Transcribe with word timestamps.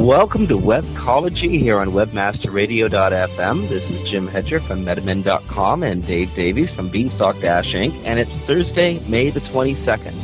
Welcome 0.00 0.48
to 0.48 0.56
Webcology 0.56 1.60
here 1.60 1.78
on 1.78 1.88
WebmasterRadio.fm. 1.88 3.68
This 3.68 3.84
is 3.90 4.08
Jim 4.08 4.26
Hedger 4.26 4.58
from 4.60 4.82
Metamend.com 4.82 5.82
and 5.82 6.06
Dave 6.06 6.34
Davies 6.34 6.70
from 6.70 6.88
Beanstalk 6.88 7.36
Inc. 7.36 8.02
And 8.06 8.18
it's 8.18 8.30
Thursday, 8.46 8.98
May 9.00 9.28
the 9.28 9.40
22nd. 9.40 10.14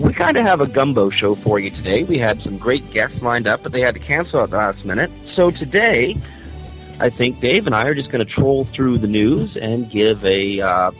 We 0.00 0.12
kind 0.12 0.36
of 0.36 0.44
have 0.44 0.60
a 0.60 0.66
gumbo 0.66 1.10
show 1.10 1.36
for 1.36 1.60
you 1.60 1.70
today. 1.70 2.02
We 2.02 2.18
had 2.18 2.42
some 2.42 2.58
great 2.58 2.90
guests 2.90 3.22
lined 3.22 3.46
up, 3.46 3.62
but 3.62 3.70
they 3.70 3.82
had 3.82 3.94
to 3.94 4.00
cancel 4.00 4.42
at 4.42 4.50
the 4.50 4.56
last 4.56 4.84
minute. 4.84 5.12
So 5.36 5.52
today, 5.52 6.16
I 6.98 7.08
think 7.08 7.40
Dave 7.40 7.66
and 7.66 7.76
I 7.76 7.84
are 7.84 7.94
just 7.94 8.10
going 8.10 8.26
to 8.26 8.30
troll 8.30 8.66
through 8.74 8.98
the 8.98 9.06
news 9.06 9.56
and 9.56 9.88
give 9.88 10.24
a, 10.24 10.60
uh, 10.60 10.90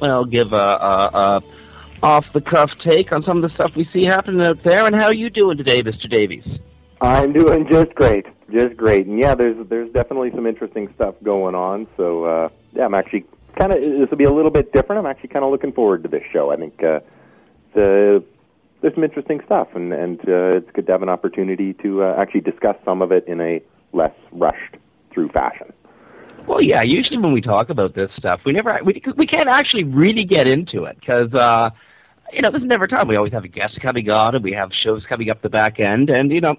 well, 0.00 0.24
give 0.24 0.54
a, 0.54 0.56
a, 0.56 1.10
a 1.12 1.42
off 2.02 2.24
the 2.32 2.40
cuff 2.40 2.70
take 2.82 3.12
on 3.12 3.22
some 3.24 3.36
of 3.36 3.42
the 3.42 3.54
stuff 3.54 3.76
we 3.76 3.84
see 3.92 4.06
happening 4.06 4.40
out 4.40 4.62
there. 4.62 4.86
And 4.86 4.96
how 4.96 5.04
are 5.04 5.14
you 5.14 5.28
doing 5.28 5.58
today, 5.58 5.82
Mr. 5.82 6.08
Davies? 6.08 6.60
I'm 7.00 7.32
doing 7.32 7.66
just 7.70 7.94
great, 7.94 8.26
just 8.52 8.76
great, 8.76 9.06
and 9.06 9.18
yeah, 9.18 9.34
there's 9.34 9.56
there's 9.68 9.90
definitely 9.92 10.30
some 10.34 10.46
interesting 10.46 10.92
stuff 10.94 11.14
going 11.22 11.54
on. 11.54 11.86
So 11.96 12.24
uh, 12.24 12.48
yeah, 12.72 12.84
I'm 12.84 12.94
actually 12.94 13.24
kind 13.58 13.72
of 13.72 13.80
this 13.80 14.10
will 14.10 14.18
be 14.18 14.24
a 14.24 14.32
little 14.32 14.50
bit 14.50 14.72
different. 14.72 15.00
I'm 15.00 15.10
actually 15.10 15.30
kind 15.30 15.44
of 15.44 15.50
looking 15.50 15.72
forward 15.72 16.02
to 16.02 16.08
this 16.08 16.22
show. 16.30 16.50
I 16.50 16.56
think 16.56 16.82
uh, 16.82 17.00
the 17.74 18.22
there's 18.82 18.94
some 18.94 19.04
interesting 19.04 19.40
stuff, 19.46 19.68
and 19.74 19.92
and 19.92 20.20
uh, 20.20 20.56
it's 20.56 20.70
good 20.72 20.86
to 20.86 20.92
have 20.92 21.02
an 21.02 21.08
opportunity 21.08 21.72
to 21.74 22.02
uh, 22.02 22.14
actually 22.18 22.42
discuss 22.42 22.76
some 22.84 23.00
of 23.00 23.12
it 23.12 23.26
in 23.26 23.40
a 23.40 23.62
less 23.92 24.14
rushed 24.32 24.76
through 25.12 25.30
fashion. 25.30 25.72
Well, 26.46 26.60
yeah. 26.60 26.82
Usually 26.82 27.18
when 27.18 27.32
we 27.32 27.40
talk 27.40 27.70
about 27.70 27.94
this 27.94 28.10
stuff, 28.16 28.40
we 28.44 28.52
never 28.52 28.78
we 28.84 29.02
we 29.16 29.26
can't 29.26 29.48
actually 29.48 29.84
really 29.84 30.24
get 30.24 30.46
into 30.46 30.84
it 30.84 30.98
because. 31.00 31.32
Uh, 31.32 31.70
you 32.32 32.42
know, 32.42 32.50
this 32.52 32.62
is 32.62 32.68
never 32.68 32.86
time. 32.86 33.08
We 33.08 33.16
always 33.16 33.32
have 33.32 33.42
a 33.42 33.48
guest 33.48 33.80
coming 33.82 34.08
on, 34.08 34.36
and 34.36 34.44
we 34.44 34.52
have 34.52 34.70
shows 34.72 35.04
coming 35.08 35.30
up 35.30 35.42
the 35.42 35.48
back 35.48 35.80
end, 35.80 36.10
and 36.10 36.30
you 36.30 36.40
know, 36.40 36.54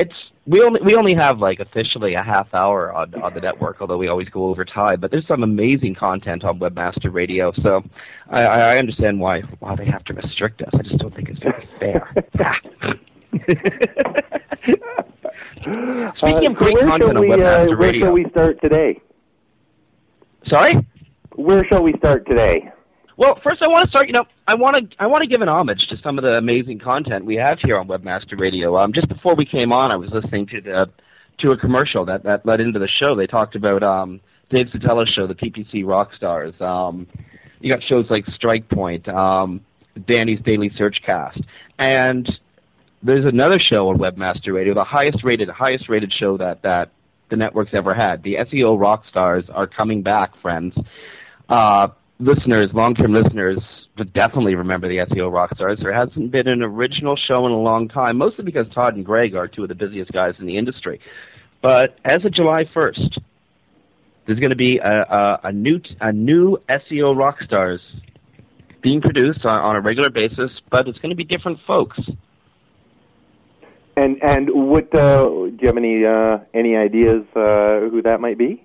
it's 0.00 0.14
we 0.46 0.62
only 0.62 0.80
we 0.80 0.96
only 0.96 1.14
have 1.14 1.38
like 1.38 1.60
officially 1.60 2.14
a 2.14 2.22
half 2.22 2.52
hour 2.54 2.90
on 2.92 3.14
on 3.22 3.34
the 3.34 3.40
network, 3.40 3.76
although 3.80 3.98
we 3.98 4.08
always 4.08 4.30
go 4.30 4.46
over 4.46 4.64
time. 4.64 4.98
But 4.98 5.10
there's 5.10 5.26
some 5.26 5.42
amazing 5.42 5.94
content 5.94 6.42
on 6.42 6.58
Webmaster 6.58 7.12
Radio, 7.12 7.52
so 7.62 7.82
I, 8.30 8.44
I 8.44 8.78
understand 8.78 9.20
why 9.20 9.42
why 9.58 9.76
they 9.76 9.84
have 9.84 10.02
to 10.04 10.14
restrict 10.14 10.62
us. 10.62 10.70
I 10.72 10.82
just 10.82 10.96
don't 10.98 11.14
think 11.14 11.28
it's 11.28 11.40
very 11.40 11.68
fair. 11.78 12.10
Speaking 16.16 16.46
uh, 16.46 16.50
of 16.50 16.56
great 16.56 16.74
where 16.74 16.86
content 16.86 17.18
on 17.18 17.24
Webmaster 17.24 17.64
uh, 17.64 17.66
Where 17.66 17.76
Radio, 17.76 18.06
shall 18.06 18.14
we 18.14 18.24
start 18.30 18.58
today? 18.62 18.98
sorry. 20.46 20.86
Where 21.34 21.62
shall 21.66 21.82
we 21.82 21.92
start 21.98 22.26
today? 22.26 22.70
Well, 23.18 23.38
first 23.44 23.62
I 23.62 23.68
want 23.68 23.84
to 23.84 23.90
start. 23.90 24.06
You 24.06 24.14
know, 24.14 24.24
I 24.50 24.54
want 24.54 24.74
to 24.74 24.96
I 24.98 25.06
want 25.06 25.22
to 25.22 25.28
give 25.28 25.42
an 25.42 25.48
homage 25.48 25.86
to 25.90 25.96
some 25.98 26.18
of 26.18 26.24
the 26.24 26.32
amazing 26.32 26.80
content 26.80 27.24
we 27.24 27.36
have 27.36 27.60
here 27.60 27.78
on 27.78 27.86
Webmaster 27.86 28.36
Radio. 28.36 28.76
Um, 28.76 28.92
just 28.92 29.08
before 29.08 29.36
we 29.36 29.44
came 29.44 29.72
on, 29.72 29.92
I 29.92 29.96
was 29.96 30.10
listening 30.10 30.48
to 30.48 30.60
the 30.60 30.90
to 31.38 31.52
a 31.52 31.56
commercial 31.56 32.04
that 32.06 32.24
that 32.24 32.44
led 32.44 32.60
into 32.60 32.80
the 32.80 32.88
show. 32.88 33.14
They 33.14 33.28
talked 33.28 33.54
about 33.54 33.84
um, 33.84 34.20
Dave 34.48 34.66
Szetela's 34.66 35.08
show, 35.10 35.28
the 35.28 35.36
PPC 35.36 35.84
Rockstars. 35.84 36.60
Um, 36.60 37.06
you 37.60 37.72
got 37.72 37.80
shows 37.84 38.06
like 38.10 38.26
Strike 38.26 38.68
Point, 38.68 39.08
um, 39.08 39.60
Danny's 40.08 40.40
Daily 40.40 40.72
Search 40.76 41.00
Cast, 41.06 41.40
and 41.78 42.28
there's 43.04 43.26
another 43.26 43.60
show 43.60 43.90
on 43.90 43.98
Webmaster 43.98 44.52
Radio, 44.52 44.74
the 44.74 44.82
highest 44.82 45.22
rated 45.22 45.48
highest 45.48 45.88
rated 45.88 46.12
show 46.12 46.36
that 46.38 46.62
that 46.62 46.90
the 47.28 47.36
network's 47.36 47.72
ever 47.72 47.94
had. 47.94 48.24
The 48.24 48.34
SEO 48.34 48.76
Rockstars 48.76 49.48
are 49.54 49.68
coming 49.68 50.02
back, 50.02 50.36
friends. 50.42 50.74
Uh, 51.48 51.86
listeners, 52.18 52.66
long-term 52.72 53.14
listeners, 53.14 53.58
would 53.58 53.79
definitely 54.12 54.54
remember 54.54 54.88
the 54.88 54.98
SEO 54.98 55.30
Rockstars. 55.30 55.82
There 55.82 55.92
hasn't 55.92 56.30
been 56.30 56.48
an 56.48 56.62
original 56.62 57.16
show 57.16 57.46
in 57.46 57.52
a 57.52 57.58
long 57.58 57.88
time, 57.88 58.16
mostly 58.16 58.44
because 58.44 58.66
Todd 58.74 58.96
and 58.96 59.04
Greg 59.04 59.34
are 59.34 59.48
two 59.48 59.62
of 59.62 59.68
the 59.68 59.74
busiest 59.74 60.12
guys 60.12 60.34
in 60.38 60.46
the 60.46 60.56
industry. 60.56 61.00
But 61.62 61.98
as 62.04 62.24
of 62.24 62.32
July 62.32 62.64
1st, 62.64 63.18
there's 64.26 64.38
going 64.38 64.50
to 64.50 64.56
be 64.56 64.78
a, 64.78 65.02
a, 65.02 65.40
a 65.44 65.52
new 65.52 65.80
a 66.00 66.12
new 66.12 66.56
SEO 66.68 67.14
Rockstars 67.16 67.80
being 68.80 69.00
produced 69.00 69.44
on, 69.44 69.60
on 69.60 69.76
a 69.76 69.80
regular 69.80 70.10
basis, 70.10 70.50
but 70.70 70.88
it's 70.88 70.98
going 70.98 71.10
to 71.10 71.16
be 71.16 71.24
different 71.24 71.58
folks. 71.66 71.98
And 73.96 74.22
and 74.22 74.48
what 74.52 74.94
uh, 74.94 75.24
do 75.24 75.56
you 75.60 75.66
have 75.66 75.76
any 75.76 76.04
uh, 76.04 76.38
any 76.54 76.76
ideas 76.76 77.24
uh, 77.34 77.90
who 77.90 78.00
that 78.02 78.20
might 78.20 78.38
be? 78.38 78.64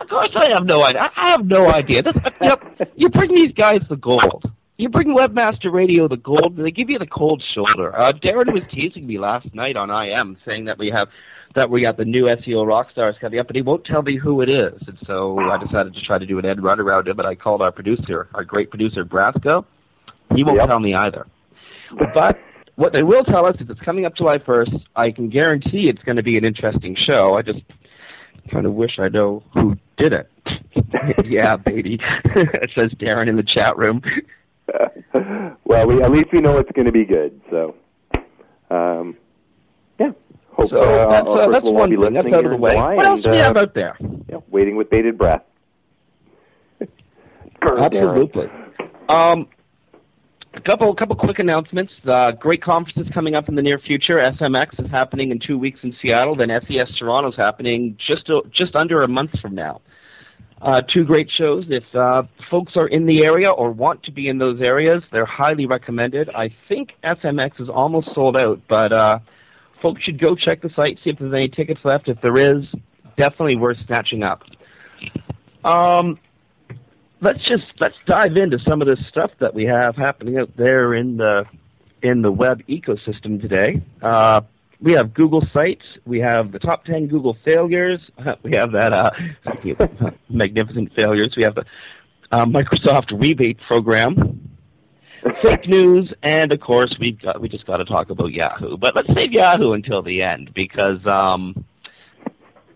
Of 0.00 0.08
course, 0.08 0.30
I 0.34 0.50
have 0.52 0.64
no 0.64 0.84
idea. 0.84 1.08
I 1.16 1.30
have 1.30 1.46
no 1.46 1.70
idea. 1.70 2.02
This, 2.02 2.14
you, 2.42 2.48
know, 2.48 2.56
you 2.96 3.08
bring 3.08 3.34
these 3.34 3.52
guys 3.52 3.78
the 3.88 3.96
gold. 3.96 4.50
You 4.76 4.88
bring 4.88 5.08
Webmaster 5.16 5.72
Radio 5.72 6.08
the 6.08 6.16
gold. 6.16 6.56
They 6.56 6.70
give 6.72 6.90
you 6.90 6.98
the 6.98 7.06
cold 7.06 7.42
shoulder. 7.54 7.96
Uh, 7.96 8.12
Darren 8.12 8.52
was 8.52 8.64
teasing 8.72 9.06
me 9.06 9.18
last 9.18 9.54
night 9.54 9.76
on 9.76 9.88
IM, 9.90 10.36
saying 10.44 10.64
that 10.64 10.78
we 10.78 10.90
have 10.90 11.08
that 11.54 11.70
we 11.70 11.80
got 11.82 11.96
the 11.96 12.04
new 12.04 12.24
SEO 12.24 12.66
Rockstars 12.66 13.18
coming 13.20 13.38
up, 13.38 13.46
but 13.46 13.54
he 13.54 13.62
won't 13.62 13.84
tell 13.84 14.02
me 14.02 14.16
who 14.16 14.40
it 14.40 14.48
is. 14.48 14.74
And 14.88 14.98
so 15.06 15.38
I 15.38 15.56
decided 15.58 15.94
to 15.94 16.00
try 16.00 16.18
to 16.18 16.26
do 16.26 16.36
an 16.40 16.44
end 16.44 16.60
run 16.64 16.80
around 16.80 17.06
him. 17.06 17.16
But 17.16 17.26
I 17.26 17.36
called 17.36 17.62
our 17.62 17.70
producer, 17.70 18.28
our 18.34 18.42
great 18.42 18.70
producer 18.70 19.04
Brasco. 19.04 19.64
He 20.34 20.42
won't 20.42 20.58
Yep. 20.58 20.68
tell 20.68 20.80
me 20.80 20.94
either. 20.94 21.28
But 22.12 22.40
what 22.74 22.92
they 22.92 23.04
will 23.04 23.22
tell 23.22 23.46
us 23.46 23.54
is 23.60 23.70
it's 23.70 23.80
coming 23.82 24.04
up 24.04 24.16
July 24.16 24.38
1st. 24.38 24.82
I 24.96 25.12
can 25.12 25.28
guarantee 25.28 25.88
it's 25.88 26.02
going 26.02 26.16
to 26.16 26.24
be 26.24 26.36
an 26.36 26.44
interesting 26.44 26.96
show. 26.96 27.34
I 27.38 27.42
just 27.42 27.60
kind 28.50 28.66
of 28.66 28.72
wish 28.74 28.98
I 28.98 29.08
know 29.08 29.44
who 29.52 29.76
did 29.96 30.12
it. 30.12 30.28
yeah, 31.24 31.54
baby. 31.56 32.00
it 32.24 32.70
says 32.74 32.90
Darren 32.94 33.28
in 33.28 33.36
the 33.36 33.44
chat 33.44 33.76
room. 33.76 34.02
well, 35.64 35.86
we 35.86 36.02
at 36.02 36.10
least 36.10 36.26
we 36.32 36.40
know 36.40 36.58
it's 36.58 36.70
going 36.72 36.86
to 36.86 36.92
be 36.92 37.04
good. 37.04 37.40
So, 37.50 37.74
um, 38.70 39.16
yeah, 40.00 40.10
hope 40.52 40.70
So 40.70 40.78
uh, 40.78 41.10
that's, 41.10 41.26
our 41.26 41.32
uh, 41.40 41.44
first 41.46 41.52
that's 41.52 41.64
will 41.64 41.74
one 41.74 41.90
be 41.90 41.96
thing. 41.96 42.14
listening 42.14 42.32
That's 42.32 42.36
out 42.36 42.42
here 42.44 42.44
of 42.44 42.50
the 42.50 42.54
in 42.56 42.60
way. 42.60 42.72
July, 42.74 42.94
What 42.94 43.06
else 43.06 43.14
and, 43.16 43.24
do 43.24 43.30
we 43.30 43.36
have 43.36 43.56
uh, 43.56 43.60
out 43.60 43.74
there? 43.74 43.96
yeah, 44.28 44.36
waiting 44.48 44.76
with 44.76 44.90
bated 44.90 45.18
breath. 45.18 45.42
Absolutely. 47.62 48.46
Um, 49.08 49.48
a 50.54 50.60
couple, 50.60 50.94
couple 50.94 51.16
quick 51.16 51.38
announcements. 51.40 51.92
Uh, 52.06 52.30
great 52.32 52.62
conferences 52.62 53.06
coming 53.12 53.34
up 53.34 53.48
in 53.48 53.54
the 53.54 53.62
near 53.62 53.78
future. 53.78 54.18
SMX 54.18 54.82
is 54.84 54.90
happening 54.90 55.30
in 55.30 55.40
two 55.40 55.58
weeks 55.58 55.80
in 55.82 55.94
Seattle. 56.00 56.36
Then 56.36 56.50
SES 56.68 56.96
Toronto 56.98 57.30
is 57.30 57.36
happening 57.36 57.96
just 58.06 58.30
just 58.52 58.76
under 58.76 59.00
a 59.00 59.08
month 59.08 59.38
from 59.40 59.54
now. 59.54 59.80
Uh, 60.64 60.80
two 60.80 61.04
great 61.04 61.30
shows. 61.30 61.66
If 61.68 61.84
uh, 61.94 62.22
folks 62.50 62.72
are 62.74 62.86
in 62.86 63.04
the 63.04 63.22
area 63.22 63.50
or 63.50 63.70
want 63.70 64.02
to 64.04 64.10
be 64.10 64.28
in 64.28 64.38
those 64.38 64.62
areas, 64.62 65.04
they're 65.12 65.26
highly 65.26 65.66
recommended. 65.66 66.30
I 66.30 66.48
think 66.68 66.94
SMX 67.04 67.60
is 67.60 67.68
almost 67.68 68.14
sold 68.14 68.34
out, 68.34 68.62
but 68.66 68.90
uh, 68.90 69.18
folks 69.82 70.02
should 70.02 70.18
go 70.18 70.34
check 70.34 70.62
the 70.62 70.70
site, 70.70 70.98
see 71.04 71.10
if 71.10 71.18
there's 71.18 71.34
any 71.34 71.50
tickets 71.50 71.80
left. 71.84 72.08
If 72.08 72.18
there 72.22 72.38
is, 72.38 72.64
definitely 73.18 73.56
worth 73.56 73.76
snatching 73.86 74.22
up. 74.22 74.42
Um, 75.64 76.18
let's 77.20 77.46
just 77.46 77.64
let's 77.78 77.96
dive 78.06 78.38
into 78.38 78.58
some 78.58 78.80
of 78.80 78.88
this 78.88 79.06
stuff 79.08 79.32
that 79.40 79.54
we 79.54 79.66
have 79.66 79.96
happening 79.96 80.38
out 80.38 80.56
there 80.56 80.94
in 80.94 81.18
the 81.18 81.44
in 82.02 82.22
the 82.22 82.32
web 82.32 82.62
ecosystem 82.68 83.38
today. 83.38 83.82
We 84.84 84.92
have 84.92 85.14
Google 85.14 85.42
Sites. 85.50 85.86
We 86.04 86.20
have 86.20 86.52
the 86.52 86.58
top 86.58 86.84
ten 86.84 87.06
Google 87.06 87.36
failures. 87.42 88.00
We 88.42 88.52
have 88.52 88.70
that 88.72 88.92
uh, 88.92 89.10
magnificent 90.28 90.92
failures. 90.94 91.32
We 91.38 91.42
have 91.44 91.54
the 91.54 91.64
uh, 92.30 92.44
Microsoft 92.44 93.18
rebate 93.18 93.58
program, 93.66 94.50
fake 95.42 95.66
news, 95.66 96.12
and 96.22 96.52
of 96.52 96.60
course 96.60 96.94
we 97.00 97.12
got, 97.12 97.40
we 97.40 97.48
just 97.48 97.66
got 97.66 97.78
to 97.78 97.86
talk 97.86 98.10
about 98.10 98.32
Yahoo. 98.32 98.76
But 98.76 98.94
let's 98.94 99.08
save 99.14 99.32
Yahoo 99.32 99.72
until 99.72 100.02
the 100.02 100.22
end 100.22 100.52
because. 100.54 101.04
Um, 101.06 101.64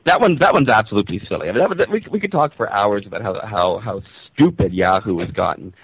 that 0.07 0.23
one, 0.23 0.39
that 0.39 0.55
one's 0.55 0.71
absolutely 0.71 1.21
silly. 1.29 1.51
I 1.51 1.53
mean, 1.53 1.69
that, 1.69 1.77
that, 1.77 1.91
we 1.91 2.03
we 2.11 2.19
could 2.19 2.33
talk 2.33 2.57
for 2.57 2.73
hours 2.73 3.07
about 3.07 3.21
how 3.21 3.47
how 3.47 3.79
how 3.79 4.01
stupid 4.33 4.73
Yahoo 4.73 5.19
has 5.19 5.31
gotten, 5.33 5.75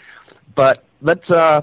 but 0.54 0.86
let's 1.02 1.28
uh 1.28 1.60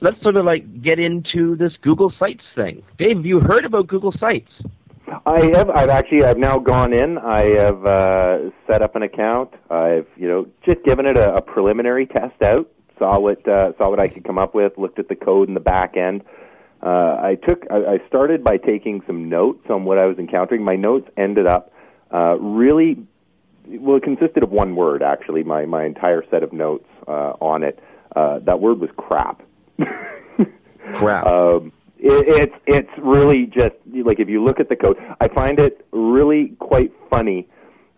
let's 0.00 0.20
sort 0.22 0.36
of 0.36 0.44
like 0.44 0.82
get 0.82 0.98
into 0.98 1.56
this 1.56 1.72
Google 1.82 2.12
Sites 2.18 2.44
thing. 2.54 2.82
Dave, 2.98 3.16
have 3.16 3.26
you 3.26 3.40
heard 3.40 3.64
about 3.64 3.86
Google 3.86 4.12
Sites? 4.12 4.50
I 5.24 5.50
have. 5.54 5.70
I've 5.70 5.88
actually. 5.88 6.24
I've 6.24 6.38
now 6.38 6.58
gone 6.58 6.92
in. 6.92 7.18
I 7.18 7.42
have 7.58 7.86
uh, 7.86 8.38
set 8.66 8.82
up 8.82 8.96
an 8.96 9.02
account. 9.02 9.50
I've 9.70 10.06
you 10.16 10.28
know 10.28 10.46
just 10.64 10.82
given 10.84 11.06
it 11.06 11.16
a, 11.16 11.36
a 11.36 11.42
preliminary 11.42 12.06
test 12.06 12.42
out. 12.42 12.68
Saw 12.98 13.18
what 13.18 13.46
uh, 13.46 13.72
saw 13.78 13.88
what 13.88 14.00
I 14.00 14.08
could 14.08 14.24
come 14.24 14.38
up 14.38 14.54
with. 14.54 14.72
Looked 14.76 14.98
at 14.98 15.08
the 15.08 15.14
code 15.14 15.48
in 15.48 15.54
the 15.54 15.60
back 15.60 15.96
end. 15.96 16.22
Uh, 16.82 17.18
I 17.20 17.38
took. 17.46 17.64
I, 17.70 17.94
I 17.94 18.08
started 18.08 18.42
by 18.42 18.56
taking 18.56 19.02
some 19.06 19.28
notes 19.28 19.64
on 19.70 19.84
what 19.84 19.98
I 19.98 20.06
was 20.06 20.18
encountering. 20.18 20.64
My 20.64 20.76
notes 20.76 21.08
ended 21.16 21.46
up 21.46 21.72
uh, 22.12 22.36
really. 22.40 22.96
Well, 23.68 23.96
it 23.96 24.02
consisted 24.02 24.42
of 24.42 24.50
one 24.50 24.74
word 24.74 25.02
actually. 25.02 25.44
My 25.44 25.66
my 25.66 25.84
entire 25.84 26.24
set 26.30 26.42
of 26.42 26.52
notes 26.52 26.88
uh, 27.06 27.34
on 27.40 27.62
it. 27.62 27.78
Uh, 28.14 28.40
that 28.40 28.60
word 28.60 28.80
was 28.80 28.90
crap. 28.96 29.42
Crap. 30.98 31.26
Um, 31.26 31.72
it, 31.98 32.42
it's 32.42 32.54
it's 32.66 32.90
really 32.98 33.46
just 33.46 33.74
like 34.04 34.20
if 34.20 34.28
you 34.28 34.44
look 34.44 34.60
at 34.60 34.68
the 34.68 34.76
code, 34.76 34.98
I 35.20 35.28
find 35.28 35.58
it 35.58 35.86
really 35.92 36.56
quite 36.58 36.92
funny. 37.10 37.48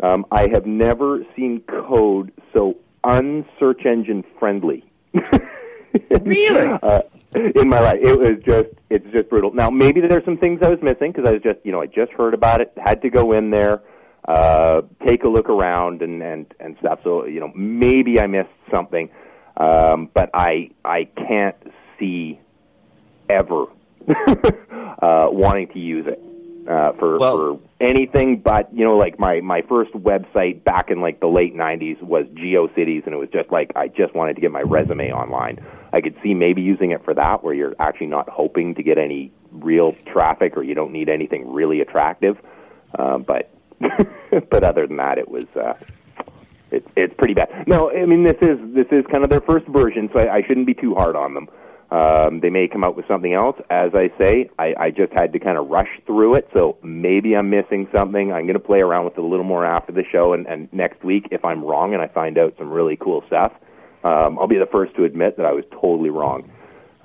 Um, 0.01 0.25
I 0.31 0.49
have 0.53 0.67
never 0.67 1.25
seen 1.37 1.63
code 1.69 2.33
so 2.53 2.77
unsearch 3.05 3.85
engine 3.85 4.25
friendly. 4.39 4.85
Really? 6.23 6.79
Uh, 6.83 7.01
in 7.35 7.69
my 7.69 7.81
life, 7.81 7.99
it 8.03 8.19
was 8.19 8.43
just 8.45 8.69
it's 8.91 9.07
just 9.13 9.29
brutal. 9.29 9.53
Now 9.53 9.71
maybe 9.71 10.01
there's 10.01 10.25
some 10.25 10.39
things 10.39 10.61
I 10.63 10.69
was 10.69 10.79
missing 10.83 11.13
because 11.13 11.29
I 11.29 11.33
was 11.33 11.43
just 11.43 11.59
you 11.65 11.73
know 11.73 11.81
I 11.81 11.87
just 11.87 12.13
heard 12.13 12.35
about 12.35 12.61
it, 12.61 12.73
had 12.77 13.03
to 13.03 13.11
go 13.11 13.33
in 13.33 13.51
there, 13.51 13.83
uh, 14.27 14.83
take 15.07 15.25
a 15.25 15.29
look 15.29 15.49
around 15.49 16.03
and 16.03 16.23
and 16.23 16.47
and 16.61 16.77
stuff. 16.81 17.01
So 17.05 17.27
you 17.27 17.41
know 17.41 17.53
maybe 17.55 18.21
I 18.21 18.27
missed 18.27 18.49
something, 18.71 19.09
um, 19.59 20.09
but 20.15 20.31
I 20.33 20.71
I 20.85 21.05
can't 21.17 21.57
see 21.99 22.41
ever 23.29 23.67
uh, 24.09 25.29
wanting 25.31 25.69
to 25.69 25.79
use 25.79 26.07
it 26.07 26.21
uh, 26.69 26.93
for 26.93 27.19
Well- 27.19 27.37
for 27.37 27.61
anything 27.81 28.39
but 28.39 28.73
you 28.75 28.85
know 28.85 28.97
like 28.97 29.19
my 29.21 29.41
my 29.41 29.63
first 29.63 29.93
website 29.93 30.65
back 30.65 30.91
in 30.91 31.01
like 31.01 31.21
the 31.21 31.29
late 31.29 31.55
90s 31.55 32.03
was 32.03 32.27
GeoCities 32.35 33.05
and 33.05 33.15
it 33.15 33.19
was 33.19 33.29
just 33.33 33.51
like 33.53 33.71
I 33.77 33.87
just 33.89 34.15
wanted 34.15 34.35
to 34.35 34.41
get 34.41 34.51
my 34.51 34.63
resume 34.63 35.13
online. 35.13 35.65
I 35.93 36.01
could 36.01 36.17
see 36.23 36.35
maybe 36.35 36.61
using 36.63 36.91
it 36.91 37.05
for 37.05 37.15
that 37.15 37.45
where 37.45 37.55
you're 37.55 37.75
actually 37.79 38.09
not 38.09 38.29
hoping 38.29 38.75
to 38.75 38.83
get 38.83 38.99
any 38.99 39.33
real 39.53 39.95
traffic 40.13 40.57
or 40.57 40.63
you 40.63 40.75
don't 40.75 40.93
need 40.93 41.09
anything 41.09 41.53
really 41.53 41.81
attractive. 41.81 42.37
Uh, 42.99 43.19
but 43.19 43.51
but 44.51 44.65
other 44.65 44.87
than 44.87 44.97
that 44.97 45.19
it 45.19 45.29
was 45.29 45.47
uh 45.55 45.75
it, 46.71 46.87
it's 46.97 47.15
pretty 47.17 47.35
bad. 47.35 47.67
No, 47.67 47.91
I 47.91 48.07
mean 48.07 48.25
this 48.25 48.37
is 48.41 48.59
this 48.75 48.87
is 48.91 49.05
kind 49.11 49.25
of 49.25 49.31
their 49.31 49.41
first 49.41 49.67
version, 49.67 50.09
so 50.13 50.21
I, 50.21 50.37
I 50.37 50.43
shouldn't 50.47 50.67
be 50.67 50.75
too 50.75 50.95
hard 50.95 51.17
on 51.17 51.35
them. 51.35 51.49
Um, 51.91 52.41
they 52.41 52.51
may 52.51 52.69
come 52.69 52.85
out 52.85 52.97
with 52.97 53.07
something 53.09 53.33
else. 53.33 53.57
As 53.71 53.93
I 53.95 54.11
say, 54.19 54.51
I, 54.59 54.75
I 54.79 54.91
just 54.91 55.11
had 55.13 55.33
to 55.33 55.39
kind 55.39 55.57
of 55.57 55.69
rush 55.69 55.89
through 56.07 56.35
it, 56.35 56.47
so 56.55 56.77
maybe 56.83 57.35
I'm 57.35 57.49
missing 57.49 57.89
something. 57.97 58.31
I'm 58.31 58.45
going 58.45 58.61
to 58.61 58.61
play 58.61 58.81
around 58.81 59.07
with 59.07 59.15
it 59.15 59.21
a 59.21 59.27
little 59.27 59.45
more 59.45 59.65
after 59.65 59.93
the 59.93 60.05
show, 60.13 60.35
and, 60.35 60.47
and 60.47 60.71
next 60.71 61.03
week, 61.03 61.29
if 61.31 61.47
I'm 61.47 61.65
wrong 61.65 61.95
and 61.95 62.03
I 62.03 62.09
find 62.09 62.37
out 62.37 62.55
some 62.59 62.71
really 62.71 62.97
cool 62.97 63.25
stuff, 63.27 63.53
um, 64.05 64.39
I'll 64.39 64.47
be 64.47 64.59
the 64.59 64.69
first 64.71 64.97
to 64.97 65.05
admit 65.05 65.39
that 65.39 65.47
I 65.47 65.53
was 65.53 65.65
totally 65.71 66.11
wrong. 66.11 66.51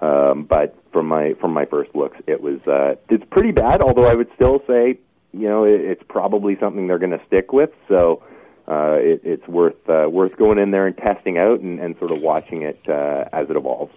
Um, 0.02 0.44
but 0.44 0.76
from 0.92 1.08
my 1.08 1.34
from 1.40 1.54
my 1.54 1.66
first 1.66 1.96
looks, 1.96 2.18
it 2.28 2.42
was 2.42 2.60
uh, 2.68 2.96
it's 3.10 3.24
pretty 3.32 3.52
bad. 3.52 3.82
Although 3.82 4.06
I 4.06 4.16
would 4.16 4.30
still 4.36 4.62
say, 4.68 5.00
you 5.32 5.48
know, 5.48 5.64
it, 5.64 5.80
it's 5.80 6.04
probably 6.10 6.58
something 6.60 6.88
they're 6.88 7.00
going 7.00 7.18
to 7.18 7.26
stick 7.26 7.54
with. 7.54 7.70
So 7.88 8.22
uh, 8.68 8.98
it, 9.00 9.22
it's 9.24 9.48
worth 9.48 9.76
uh, 9.90 10.08
worth 10.10 10.38
going 10.38 10.58
in 10.58 10.72
there 10.72 10.88
and 10.88 10.98
testing 10.98 11.38
out 11.38 11.60
and, 11.60 11.80
and 11.80 11.96
sort 12.00 12.12
of 12.12 12.22
watching 12.22 12.62
it 12.62 12.80
uh, 12.88 13.26
as 13.34 13.50
it 13.50 13.56
evolves. 13.56 13.94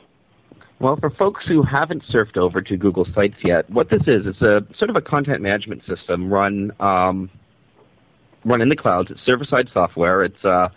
Well, 0.79 0.97
for 0.97 1.09
folks 1.09 1.47
who 1.47 1.63
haven't 1.63 2.03
surfed 2.05 2.37
over 2.37 2.61
to 2.61 2.77
Google 2.77 3.07
Sites 3.15 3.37
yet, 3.43 3.69
what 3.71 3.89
this 3.89 4.03
is, 4.03 4.27
it's 4.27 4.43
a 4.43 4.67
sort 4.77 4.91
of 4.91 4.97
a 4.97 5.01
content 5.01 5.41
management 5.41 5.83
system 5.87 6.31
run 6.31 6.71
um, 6.81 7.31
run 8.45 8.61
in 8.61 8.69
the 8.69 8.77
clouds. 8.77 9.11
It's 9.11 9.25
server-side 9.25 9.71
software. 9.73 10.23
It's 10.23 10.45
a 10.45 10.71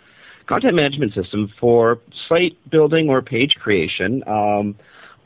content 0.46 0.74
management 0.74 1.14
system 1.14 1.52
for 1.60 2.00
site 2.28 2.56
building 2.70 3.08
or 3.08 3.22
page 3.22 3.56
creation. 3.56 4.22
Um, 4.26 4.76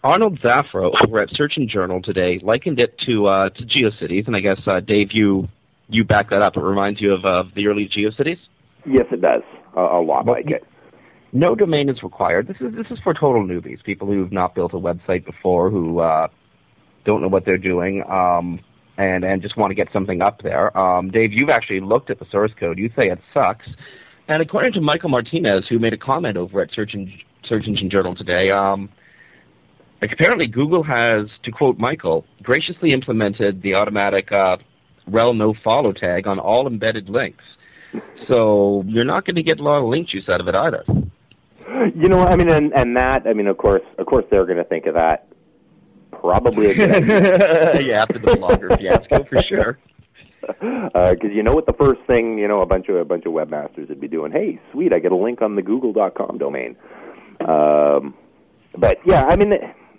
Arnold 0.03 0.39
Zafra 0.41 0.93
over 1.03 1.23
at 1.23 1.31
Search 1.31 1.57
Engine 1.57 1.69
Journal 1.69 2.03
today 2.03 2.39
likened 2.43 2.79
it 2.79 2.99
to 3.07 3.27
uh, 3.27 3.49
to 3.51 3.65
GeoCities, 3.65 4.27
and 4.27 4.37
I 4.37 4.41
guess 4.41 4.61
uh, 4.67 4.81
Dave, 4.81 5.13
you 5.13 5.49
you 5.89 6.05
back 6.05 6.31
that 6.31 6.43
up. 6.43 6.57
It 6.57 6.61
reminds 6.63 7.01
you 7.01 7.15
of 7.15 7.25
uh, 7.25 7.45
the 7.55 7.67
early 7.69 7.89
GeoCities. 7.89 8.39
Yes, 8.87 9.07
it 9.11 9.21
does 9.21 9.43
a, 9.77 9.81
a 9.81 10.01
lot 10.03 10.27
Well, 10.27 10.37
like 10.37 10.51
it. 10.51 10.65
No 11.33 11.55
domain 11.55 11.89
is 11.89 12.03
required. 12.03 12.47
This 12.47 12.59
is 12.61 12.75
this 12.75 12.87
is 12.91 12.99
for 13.03 13.13
total 13.13 13.45
newbies, 13.45 13.83
people 13.83 14.07
who've 14.07 14.31
not 14.31 14.55
built 14.55 14.73
a 14.73 14.77
website 14.77 15.25
before, 15.25 15.69
who 15.69 15.99
uh, 15.99 16.29
don't 17.05 17.21
know 17.23 17.29
what 17.29 17.45
they're 17.45 17.59
doing, 17.59 18.05
um, 18.09 18.61
and 18.99 19.25
and 19.25 19.43
just 19.43 19.57
want 19.57 19.71
to 19.71 19.75
get 19.75 19.89
something 19.93 20.23
up 20.23 20.43
there. 20.43 20.77
Um, 20.79 21.11
Dave, 21.11 21.33
you've 21.33 21.51
actually 21.51 21.81
looked 21.81 22.11
at 22.11 22.21
the 22.21 22.27
source 22.31 22.53
code. 22.59 22.79
You 22.79 22.89
say 22.97 23.09
it 23.09 23.19
sucks, 23.33 23.67
and 24.29 24.43
according 24.43 24.75
to 24.75 24.81
Michael 24.81 25.09
Martinez, 25.09 25.67
who 25.69 25.79
made 25.79 25.93
a 25.93 25.99
comment 25.99 26.37
over 26.37 26.63
at 26.63 26.73
Search, 26.73 26.95
en- 26.95 27.13
Search 27.45 27.67
Engine 27.67 27.91
Journal 27.91 28.15
today, 28.15 28.51
um, 28.51 28.89
like 30.01 30.13
apparently 30.13 30.47
Google 30.47 30.83
has, 30.85 31.27
to 31.43 31.51
quote 31.51 31.79
Michael, 31.79 32.25
graciously 32.43 32.93
implemented 32.93 33.61
the 33.63 33.75
automatic 33.75 34.31
uh, 34.31 34.57
rel 35.09 35.35
no 35.35 35.55
follow 35.65 35.93
tag 35.93 36.27
on 36.27 36.39
all 36.39 36.67
embedded 36.67 37.09
links. 37.09 37.43
So 38.29 38.83
you're 38.87 39.05
not 39.05 39.25
going 39.25 39.37
to 39.37 39.43
get 39.43 39.61
a 39.61 39.63
lot 39.63 39.79
of 39.79 39.85
link 39.89 40.09
juice 40.09 40.29
out 40.29 40.41
of 40.41 40.49
it 40.49 40.55
either. 40.55 40.85
You 41.95 42.09
know, 42.09 42.21
I 42.21 42.37
mean, 42.37 42.51
and 42.51 42.73
and 42.75 42.97
that, 42.97 43.27
I 43.27 43.33
mean, 43.33 43.47
of 43.47 43.57
course, 43.59 43.83
of 43.99 44.07
course, 44.07 44.25
they're 44.31 44.47
going 44.47 44.59
to 44.59 44.65
think 44.65 44.87
of 44.87 44.95
that. 44.95 45.27
Probably 46.13 46.71
a 46.71 46.75
good 46.75 46.95
idea. 46.95 47.81
yeah, 47.83 48.03
after 48.03 48.19
the 48.19 48.29
blogger 48.29 48.79
fiasco, 48.79 49.25
for 49.25 49.43
sure. 49.43 49.79
because 50.41 50.91
Uh, 50.95 51.29
you 51.29 51.43
know 51.43 51.53
what 51.55 51.67
the 51.67 51.73
first 51.73 52.01
thing 52.07 52.39
you 52.39 52.49
know 52.49 52.61
a 52.61 52.67
bunch 52.67 52.89
of 52.89 52.97
a 52.97 53.05
bunch 53.05 53.25
of 53.27 53.33
webmasters 53.33 53.89
would 53.89 54.01
be 54.01 54.09
doing. 54.09 54.31
Hey, 54.33 54.61
sweet, 54.73 54.93
I 54.93 54.99
get 54.99 55.13
a 55.13 55.17
link 55.17 55.43
on 55.43 55.57
the 55.57 55.63
Google.com 55.63 56.39
domain. 56.39 56.77
Um, 57.41 58.15
but 58.79 58.99
yeah, 59.05 59.25
I 59.25 59.37
mean, 59.37 59.53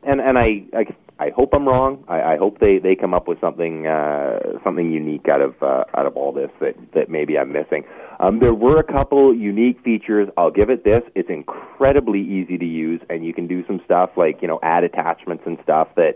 and 0.04 0.22
and 0.22 0.38
I 0.38 0.64
I, 0.74 0.86
I 1.18 1.30
hope 1.30 1.54
I'm 1.54 1.66
wrong. 1.66 2.04
I, 2.10 2.34
I 2.34 2.38
hope 2.38 2.60
they 2.60 2.78
they 2.78 2.96
come 2.96 3.14
up 3.14 3.28
with 3.28 3.40
something 3.40 3.88
uh, 3.88 4.60
something 4.64 4.92
unique 4.92 5.30
out 5.30 5.40
of 5.40 5.56
uh, 5.62 5.86
out 5.94 6.06
of 6.06 6.18
all 6.18 6.34
this 6.34 6.50
that 6.60 6.76
that 6.94 7.10
maybe 7.10 7.38
I'm 7.38 7.54
missing. 7.54 7.86
Um, 8.20 8.40
there 8.40 8.54
were 8.54 8.78
a 8.78 8.84
couple 8.84 9.34
unique 9.34 9.82
features. 9.82 10.28
I'll 10.38 10.52
give 10.52 10.70
it 10.70 10.84
this: 10.84 11.02
it's 11.16 11.30
incredibly 11.30 12.20
easy 12.20 12.58
to 12.58 12.66
use, 12.66 13.02
and 13.10 13.26
you 13.26 13.34
can 13.34 13.48
do 13.48 13.66
some 13.66 13.82
stuff 13.86 14.12
like 14.18 14.42
you 14.42 14.50
know 14.50 14.60
add 14.62 14.84
attachments 14.84 15.44
and 15.46 15.58
stuff 15.64 15.88
that 15.96 16.16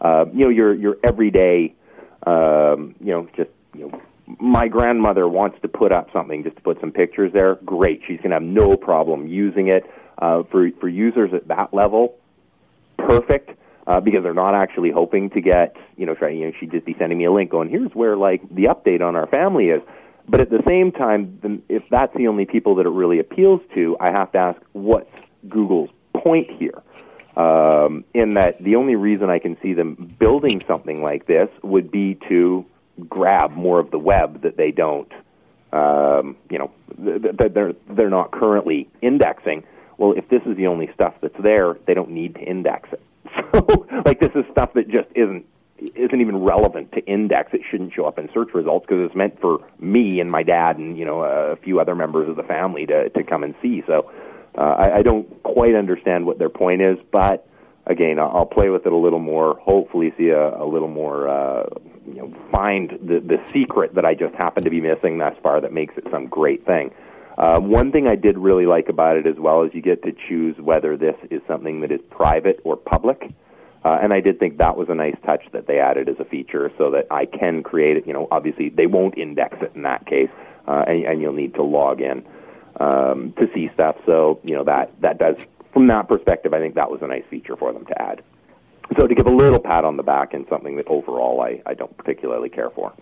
uh, 0.00 0.24
you 0.32 0.44
know 0.44 0.50
your 0.50 0.74
your 0.74 0.96
everyday 1.04 1.74
um, 2.26 2.94
you 3.00 3.12
know 3.12 3.28
just 3.36 3.50
you 3.74 3.88
know 3.88 4.00
my 4.40 4.68
grandmother 4.68 5.28
wants 5.28 5.58
to 5.60 5.68
put 5.68 5.92
up 5.92 6.08
something 6.12 6.42
just 6.42 6.56
to 6.56 6.62
put 6.62 6.80
some 6.80 6.90
pictures 6.90 7.32
there. 7.34 7.56
Great, 7.66 8.00
she's 8.06 8.18
going 8.18 8.30
to 8.30 8.36
have 8.36 8.42
no 8.42 8.76
problem 8.76 9.26
using 9.26 9.68
it. 9.68 9.84
Uh, 10.16 10.42
for 10.50 10.70
for 10.80 10.88
users 10.88 11.32
at 11.34 11.46
that 11.48 11.72
level, 11.74 12.16
perfect. 12.96 13.50
Uh, 13.88 14.00
because 14.00 14.22
they're 14.22 14.34
not 14.34 14.54
actually 14.54 14.90
hoping 14.90 15.30
to 15.30 15.40
get, 15.40 15.74
you 15.96 16.04
know, 16.04 16.14
try, 16.14 16.28
you 16.28 16.46
know, 16.46 16.52
she'd 16.60 16.70
just 16.70 16.84
be 16.84 16.94
sending 16.98 17.16
me 17.16 17.24
a 17.24 17.32
link 17.32 17.50
going, 17.50 17.70
here's 17.70 17.90
where 17.94 18.16
like 18.16 18.42
the 18.54 18.64
update 18.64 19.00
on 19.00 19.16
our 19.16 19.26
family 19.26 19.70
is. 19.70 19.80
But 20.28 20.40
at 20.40 20.50
the 20.50 20.62
same 20.68 20.92
time, 20.92 21.38
then 21.42 21.62
if 21.70 21.82
that's 21.90 22.14
the 22.14 22.28
only 22.28 22.44
people 22.44 22.74
that 22.74 22.84
it 22.84 22.90
really 22.90 23.18
appeals 23.18 23.62
to, 23.74 23.96
I 23.98 24.10
have 24.10 24.30
to 24.32 24.38
ask, 24.38 24.60
what's 24.72 25.10
Google's 25.48 25.88
point 26.14 26.50
here? 26.50 26.82
Um, 27.34 28.04
in 28.12 28.34
that 28.34 28.62
the 28.62 28.76
only 28.76 28.94
reason 28.94 29.30
I 29.30 29.38
can 29.38 29.56
see 29.62 29.72
them 29.72 30.14
building 30.18 30.60
something 30.68 31.02
like 31.02 31.26
this 31.26 31.48
would 31.62 31.90
be 31.90 32.18
to 32.28 32.66
grab 33.08 33.52
more 33.52 33.78
of 33.78 33.90
the 33.90 33.98
web 33.98 34.42
that 34.42 34.58
they 34.58 34.70
don't, 34.70 35.10
um, 35.72 36.36
you 36.50 36.58
know, 36.58 36.70
that 36.98 37.52
they're 37.54 37.74
they're 37.88 38.10
not 38.10 38.32
currently 38.32 38.88
indexing. 39.00 39.62
Well, 39.98 40.12
if 40.16 40.28
this 40.28 40.42
is 40.46 40.56
the 40.56 40.66
only 40.66 40.90
stuff 40.92 41.14
that's 41.22 41.40
there, 41.40 41.76
they 41.86 41.94
don't 41.94 42.10
need 42.10 42.34
to 42.34 42.40
index 42.40 42.88
it. 42.92 43.00
So, 43.52 43.86
like, 44.04 44.20
this 44.20 44.30
is 44.34 44.44
stuff 44.52 44.74
that 44.74 44.88
just 44.88 45.08
isn't 45.14 45.44
isn't 45.78 46.20
even 46.20 46.42
relevant 46.42 46.92
to 46.92 47.04
index. 47.06 47.54
It 47.54 47.62
shouldn't 47.70 47.92
show 47.94 48.04
up 48.04 48.18
in 48.18 48.28
search 48.34 48.52
results 48.52 48.84
because 48.86 49.06
it's 49.06 49.14
meant 49.14 49.40
for 49.40 49.58
me 49.78 50.20
and 50.20 50.30
my 50.30 50.42
dad 50.42 50.76
and 50.76 50.98
you 50.98 51.04
know 51.04 51.22
a 51.22 51.56
few 51.56 51.80
other 51.80 51.94
members 51.94 52.28
of 52.28 52.36
the 52.36 52.42
family 52.42 52.84
to 52.86 53.08
to 53.10 53.22
come 53.22 53.42
and 53.44 53.54
see. 53.62 53.82
So, 53.86 54.10
uh, 54.56 54.60
I, 54.60 54.96
I 54.98 55.02
don't 55.02 55.42
quite 55.42 55.74
understand 55.74 56.26
what 56.26 56.38
their 56.38 56.48
point 56.48 56.82
is, 56.82 56.98
but 57.10 57.48
again, 57.86 58.18
I'll 58.18 58.30
I'll 58.34 58.46
play 58.46 58.68
with 58.68 58.86
it 58.86 58.92
a 58.92 58.96
little 58.96 59.18
more. 59.18 59.58
Hopefully, 59.60 60.12
see 60.16 60.28
a, 60.28 60.62
a 60.62 60.66
little 60.66 60.88
more. 60.88 61.28
Uh, 61.28 61.66
you 62.06 62.14
know, 62.14 62.34
find 62.52 62.90
the 62.90 63.20
the 63.20 63.38
secret 63.52 63.94
that 63.94 64.04
I 64.04 64.14
just 64.14 64.34
happen 64.34 64.64
to 64.64 64.70
be 64.70 64.80
missing 64.80 65.18
thus 65.18 65.34
far 65.42 65.60
that 65.60 65.72
makes 65.72 65.96
it 65.96 66.04
some 66.10 66.26
great 66.26 66.64
thing. 66.64 66.90
Uh, 67.38 67.60
one 67.60 67.92
thing 67.92 68.08
I 68.08 68.16
did 68.16 68.36
really 68.36 68.66
like 68.66 68.88
about 68.88 69.16
it 69.16 69.24
as 69.24 69.36
well 69.38 69.62
is 69.62 69.70
you 69.72 69.80
get 69.80 70.02
to 70.02 70.12
choose 70.28 70.56
whether 70.58 70.96
this 70.96 71.14
is 71.30 71.40
something 71.46 71.82
that 71.82 71.92
is 71.92 72.00
private 72.10 72.60
or 72.64 72.76
public. 72.76 73.32
Uh, 73.84 73.96
and 74.02 74.12
I 74.12 74.20
did 74.20 74.40
think 74.40 74.58
that 74.58 74.76
was 74.76 74.88
a 74.90 74.94
nice 74.96 75.14
touch 75.24 75.44
that 75.52 75.68
they 75.68 75.78
added 75.78 76.08
as 76.08 76.16
a 76.18 76.24
feature 76.24 76.72
so 76.76 76.90
that 76.90 77.06
I 77.12 77.26
can 77.26 77.62
create 77.62 77.96
it. 77.96 78.08
You 78.08 78.12
know, 78.12 78.26
obviously 78.32 78.70
they 78.70 78.86
won't 78.86 79.16
index 79.16 79.56
it 79.60 79.70
in 79.76 79.82
that 79.82 80.04
case, 80.04 80.30
uh, 80.66 80.82
and, 80.88 81.04
and 81.04 81.22
you'll 81.22 81.32
need 81.32 81.54
to 81.54 81.62
log 81.62 82.00
in 82.00 82.26
um, 82.80 83.32
to 83.38 83.46
see 83.54 83.70
stuff. 83.72 83.94
So, 84.04 84.40
you 84.42 84.56
know, 84.56 84.64
that, 84.64 85.00
that 85.00 85.18
does, 85.18 85.36
from 85.72 85.86
that 85.88 86.08
perspective, 86.08 86.52
I 86.52 86.58
think 86.58 86.74
that 86.74 86.90
was 86.90 87.02
a 87.02 87.06
nice 87.06 87.24
feature 87.30 87.56
for 87.56 87.72
them 87.72 87.86
to 87.86 88.02
add. 88.02 88.20
So 88.98 89.06
to 89.06 89.14
give 89.14 89.28
a 89.28 89.30
little 89.30 89.60
pat 89.60 89.84
on 89.84 89.96
the 89.96 90.02
back 90.02 90.34
and 90.34 90.44
something 90.50 90.74
that 90.76 90.88
overall 90.88 91.40
I, 91.40 91.62
I 91.66 91.74
don't 91.74 91.96
particularly 91.96 92.48
care 92.48 92.70
for. 92.70 92.92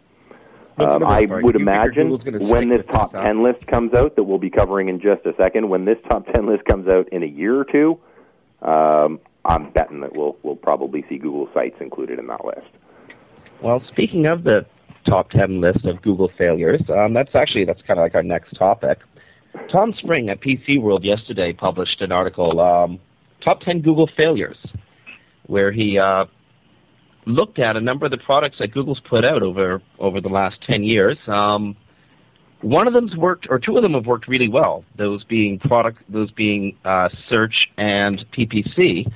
Um, 0.78 1.04
I 1.04 1.26
would 1.26 1.56
imagine 1.56 2.10
when 2.10 2.68
this 2.68 2.82
top 2.92 3.12
this 3.12 3.22
10 3.24 3.42
list 3.42 3.66
comes 3.66 3.94
out, 3.94 4.16
that 4.16 4.24
we'll 4.24 4.38
be 4.38 4.50
covering 4.50 4.88
in 4.88 5.00
just 5.00 5.24
a 5.24 5.32
second, 5.36 5.70
when 5.70 5.86
this 5.86 5.96
top 6.10 6.26
10 6.34 6.46
list 6.46 6.64
comes 6.66 6.86
out 6.86 7.08
in 7.10 7.22
a 7.22 7.26
year 7.26 7.58
or 7.58 7.64
two, 7.64 7.98
um, 8.62 9.18
I'm 9.46 9.70
betting 9.70 10.00
that 10.00 10.14
we'll, 10.14 10.36
we'll 10.42 10.56
probably 10.56 11.04
see 11.08 11.16
Google 11.16 11.48
Sites 11.54 11.76
included 11.80 12.18
in 12.18 12.26
that 12.26 12.44
list. 12.44 12.68
Well, 13.62 13.82
speaking 13.88 14.26
of 14.26 14.44
the 14.44 14.66
top 15.06 15.30
10 15.30 15.62
list 15.62 15.86
of 15.86 16.02
Google 16.02 16.30
failures, 16.36 16.82
um, 16.90 17.14
that's 17.14 17.34
actually, 17.34 17.64
that's 17.64 17.80
kind 17.82 17.98
of 17.98 18.04
like 18.04 18.14
our 18.14 18.22
next 18.22 18.52
topic. 18.52 18.98
Tom 19.72 19.94
Spring 19.96 20.28
at 20.28 20.42
PC 20.42 20.80
World 20.80 21.04
yesterday 21.04 21.54
published 21.54 22.02
an 22.02 22.12
article, 22.12 22.60
um, 22.60 22.98
Top 23.42 23.60
10 23.60 23.80
Google 23.80 24.10
Failures, 24.18 24.58
where 25.46 25.72
he 25.72 25.98
uh, 25.98 26.26
looked 27.26 27.58
at 27.58 27.76
a 27.76 27.80
number 27.80 28.06
of 28.06 28.10
the 28.10 28.18
products 28.18 28.58
that 28.58 28.72
Google's 28.72 29.00
put 29.00 29.24
out 29.24 29.42
over 29.42 29.82
over 29.98 30.20
the 30.20 30.28
last 30.28 30.56
ten 30.62 30.82
years. 30.82 31.18
Um, 31.26 31.76
one 32.62 32.86
of 32.86 32.94
them's 32.94 33.14
worked, 33.16 33.46
or 33.50 33.58
two 33.58 33.76
of 33.76 33.82
them 33.82 33.92
have 33.92 34.06
worked 34.06 34.28
really 34.28 34.48
well. 34.48 34.84
Those 34.96 35.22
being 35.24 35.58
product, 35.58 36.02
those 36.08 36.30
being 36.32 36.76
uh, 36.84 37.08
Search 37.28 37.68
and 37.76 38.24
PPC. 38.32 39.12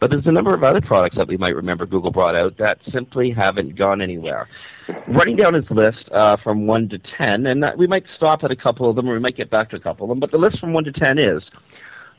But 0.00 0.10
there's 0.10 0.26
a 0.26 0.32
number 0.32 0.52
of 0.52 0.64
other 0.64 0.80
products 0.80 1.16
that 1.16 1.28
we 1.28 1.36
might 1.36 1.54
remember 1.54 1.86
Google 1.86 2.10
brought 2.10 2.34
out 2.34 2.58
that 2.58 2.80
simply 2.90 3.30
haven't 3.30 3.76
gone 3.76 4.02
anywhere. 4.02 4.48
Running 5.06 5.36
down 5.36 5.54
his 5.54 5.70
list 5.70 6.08
uh, 6.10 6.36
from 6.42 6.66
1 6.66 6.88
to 6.88 6.98
10, 6.98 7.46
and 7.46 7.64
we 7.78 7.86
might 7.86 8.04
stop 8.16 8.42
at 8.42 8.50
a 8.50 8.56
couple 8.56 8.90
of 8.90 8.96
them 8.96 9.08
or 9.08 9.12
we 9.12 9.20
might 9.20 9.36
get 9.36 9.48
back 9.48 9.70
to 9.70 9.76
a 9.76 9.78
couple 9.78 10.04
of 10.04 10.08
them, 10.08 10.18
but 10.18 10.32
the 10.32 10.38
list 10.38 10.58
from 10.58 10.72
1 10.72 10.82
to 10.82 10.92
10 10.92 11.20
is 11.20 11.44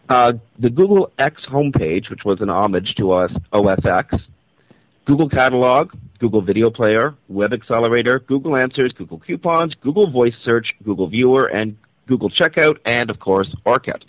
uh, 0.07 0.31
the 0.59 0.69
Google 0.69 1.11
X 1.19 1.43
homepage, 1.51 2.09
which 2.09 2.23
was 2.23 2.39
an 2.39 2.49
homage 2.49 2.95
to 2.95 3.11
OS, 3.11 3.31
OS 3.51 3.85
X, 3.85 4.15
Google 5.05 5.29
Catalog, 5.29 5.91
Google 6.19 6.41
Video 6.41 6.69
Player, 6.69 7.15
Web 7.27 7.53
Accelerator, 7.53 8.19
Google 8.19 8.55
Answers, 8.55 8.93
Google 8.93 9.19
Coupons, 9.19 9.73
Google 9.81 10.09
Voice 10.09 10.35
Search, 10.43 10.73
Google 10.83 11.07
Viewer, 11.07 11.47
and 11.47 11.75
Google 12.07 12.29
Checkout, 12.29 12.77
and 12.85 13.09
of 13.09 13.19
course 13.19 13.53
Orkut. 13.65 14.03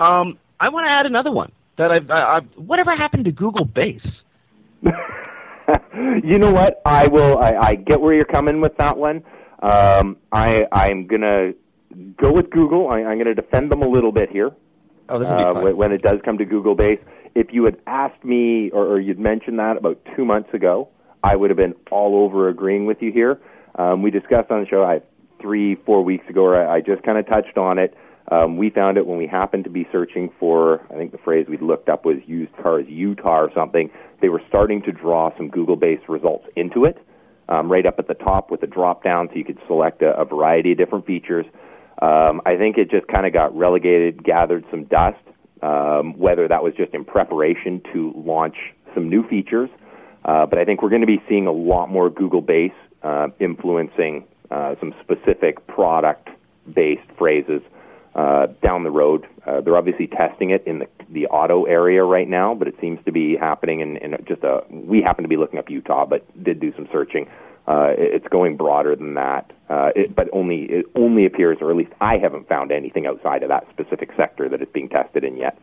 Um, 0.00 0.38
I 0.58 0.68
want 0.68 0.86
to 0.86 0.90
add 0.90 1.06
another 1.06 1.30
one 1.30 1.52
that 1.78 1.92
I've, 1.92 2.10
I, 2.10 2.36
I've. 2.36 2.44
Whatever 2.56 2.96
happened 2.96 3.24
to 3.26 3.32
Google 3.32 3.64
Base? 3.64 4.06
you 4.82 6.38
know 6.38 6.52
what? 6.52 6.82
I 6.84 7.06
will. 7.06 7.38
I, 7.38 7.52
I 7.60 7.74
get 7.76 8.00
where 8.00 8.14
you're 8.14 8.24
coming 8.24 8.60
with 8.60 8.76
that 8.78 8.96
one. 8.96 9.22
Um, 9.62 10.16
I 10.32 10.66
I'm 10.72 11.06
gonna 11.06 11.52
go 12.16 12.32
with 12.32 12.50
Google. 12.50 12.88
I, 12.88 13.02
I'm 13.02 13.18
gonna 13.18 13.34
defend 13.34 13.70
them 13.70 13.82
a 13.82 13.88
little 13.88 14.12
bit 14.12 14.30
here. 14.30 14.50
Oh, 15.08 15.18
this 15.18 15.28
is 15.28 15.32
uh, 15.32 15.76
when 15.76 15.92
it 15.92 16.02
does 16.02 16.18
come 16.24 16.38
to 16.38 16.44
Google 16.44 16.74
Base 16.74 16.98
if 17.34 17.48
you 17.52 17.64
had 17.64 17.76
asked 17.86 18.24
me 18.24 18.70
or, 18.70 18.86
or 18.86 19.00
you'd 19.00 19.18
mentioned 19.18 19.58
that 19.58 19.76
about 19.76 19.98
two 20.16 20.24
months 20.24 20.52
ago, 20.54 20.88
I 21.22 21.36
would 21.36 21.50
have 21.50 21.56
been 21.56 21.74
all 21.90 22.24
over 22.24 22.48
agreeing 22.48 22.86
with 22.86 22.98
you 23.00 23.10
here. 23.12 23.40
Um, 23.76 24.02
we 24.02 24.10
discussed 24.10 24.50
on 24.50 24.60
the 24.60 24.68
show 24.68 24.84
I, 24.84 25.00
three, 25.40 25.74
four 25.74 26.02
weeks 26.02 26.28
ago, 26.28 26.42
or 26.42 26.56
I, 26.56 26.76
I 26.76 26.80
just 26.80 27.02
kind 27.02 27.18
of 27.18 27.26
touched 27.26 27.56
on 27.58 27.78
it. 27.78 27.96
Um, 28.30 28.56
we 28.56 28.70
found 28.70 28.96
it 28.96 29.06
when 29.06 29.18
we 29.18 29.26
happened 29.26 29.64
to 29.64 29.70
be 29.70 29.86
searching 29.92 30.30
for, 30.38 30.80
I 30.90 30.94
think 30.94 31.12
the 31.12 31.18
phrase 31.18 31.46
we 31.48 31.58
looked 31.58 31.88
up 31.88 32.04
was 32.04 32.16
used 32.26 32.56
cars 32.62 32.86
Utah 32.88 33.40
or 33.40 33.50
something. 33.54 33.90
They 34.22 34.28
were 34.28 34.42
starting 34.48 34.80
to 34.82 34.92
draw 34.92 35.36
some 35.36 35.48
Google 35.48 35.76
based 35.76 36.08
results 36.08 36.46
into 36.56 36.84
it, 36.84 36.96
um, 37.48 37.70
right 37.70 37.84
up 37.84 37.98
at 37.98 38.08
the 38.08 38.14
top 38.14 38.50
with 38.50 38.62
a 38.62 38.66
drop 38.66 39.04
down 39.04 39.28
so 39.28 39.36
you 39.36 39.44
could 39.44 39.58
select 39.66 40.00
a, 40.02 40.18
a 40.18 40.24
variety 40.24 40.72
of 40.72 40.78
different 40.78 41.04
features. 41.04 41.44
Um, 42.00 42.40
I 42.46 42.56
think 42.56 42.78
it 42.78 42.90
just 42.90 43.06
kind 43.08 43.26
of 43.26 43.32
got 43.32 43.54
relegated, 43.56 44.24
gathered 44.24 44.64
some 44.70 44.84
dust, 44.84 45.18
um, 45.64 46.18
whether 46.18 46.46
that 46.46 46.62
was 46.62 46.74
just 46.76 46.92
in 46.92 47.04
preparation 47.04 47.80
to 47.92 48.12
launch 48.14 48.56
some 48.94 49.08
new 49.08 49.26
features. 49.26 49.70
Uh, 50.24 50.44
but 50.46 50.58
I 50.58 50.64
think 50.64 50.82
we're 50.82 50.90
going 50.90 51.00
to 51.00 51.06
be 51.06 51.22
seeing 51.28 51.46
a 51.46 51.52
lot 51.52 51.90
more 51.90 52.10
Google 52.10 52.42
base 52.42 52.72
uh, 53.02 53.28
influencing 53.40 54.24
uh, 54.50 54.74
some 54.78 54.94
specific 55.02 55.66
product 55.66 56.28
based 56.72 57.08
phrases 57.18 57.62
uh, 58.14 58.46
down 58.62 58.84
the 58.84 58.90
road. 58.90 59.26
Uh, 59.46 59.60
they're 59.62 59.76
obviously 59.76 60.06
testing 60.06 60.50
it 60.50 60.66
in 60.66 60.80
the, 60.80 60.88
the 61.10 61.26
auto 61.26 61.64
area 61.64 62.04
right 62.04 62.28
now, 62.28 62.54
but 62.54 62.68
it 62.68 62.74
seems 62.80 62.98
to 63.06 63.12
be 63.12 63.36
happening 63.36 63.80
in, 63.80 63.96
in 63.98 64.16
just 64.28 64.42
a. 64.42 64.62
We 64.70 65.02
happen 65.02 65.24
to 65.24 65.28
be 65.28 65.36
looking 65.36 65.58
up 65.58 65.70
Utah, 65.70 66.06
but 66.06 66.24
did 66.42 66.60
do 66.60 66.72
some 66.76 66.88
searching 66.92 67.26
uh, 67.66 67.92
it's 67.96 68.26
going 68.28 68.56
broader 68.56 68.94
than 68.94 69.14
that, 69.14 69.50
uh, 69.70 69.88
it, 69.96 70.14
but 70.14 70.28
only 70.32 70.64
it 70.64 70.86
only 70.94 71.24
appears, 71.24 71.58
or 71.60 71.70
at 71.70 71.76
least 71.76 71.92
I 72.00 72.18
haven't 72.18 72.46
found 72.48 72.70
anything 72.70 73.06
outside 73.06 73.42
of 73.42 73.48
that 73.48 73.66
specific 73.70 74.10
sector 74.16 74.48
that 74.50 74.60
it's 74.60 74.72
being 74.72 74.88
tested 74.88 75.24
in 75.24 75.36
yet. 75.36 75.58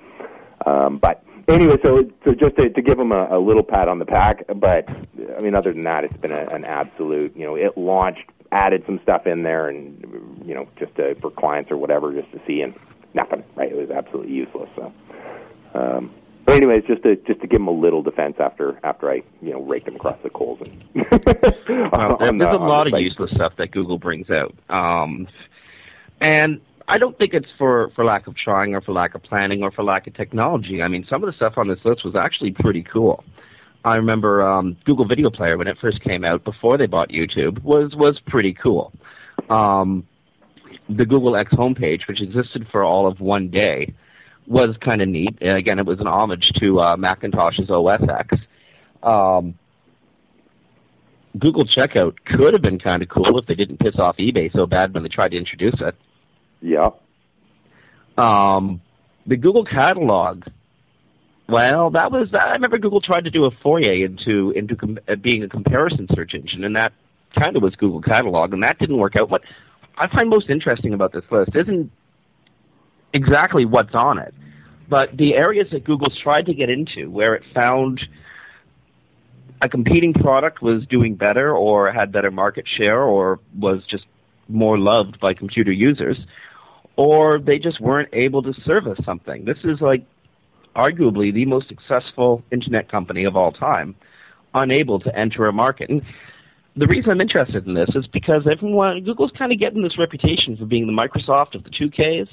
Um, 0.65 0.99
but 0.99 1.23
anyway, 1.47 1.75
so 1.85 2.03
so 2.25 2.31
just 2.33 2.55
to, 2.55 2.69
to 2.69 2.81
give 2.81 2.97
them 2.97 3.11
a, 3.11 3.37
a 3.37 3.39
little 3.39 3.63
pat 3.63 3.87
on 3.87 3.99
the 3.99 4.05
back, 4.05 4.45
but 4.47 4.89
I 5.37 5.41
mean, 5.41 5.53
other 5.53 5.73
than 5.73 5.83
that, 5.83 6.03
it's 6.03 6.17
been 6.17 6.31
a, 6.31 6.47
an 6.47 6.65
absolute. 6.65 7.37
You 7.37 7.45
know, 7.45 7.55
it 7.55 7.77
launched, 7.77 8.29
added 8.51 8.83
some 8.87 8.99
stuff 9.03 9.27
in 9.27 9.43
there, 9.43 9.69
and 9.69 10.41
you 10.43 10.55
know, 10.55 10.67
just 10.79 10.95
to, 10.95 11.13
for 11.21 11.29
clients 11.29 11.69
or 11.69 11.77
whatever, 11.77 12.13
just 12.13 12.31
to 12.31 12.41
see, 12.47 12.61
and 12.61 12.73
nothing. 13.13 13.43
Right, 13.55 13.71
it 13.71 13.77
was 13.77 13.91
absolutely 13.91 14.33
useless. 14.33 14.69
So. 14.75 14.91
Um, 15.73 16.13
but 16.45 16.55
anyways, 16.55 16.83
just 16.87 17.03
to 17.03 17.15
just 17.15 17.41
to 17.41 17.47
give 17.47 17.59
them 17.59 17.67
a 17.67 17.71
little 17.71 18.01
defense 18.01 18.35
after 18.39 18.79
after 18.83 19.09
I 19.09 19.23
you 19.41 19.51
know 19.53 19.61
raked 19.61 19.85
them 19.85 19.95
across 19.95 20.17
the 20.23 20.29
coals. 20.29 20.59
And 20.61 20.83
well, 21.91 22.17
there's 22.19 22.31
the, 22.39 22.57
a 22.57 22.57
lot 22.57 22.91
of 22.91 22.99
useless 22.99 23.31
stuff 23.31 23.53
that 23.57 23.71
Google 23.71 23.99
brings 23.99 24.29
out, 24.29 24.53
um, 24.69 25.27
and 26.19 26.61
I 26.87 26.97
don't 26.97 27.17
think 27.17 27.33
it's 27.33 27.49
for 27.57 27.91
for 27.95 28.03
lack 28.03 28.27
of 28.27 28.35
trying 28.35 28.75
or 28.75 28.81
for 28.81 28.93
lack 28.93 29.15
of 29.15 29.23
planning 29.23 29.63
or 29.63 29.71
for 29.71 29.83
lack 29.83 30.07
of 30.07 30.13
technology. 30.13 30.81
I 30.81 30.87
mean, 30.87 31.05
some 31.09 31.23
of 31.23 31.27
the 31.27 31.35
stuff 31.35 31.53
on 31.57 31.67
this 31.67 31.79
list 31.83 32.03
was 32.03 32.15
actually 32.15 32.51
pretty 32.51 32.83
cool. 32.83 33.23
I 33.83 33.95
remember 33.95 34.47
um, 34.47 34.77
Google 34.85 35.07
Video 35.07 35.29
Player 35.29 35.57
when 35.57 35.67
it 35.67 35.77
first 35.79 36.01
came 36.01 36.23
out 36.23 36.43
before 36.43 36.77
they 36.77 36.85
bought 36.85 37.09
YouTube 37.09 37.63
was 37.63 37.95
was 37.95 38.19
pretty 38.27 38.53
cool. 38.53 38.93
Um, 39.49 40.07
the 40.89 41.05
Google 41.05 41.35
X 41.35 41.51
homepage, 41.53 42.07
which 42.07 42.21
existed 42.21 42.67
for 42.71 42.83
all 42.83 43.07
of 43.07 43.19
one 43.19 43.49
day, 43.49 43.93
was 44.47 44.75
kind 44.77 45.01
of 45.01 45.07
neat. 45.07 45.37
And 45.41 45.57
again, 45.57 45.79
it 45.79 45.85
was 45.85 45.99
an 45.99 46.07
homage 46.07 46.51
to 46.59 46.79
uh, 46.79 46.95
Macintosh's 46.97 47.69
OS 47.69 48.01
X. 48.09 48.37
Um, 49.03 49.55
Google 51.37 51.65
Checkout 51.65 52.15
could 52.25 52.53
have 52.53 52.61
been 52.61 52.79
kind 52.79 53.01
of 53.01 53.09
cool 53.09 53.37
if 53.37 53.45
they 53.45 53.55
didn't 53.55 53.79
piss 53.79 53.97
off 53.97 54.17
eBay 54.17 54.51
so 54.53 54.65
bad 54.65 54.93
when 54.93 55.03
they 55.03 55.09
tried 55.09 55.31
to 55.31 55.37
introduce 55.37 55.79
it. 55.79 55.95
Yeah. 56.61 56.89
Um, 58.17 58.81
the 59.25 59.37
Google 59.37 59.63
Catalog. 59.63 60.43
Well, 61.47 61.89
that 61.91 62.11
was. 62.11 62.33
I 62.33 62.51
remember 62.51 62.77
Google 62.77 63.01
tried 63.01 63.25
to 63.25 63.31
do 63.31 63.45
a 63.45 63.51
foray 63.51 64.03
into 64.03 64.51
into 64.51 64.75
com- 64.75 64.99
uh, 65.07 65.15
being 65.15 65.43
a 65.43 65.49
comparison 65.49 66.07
search 66.13 66.33
engine, 66.33 66.63
and 66.63 66.75
that 66.75 66.93
kind 67.37 67.55
of 67.55 67.63
was 67.63 67.75
Google 67.75 68.01
Catalog, 68.01 68.53
and 68.53 68.63
that 68.63 68.79
didn't 68.79 68.97
work 68.97 69.15
out. 69.15 69.29
What 69.29 69.41
I 69.97 70.07
find 70.07 70.29
most 70.29 70.49
interesting 70.49 70.93
about 70.93 71.11
this 71.11 71.23
list 71.29 71.55
isn't 71.55 71.91
exactly 73.13 73.65
what's 73.65 73.95
on 73.95 74.17
it, 74.19 74.33
But 74.91 75.15
the 75.15 75.35
areas 75.35 75.69
that 75.71 75.85
Google's 75.85 76.19
tried 76.21 76.47
to 76.47 76.53
get 76.53 76.69
into, 76.69 77.09
where 77.09 77.33
it 77.33 77.43
found 77.55 78.01
a 79.61 79.69
competing 79.69 80.13
product 80.13 80.61
was 80.61 80.85
doing 80.87 81.15
better 81.15 81.55
or 81.55 81.89
had 81.93 82.11
better 82.11 82.29
market 82.29 82.65
share 82.67 83.01
or 83.03 83.39
was 83.57 83.85
just 83.87 84.05
more 84.49 84.77
loved 84.77 85.17
by 85.21 85.33
computer 85.33 85.71
users, 85.71 86.17
or 86.97 87.39
they 87.39 87.57
just 87.57 87.79
weren't 87.79 88.09
able 88.11 88.43
to 88.43 88.53
service 88.65 88.99
something. 89.05 89.45
This 89.45 89.59
is 89.63 89.79
like 89.79 90.05
arguably 90.75 91.33
the 91.33 91.45
most 91.45 91.69
successful 91.69 92.43
internet 92.51 92.91
company 92.91 93.23
of 93.23 93.37
all 93.37 93.53
time, 93.53 93.95
unable 94.53 94.99
to 94.99 95.17
enter 95.17 95.45
a 95.45 95.53
market. 95.53 95.89
And 95.89 96.01
the 96.75 96.87
reason 96.87 97.11
I'm 97.11 97.21
interested 97.21 97.65
in 97.65 97.75
this 97.75 97.91
is 97.95 98.07
because 98.07 98.45
everyone 98.45 99.05
Google's 99.05 99.31
kind 99.37 99.53
of 99.53 99.59
getting 99.59 99.83
this 99.83 99.97
reputation 99.97 100.57
for 100.57 100.65
being 100.65 100.85
the 100.85 100.91
Microsoft 100.91 101.55
of 101.55 101.63
the 101.63 101.69
2Ks. 101.69 102.27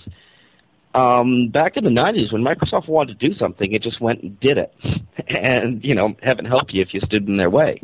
Um, 0.99 1.49
back 1.49 1.77
in 1.77 1.85
the 1.85 1.91
90s, 1.91 2.33
when 2.33 2.43
Microsoft 2.43 2.89
wanted 2.89 3.19
to 3.19 3.29
do 3.29 3.35
something, 3.35 3.73
it 3.73 3.83
just 3.83 4.01
went 4.01 4.23
and 4.23 4.39
did 4.41 4.59
it. 4.59 4.75
and, 5.29 5.85
you 5.85 5.95
know, 5.95 6.17
heaven 6.23 6.45
help 6.45 6.75
you 6.75 6.83
if 6.83 6.93
you 6.93 7.01
stood 7.01 7.29
in 7.29 7.37
their 7.37 7.51
way. 7.51 7.81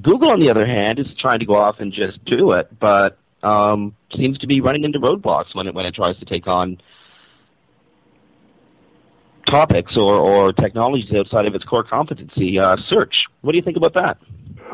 Google, 0.00 0.30
on 0.30 0.40
the 0.40 0.48
other 0.48 0.64
hand, 0.64 0.98
is 0.98 1.06
trying 1.18 1.40
to 1.40 1.44
go 1.44 1.54
off 1.56 1.76
and 1.80 1.92
just 1.92 2.24
do 2.24 2.52
it, 2.52 2.68
but 2.78 3.18
um, 3.42 3.94
seems 4.14 4.38
to 4.38 4.46
be 4.46 4.60
running 4.60 4.84
into 4.84 4.98
roadblocks 4.98 5.54
when 5.54 5.66
it 5.66 5.74
when 5.74 5.86
it 5.86 5.94
tries 5.94 6.16
to 6.18 6.24
take 6.24 6.46
on 6.46 6.80
topics 9.46 9.96
or, 9.96 10.16
or 10.16 10.52
technologies 10.52 11.12
outside 11.14 11.46
of 11.46 11.54
its 11.54 11.64
core 11.64 11.82
competency. 11.82 12.58
Uh, 12.58 12.76
search. 12.88 13.24
What 13.40 13.52
do 13.52 13.58
you 13.58 13.64
think 13.64 13.76
about 13.76 13.94
that? 13.94 14.18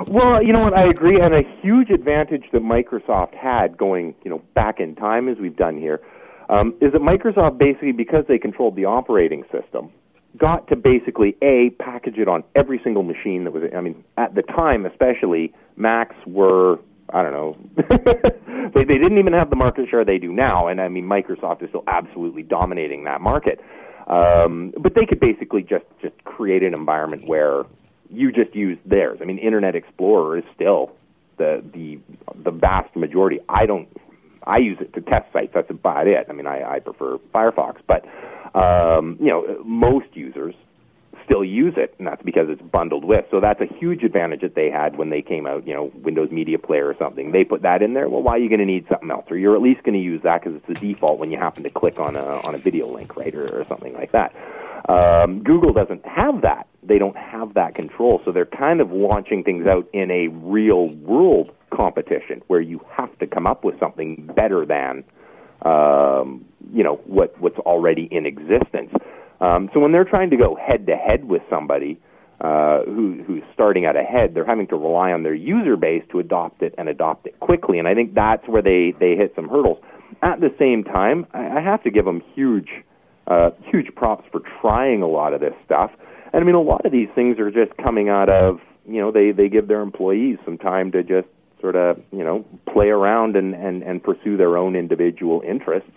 Well, 0.09 0.43
you 0.43 0.53
know 0.53 0.61
what, 0.61 0.77
I 0.77 0.85
agree, 0.85 1.17
and 1.21 1.35
a 1.35 1.43
huge 1.63 1.91
advantage 1.91 2.45
that 2.53 2.63
Microsoft 2.63 3.35
had 3.35 3.79
going, 3.79 4.15
you 4.25 4.31
know, 4.31 4.43
back 4.55 4.81
in 4.81 4.97
time 4.97 5.29
as 5.29 5.39
we've 5.39 5.57
done 5.57 5.79
here, 5.79 6.01
um, 6.49 6.75
is 6.81 6.93
that 6.93 7.01
Microsoft 7.01 7.59
basically, 7.59 7.93
because 7.93 8.25
they 8.29 8.39
controlled 8.39 8.77
the 8.77 8.85
operating 8.85 9.45
system, 9.53 9.91
got 10.37 10.69
to 10.69 10.77
basically 10.77 11.37
a 11.43 11.71
package 11.79 12.19
it 12.19 12.29
on 12.29 12.45
every 12.55 12.81
single 12.83 13.03
machine 13.03 13.45
that 13.45 13.53
was. 13.53 13.63
I 13.75 13.81
mean, 13.81 14.05
at 14.17 14.35
the 14.35 14.43
time, 14.43 14.87
especially 14.87 15.53
Macs 15.77 16.17
were. 16.27 16.79
I 17.11 17.23
don't 17.23 17.33
know. 17.33 17.57
they 18.75 18.85
they 18.85 18.95
didn't 18.95 19.19
even 19.19 19.35
have 19.35 19.51
the 19.51 19.57
market 19.57 19.89
share 19.91 20.05
they 20.05 20.19
do 20.19 20.33
now, 20.33 20.69
and 20.69 20.81
I 20.81 20.89
mean 20.89 21.05
Microsoft 21.05 21.63
is 21.63 21.69
still 21.69 21.85
absolutely 21.87 22.43
dominating 22.43 23.05
that 23.05 23.21
market. 23.21 23.61
Um, 24.07 24.73
but 24.79 24.95
they 24.95 25.07
could 25.07 25.21
basically 25.21 25.63
just 25.63 25.85
just 26.01 26.15
create 26.25 26.63
an 26.63 26.75
environment 26.75 27.27
where 27.27 27.65
you 28.11 28.33
just 28.33 28.55
use 28.55 28.79
theirs. 28.85 29.19
I 29.21 29.25
mean, 29.25 29.39
Internet 29.39 29.75
Explorer 29.75 30.39
is 30.39 30.45
still 30.55 30.93
the 31.37 31.63
the 31.73 31.99
the 32.43 32.51
vast 32.51 32.95
majority. 32.97 33.41
I 33.49 33.67
don't. 33.67 33.89
I 34.45 34.59
use 34.59 34.79
it 34.81 34.93
to 34.95 35.01
test 35.01 35.33
sites. 35.33 35.53
That's 35.55 35.71
about 35.71 36.07
it. 36.07 36.27
I 36.29 36.33
mean, 36.33 36.47
I, 36.47 36.75
I 36.77 36.79
prefer 36.81 37.19
Firefox, 37.35 37.77
but 37.87 38.05
um, 38.55 39.17
you 39.21 39.29
know, 39.29 39.63
most 39.65 40.07
users 40.15 40.55
still 41.25 41.45
use 41.45 41.75
it, 41.77 41.95
and 41.99 42.07
that's 42.07 42.23
because 42.23 42.47
it's 42.49 42.61
bundled 42.61 43.05
with. 43.05 43.25
So 43.31 43.41
that's 43.41 43.61
a 43.61 43.67
huge 43.79 44.03
advantage 44.03 44.43
that 44.43 44.55
they 44.55 44.71
had 44.71 44.97
when 44.97 45.11
they 45.11 45.23
came 45.23 45.47
out. 45.47 45.67
You 45.67 45.75
know, 45.75 45.93
Windows 45.95 46.31
Media 46.31 46.59
Player 46.59 46.87
or 46.87 46.95
something. 46.99 47.33
They 47.33 47.45
put 47.45 47.63
that 47.63 47.83
in 47.83 47.95
there. 47.95 48.09
Well, 48.09 48.23
why 48.23 48.33
are 48.33 48.39
you 48.39 48.49
going 48.49 48.61
to 48.61 48.67
need 48.67 48.87
something 48.89 49.11
else? 49.11 49.27
Or 49.31 49.37
you're 49.37 49.57
at 49.57 49.63
least 49.63 49.83
going 49.83 49.95
to 49.95 50.05
use 50.05 50.23
that 50.23 50.43
because 50.43 50.57
it's 50.57 50.67
the 50.69 50.75
default 50.75 51.19
when 51.19 51.31
you 51.31 51.39
happen 51.39 51.63
to 51.65 51.71
click 51.71 51.99
on 51.99 52.17
a 52.17 52.25
on 52.25 52.55
a 52.55 52.59
video 52.59 52.93
link, 52.93 53.17
right, 53.17 53.35
or, 53.35 53.61
or 53.61 53.65
something 53.69 53.95
like 53.95 54.13
that. 54.13 54.35
Um, 54.89 55.43
Google 55.43 55.73
doesn't 55.73 56.05
have 56.07 56.43
that. 56.43 56.69
They 56.83 56.99
don't 56.99 57.17
have 57.17 57.55
that 57.55 57.75
control, 57.75 58.21
so 58.25 58.33
they're 58.33 58.45
kind 58.45 58.83
of 58.83 58.93
launching 58.93 59.43
things 59.43 59.67
out 59.67 59.89
in 59.95 60.11
a 60.11 60.29
real 60.29 60.89
world 60.89 61.53
competition 61.75 62.43
where 62.47 62.61
you 62.61 62.81
have 62.91 63.17
to 63.19 63.27
come 63.27 63.47
up 63.47 63.65
with 63.65 63.79
something 63.81 64.31
better 64.35 64.65
than 64.67 65.05
um, 65.63 66.45
you 66.73 66.85
know 66.85 66.97
what 67.07 67.39
what's 67.41 67.59
already 67.59 68.09
in 68.11 68.27
existence. 68.27 68.93
Um, 69.41 69.71
so 69.73 69.81
when 69.81 69.93
they're 69.93 70.05
trying 70.05 70.31
to 70.31 70.37
go 70.37 70.57
head 70.57 70.87
to 70.87 70.97
head 70.97 71.25
with 71.25 71.43
somebody 71.51 72.01
uh, 72.41 72.83
who, 72.85 73.23
who's 73.27 73.43
starting 73.53 73.85
out 73.87 73.97
ahead, 73.97 74.35
they're 74.35 74.47
having 74.47 74.67
to 74.69 74.77
rely 74.77 75.13
on 75.13 75.23
their 75.23 75.35
user 75.35 75.77
base 75.77 76.03
to 76.11 76.19
adopt 76.19 76.63
it 76.63 76.75
and 76.79 76.89
adopt 76.89 77.27
it 77.27 77.39
quickly. 77.41 77.79
And 77.79 77.89
I 77.89 77.95
think 77.95 78.15
that's 78.15 78.47
where 78.49 78.63
they 78.63 78.95
they 78.99 79.17
hit 79.17 79.33
some 79.35 79.49
hurdles. 79.49 79.79
At 80.23 80.41
the 80.41 80.55
same 80.59 80.85
time, 80.85 81.27
I, 81.33 81.59
I 81.59 81.61
have 81.61 81.83
to 81.85 81.91
give 81.91 82.05
them 82.05 82.23
huge 82.35 82.69
uh, 83.27 83.51
huge 83.71 83.95
props 83.95 84.27
for 84.31 84.41
trying 84.61 85.03
a 85.03 85.09
lot 85.09 85.33
of 85.33 85.41
this 85.41 85.55
stuff. 85.65 85.91
And 86.33 86.43
I 86.43 86.45
mean, 86.45 86.57
a 86.57 86.61
lot 86.61 86.85
of 86.85 86.93
these 86.93 87.09
things 87.15 87.39
are 87.39 87.51
just 87.51 87.77
coming 87.83 88.09
out 88.09 88.29
of 88.29 88.61
you 88.87 89.01
know 89.01 89.11
they 89.11 89.33
they 89.33 89.49
give 89.49 89.69
their 89.69 89.81
employees 89.81 90.39
some 90.45 90.59
time 90.59 90.93
to 90.93 91.03
just 91.03 91.29
sort 91.65 91.77
of 91.77 91.97
you 92.13 92.23
know 92.23 92.45
play 92.71 92.89
around 92.89 93.37
and 93.37 93.55
and 93.55 93.83
and 93.83 94.03
pursue 94.03 94.37
their 94.37 94.59
own 94.59 94.77
individual 94.77 95.43
interests. 95.49 95.97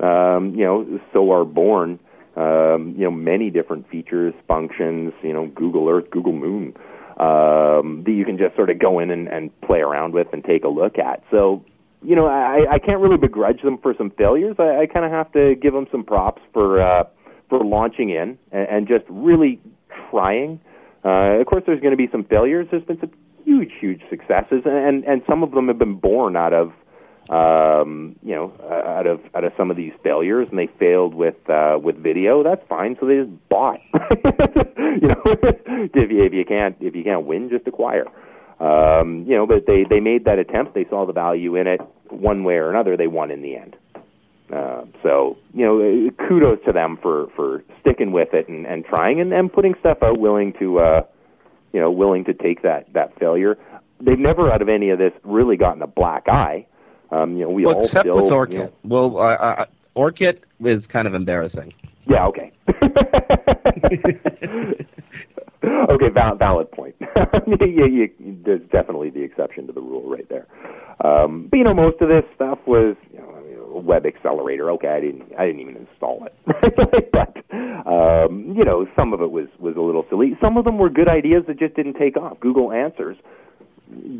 Um, 0.00 0.54
you 0.56 0.64
know, 0.64 1.00
so 1.12 1.30
are 1.32 1.44
born 1.44 2.00
um, 2.34 2.94
you 2.96 3.04
know 3.04 3.10
many 3.10 3.50
different 3.50 3.90
features, 3.90 4.32
functions. 4.48 5.12
You 5.22 5.34
know, 5.34 5.48
Google 5.48 5.86
Earth, 5.90 6.10
Google 6.10 6.32
Moon. 6.32 6.74
Um, 7.18 8.02
that 8.06 8.12
you 8.12 8.24
can 8.24 8.38
just 8.38 8.56
sort 8.56 8.70
of 8.70 8.78
go 8.78 8.98
in 8.98 9.10
and, 9.10 9.28
and 9.28 9.50
play 9.60 9.80
around 9.80 10.14
with 10.14 10.28
and 10.32 10.42
take 10.42 10.64
a 10.64 10.68
look 10.68 10.98
at. 10.98 11.22
So 11.30 11.62
you 12.02 12.16
know, 12.16 12.26
I, 12.26 12.64
I 12.72 12.78
can't 12.78 13.00
really 13.00 13.18
begrudge 13.18 13.60
them 13.62 13.78
for 13.78 13.94
some 13.96 14.10
failures. 14.16 14.56
I, 14.58 14.82
I 14.82 14.86
kind 14.86 15.04
of 15.04 15.12
have 15.12 15.30
to 15.32 15.54
give 15.54 15.74
them 15.74 15.86
some 15.92 16.04
props 16.04 16.40
for 16.54 16.80
uh, 16.80 17.04
for 17.50 17.62
launching 17.62 18.08
in 18.08 18.38
and, 18.50 18.88
just 18.88 19.04
really 19.10 19.60
trying. 20.10 20.58
Uh, 21.04 21.38
of 21.38 21.46
course, 21.46 21.62
there's 21.66 21.80
going 21.80 21.90
to 21.90 21.98
be 21.98 22.08
some 22.10 22.24
failures. 22.24 22.66
There's 22.70 22.84
been 22.84 22.98
some 22.98 23.10
huge, 23.52 23.72
huge 23.80 24.02
successes, 24.10 24.62
and 24.64 25.04
and 25.04 25.22
some 25.28 25.42
of 25.42 25.52
them 25.52 25.68
have 25.68 25.78
been 25.78 25.96
born 25.96 26.36
out 26.36 26.52
of 26.52 26.72
um, 27.30 28.16
you 28.22 28.34
know 28.34 28.52
out 28.70 29.06
of 29.06 29.20
out 29.34 29.44
of 29.44 29.52
some 29.56 29.70
of 29.70 29.76
these 29.76 29.92
failures, 30.02 30.48
and 30.50 30.58
they 30.58 30.68
failed 30.78 31.14
with 31.14 31.36
uh, 31.48 31.78
with 31.82 31.96
video. 31.96 32.42
That's 32.42 32.62
fine. 32.68 32.96
So 33.00 33.06
they 33.06 33.22
just 33.22 33.48
bought. 33.48 33.80
you 33.94 35.08
know, 35.08 35.22
if 35.94 36.10
you 36.10 36.24
if 36.24 36.32
you 36.32 36.44
can't 36.44 36.76
if 36.80 36.94
you 36.94 37.04
can't 37.04 37.26
win, 37.26 37.50
just 37.50 37.66
acquire. 37.66 38.06
Um, 38.60 39.24
you 39.26 39.36
know, 39.36 39.46
but 39.46 39.66
they 39.66 39.84
they 39.88 40.00
made 40.00 40.24
that 40.26 40.38
attempt. 40.38 40.74
They 40.74 40.86
saw 40.88 41.06
the 41.06 41.12
value 41.12 41.56
in 41.56 41.66
it. 41.66 41.80
One 42.10 42.44
way 42.44 42.54
or 42.54 42.70
another, 42.70 42.96
they 42.96 43.06
won 43.06 43.30
in 43.30 43.42
the 43.42 43.56
end. 43.56 43.76
Uh, 44.54 44.84
so 45.02 45.38
you 45.54 45.64
know, 45.64 46.10
kudos 46.28 46.58
to 46.66 46.72
them 46.72 46.98
for 47.00 47.28
for 47.34 47.64
sticking 47.80 48.12
with 48.12 48.34
it 48.34 48.48
and, 48.48 48.66
and 48.66 48.84
trying 48.84 49.20
and, 49.20 49.32
and 49.32 49.50
putting 49.52 49.74
stuff 49.80 49.98
out, 50.02 50.18
willing 50.18 50.52
to 50.58 50.78
uh, 50.78 51.00
you 51.72 51.80
know, 51.80 51.90
willing 51.90 52.24
to 52.24 52.34
take 52.34 52.62
that 52.62 52.92
that 52.92 53.18
failure. 53.18 53.58
They've 54.00 54.18
never, 54.18 54.52
out 54.52 54.62
of 54.62 54.68
any 54.68 54.90
of 54.90 54.98
this, 54.98 55.12
really 55.22 55.56
gotten 55.56 55.82
a 55.82 55.86
black 55.86 56.24
eye. 56.28 56.66
Um, 57.10 57.36
you 57.36 57.44
know, 57.44 57.50
we 57.50 57.64
well, 57.64 57.76
all 57.76 57.84
except 57.84 58.00
still, 58.00 58.24
with 58.24 58.32
Orkut. 58.32 58.52
You 58.52 58.58
know, 58.58 58.72
well, 58.84 59.18
uh, 59.18 59.34
uh, 59.34 59.64
Orkut 59.96 60.38
is 60.64 60.84
kind 60.86 61.06
of 61.06 61.14
embarrassing. 61.14 61.72
Yeah. 62.06 62.26
Okay. 62.26 62.52
okay, 65.64 66.08
val- 66.08 66.36
valid 66.36 66.70
point. 66.72 66.96
you, 67.46 67.86
you, 67.86 68.10
there's 68.44 68.62
definitely 68.72 69.10
the 69.10 69.22
exception 69.22 69.66
to 69.66 69.72
the 69.72 69.80
rule 69.80 70.08
right 70.10 70.28
there. 70.28 70.46
Um, 71.04 71.48
but 71.50 71.58
you 71.58 71.64
know, 71.64 71.74
most 71.74 72.00
of 72.00 72.08
this 72.08 72.24
stuff 72.34 72.58
was 72.66 72.96
you 73.12 73.18
know, 73.18 73.34
I 73.36 73.40
mean, 73.40 73.41
a 73.41 73.41
web 73.74 74.06
accelerator. 74.06 74.70
Okay, 74.72 74.88
I 74.88 75.00
didn't 75.00 75.32
I 75.38 75.46
didn't 75.46 75.60
even 75.60 75.76
install 75.76 76.26
it, 76.26 77.10
but 77.12 77.36
um, 77.86 78.54
you 78.56 78.64
know, 78.64 78.86
some 78.96 79.12
of 79.12 79.20
it 79.20 79.30
was 79.30 79.48
was 79.58 79.76
a 79.76 79.80
little 79.80 80.04
silly. 80.08 80.36
Some 80.42 80.56
of 80.56 80.64
them 80.64 80.78
were 80.78 80.90
good 80.90 81.08
ideas 81.08 81.44
that 81.46 81.58
just 81.58 81.74
didn't 81.74 81.94
take 81.94 82.16
off. 82.16 82.40
Google 82.40 82.72
Answers, 82.72 83.16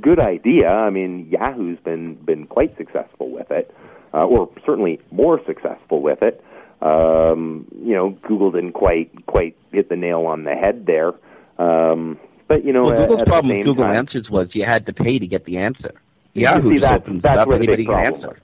good 0.01 0.19
idea. 0.19 0.69
I 0.69 0.91
mean, 0.91 1.29
Yahoo's 1.31 1.79
been 1.85 2.15
been 2.15 2.47
quite 2.47 2.77
successful 2.77 3.31
with 3.31 3.51
it, 3.51 3.75
uh, 4.15 4.27
or 4.27 4.51
certainly 4.65 5.01
more 5.11 5.41
successful 5.47 6.03
with 6.03 6.23
it. 6.23 6.43
Um, 6.81 7.67
you 7.85 7.95
know, 7.95 8.11
Google 8.27 8.51
didn't 8.51 8.73
quite 8.73 9.27
quite 9.27 9.57
hit 9.71 9.89
the 9.89 9.97
nail 9.97 10.27
on 10.27 10.45
the 10.45 10.55
head 10.55 10.87
there. 10.87 11.13
Um, 11.59 12.19
but 12.49 12.65
you 12.65 12.73
know, 12.73 12.85
well, 12.85 13.07
Google's 13.07 13.29
problem 13.29 13.57
with 13.57 13.67
Google 13.67 13.85
time, 13.85 13.97
Answers 13.97 14.29
was 14.29 14.49
you 14.53 14.65
had 14.65 14.87
to 14.87 14.93
pay 14.93 15.19
to 15.19 15.27
get 15.27 15.45
the 15.45 15.59
answer. 15.59 15.93
Yahoo 16.35 16.75
see, 16.75 16.79
that's- 16.81 17.01
opens 17.03 17.23
that's 17.23 17.39
up, 17.39 17.49
where 17.49 17.59
the 17.59 17.67
big 17.67 17.87
problem 17.87 18.15
answer. 18.15 18.39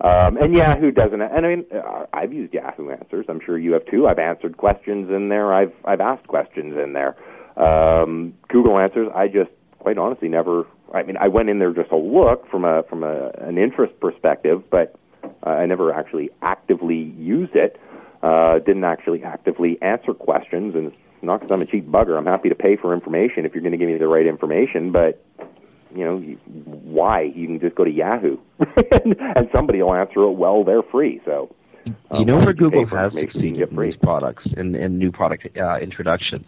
Um, 0.00 0.38
and 0.38 0.56
Yahoo 0.56 0.90
doesn't. 0.90 1.20
And 1.20 1.44
I 1.44 1.48
mean, 1.48 1.66
uh, 1.74 2.06
I've 2.12 2.32
used 2.32 2.54
Yahoo 2.54 2.90
Answers. 2.90 3.26
I'm 3.28 3.40
sure 3.44 3.58
you 3.58 3.72
have 3.72 3.84
too. 3.86 4.06
I've 4.06 4.18
answered 4.18 4.56
questions 4.56 5.10
in 5.10 5.28
there. 5.28 5.52
I've 5.52 5.72
I've 5.84 6.00
asked 6.00 6.26
questions 6.26 6.74
in 6.82 6.94
there. 6.94 7.16
Um, 7.62 8.34
Google 8.48 8.78
Answers. 8.78 9.08
I 9.14 9.28
just 9.28 9.50
quite 9.78 9.98
honestly 9.98 10.28
never. 10.28 10.64
I 10.94 11.02
mean, 11.02 11.16
I 11.18 11.28
went 11.28 11.50
in 11.50 11.58
there 11.58 11.72
just 11.72 11.90
to 11.90 11.96
look 11.96 12.48
from 12.50 12.64
a 12.64 12.82
from 12.84 13.04
a, 13.04 13.30
an 13.40 13.58
interest 13.58 13.98
perspective, 14.00 14.62
but 14.70 14.96
uh, 15.46 15.50
I 15.50 15.66
never 15.66 15.92
actually 15.92 16.30
actively 16.40 17.14
used 17.18 17.54
it. 17.54 17.78
Uh, 18.22 18.58
didn't 18.58 18.84
actually 18.84 19.22
actively 19.22 19.78
answer 19.82 20.14
questions, 20.14 20.74
and 20.74 20.88
it's 20.88 20.96
not 21.22 21.40
because 21.40 21.52
I'm 21.52 21.62
a 21.62 21.66
cheap 21.66 21.86
bugger. 21.86 22.16
I'm 22.16 22.26
happy 22.26 22.48
to 22.48 22.54
pay 22.54 22.76
for 22.76 22.94
information 22.94 23.44
if 23.44 23.54
you're 23.54 23.62
going 23.62 23.72
to 23.72 23.78
give 23.78 23.88
me 23.88 23.98
the 23.98 24.08
right 24.08 24.26
information, 24.26 24.92
but 24.92 25.22
you 25.94 26.04
know, 26.04 26.18
why? 26.64 27.22
You 27.22 27.46
can 27.46 27.60
just 27.60 27.74
go 27.74 27.84
to 27.84 27.90
Yahoo, 27.90 28.36
and 28.58 29.48
somebody 29.54 29.82
will 29.82 29.94
answer 29.94 30.22
it 30.22 30.32
well. 30.32 30.64
They're 30.64 30.82
free, 30.82 31.20
so. 31.24 31.54
you 31.84 31.94
um, 32.10 32.26
know 32.26 32.38
where 32.38 32.48
you 32.48 32.54
Google 32.54 32.86
has 32.86 33.12
you 33.14 33.22
succeeded 33.22 33.70
in 33.70 33.76
these 33.76 33.96
products 34.02 34.46
and, 34.56 34.76
and 34.76 34.98
new 34.98 35.10
product 35.10 35.48
uh, 35.56 35.78
introductions? 35.78 36.46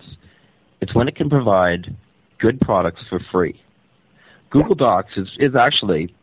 It's 0.80 0.94
when 0.94 1.08
it 1.08 1.16
can 1.16 1.30
provide 1.30 1.94
good 2.38 2.60
products 2.60 3.02
for 3.08 3.20
free. 3.30 3.60
Google 4.50 4.74
Docs 4.74 5.16
is, 5.16 5.28
is 5.38 5.54
actually 5.54 6.14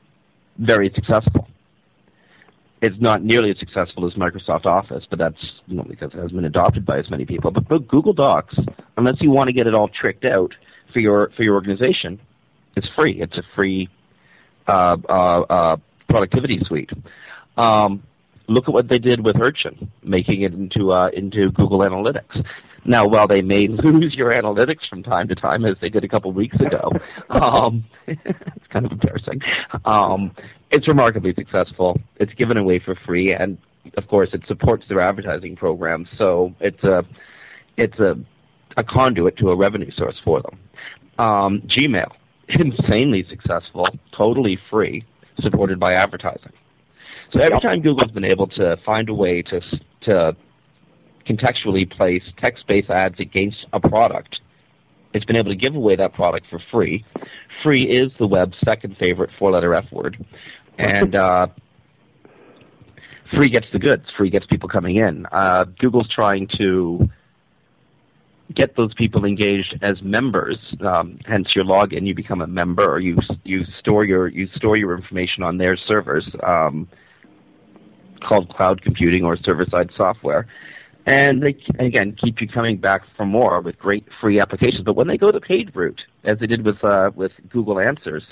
very 0.60 0.92
successful. 0.94 1.48
it's 2.82 3.00
not 3.00 3.24
nearly 3.24 3.50
as 3.50 3.58
successful 3.58 4.06
as 4.06 4.14
Microsoft 4.14 4.66
Office, 4.66 5.06
but 5.10 5.18
that's 5.18 5.62
you 5.68 5.76
know, 5.76 5.84
because 5.84 6.14
it 6.14 6.18
hasn't 6.18 6.36
been 6.36 6.46
adopted 6.46 6.86
by 6.86 7.00
as 7.00 7.10
many 7.10 7.26
people. 7.26 7.52
But, 7.52 7.68
but 7.68 7.88
Google 7.88 8.14
Docs, 8.14 8.56
unless 8.98 9.16
you 9.22 9.32
want 9.32 9.48
to 9.48 9.54
get 9.54 9.68
it 9.68 9.74
all 9.74 9.88
tricked 9.88 10.26
out 10.26 10.54
for 10.94 11.00
your 11.00 11.32
for 11.36 11.44
your 11.44 11.56
organization, 11.56 12.20
it's 12.80 12.90
free. 12.96 13.22
It's 13.22 13.38
a 13.38 13.44
free 13.56 13.90
uh, 14.68 14.98
uh, 15.08 15.42
uh, 15.42 15.78
productivity 16.08 16.60
suite. 16.66 16.92
Um, 17.58 18.04
look 18.48 18.68
at 18.68 18.74
what 18.74 18.88
they 18.88 19.00
did 19.00 19.24
with 19.24 19.36
Urchin, 19.42 19.92
making 20.04 20.42
it 20.42 20.54
into 20.54 20.92
uh, 20.92 21.10
into 21.14 21.52
Google 21.52 21.80
Analytics. 21.80 22.46
Now, 22.86 23.06
while 23.06 23.28
they 23.28 23.42
may 23.42 23.68
lose 23.68 24.16
your 24.16 24.32
analytics 24.34 24.88
from 24.90 25.04
time 25.04 25.28
to 25.28 25.36
time, 25.36 25.66
as 25.66 25.76
they 25.82 25.90
did 25.90 26.04
a 26.04 26.08
couple 26.08 26.32
weeks 26.32 26.58
ago, 26.60 26.92
um, 27.30 27.84
it's 28.08 28.68
kind 28.70 28.86
of 28.86 28.92
embarrassing. 28.94 29.42
Um, 29.86 30.32
it's 30.72 30.88
remarkably 30.88 31.34
successful. 31.34 32.00
It's 32.16 32.34
given 32.34 32.58
away 32.58 32.80
for 32.80 32.96
free, 33.06 33.34
and 33.34 33.58
of 33.98 34.08
course, 34.08 34.30
it 34.34 34.42
supports 34.48 34.86
their 34.88 35.02
advertising 35.02 35.56
program. 35.56 36.08
So 36.18 36.56
it's 36.60 36.84
a 36.84 37.04
it's 37.78 38.00
a 38.00 38.16
a 38.78 38.84
conduit 38.84 39.36
to 39.38 39.50
a 39.50 39.56
revenue 39.56 39.92
source 39.92 40.16
for 40.24 40.42
them. 40.42 40.60
Um, 41.18 41.62
Gmail, 41.68 42.12
insanely 42.50 43.26
successful, 43.30 43.88
totally 44.16 44.58
free, 44.70 45.06
supported 45.40 45.80
by 45.80 45.94
advertising. 45.94 46.52
So 47.32 47.40
every 47.40 47.60
time 47.60 47.82
Google's 47.82 48.12
been 48.12 48.26
able 48.26 48.48
to 48.48 48.78
find 48.86 49.10
a 49.10 49.14
way 49.14 49.42
to 49.44 49.62
to 50.02 50.36
contextually 51.28 51.90
place 51.90 52.24
text-based 52.38 52.90
ads 52.90 53.20
against 53.20 53.68
a 53.72 53.80
product, 53.80 54.42
it's 55.14 55.26
been 55.26 55.36
able 55.36 55.52
to 55.52 55.56
give 55.56 55.76
away 55.76 55.96
that 55.96 56.14
product 56.14 56.48
for 56.50 56.60
free. 56.72 57.06
Free 57.62 57.84
is 57.84 58.12
the 58.18 58.26
web's 58.26 58.58
second 58.66 58.98
favorite 58.98 59.30
four-letter 59.38 59.76
F 59.76 59.92
word, 59.92 60.26
and 60.80 61.16
uh, 61.16 61.48
free 63.36 63.50
gets 63.50 63.68
the 63.72 63.80
goods. 63.80 64.06
Free 64.18 64.30
gets 64.30 64.48
people 64.48 64.70
coming 64.70 64.96
in. 64.96 65.28
Uh, 65.32 65.66
Google's 65.78 66.10
trying 66.10 66.48
to 66.58 67.08
get 68.56 68.76
those 68.76 68.94
people 68.94 69.26
engaged 69.26 69.78
as 69.82 70.02
members. 70.02 70.58
Um, 70.82 71.20
hence, 71.26 71.50
your 71.56 71.66
login, 71.66 72.06
you 72.06 72.16
become 72.16 72.42
a 72.42 72.48
member, 72.48 72.90
or 72.90 73.00
you 73.00 73.18
you 73.44 73.64
store 73.80 74.06
your 74.06 74.28
you 74.28 74.48
store 74.56 74.78
your 74.78 74.96
information 74.96 75.44
on 75.44 75.58
their 75.58 75.76
servers, 75.76 76.28
um, 76.44 76.88
called 78.22 78.50
cloud 78.50 78.82
computing 78.82 79.24
or 79.24 79.38
server 79.38 79.66
side 79.66 79.92
software. 79.96 80.48
And 81.06 81.42
they 81.42 81.58
again 81.80 82.16
keep 82.22 82.42
you 82.42 82.48
coming 82.48 82.78
back 82.78 83.02
for 83.16 83.26
more 83.26 83.62
with 83.62 83.78
great 83.80 84.06
free 84.20 84.40
applications. 84.40 84.84
But 84.84 84.96
when 84.96 85.08
they 85.08 85.18
go 85.18 85.32
the 85.32 85.42
paid 85.42 85.76
route, 85.76 86.02
as 86.24 86.40
they 86.40 86.48
did 86.48 86.66
with 86.66 86.84
uh, 86.84 87.12
with 87.16 87.32
Google 87.50 87.80
Answers, 87.80 88.24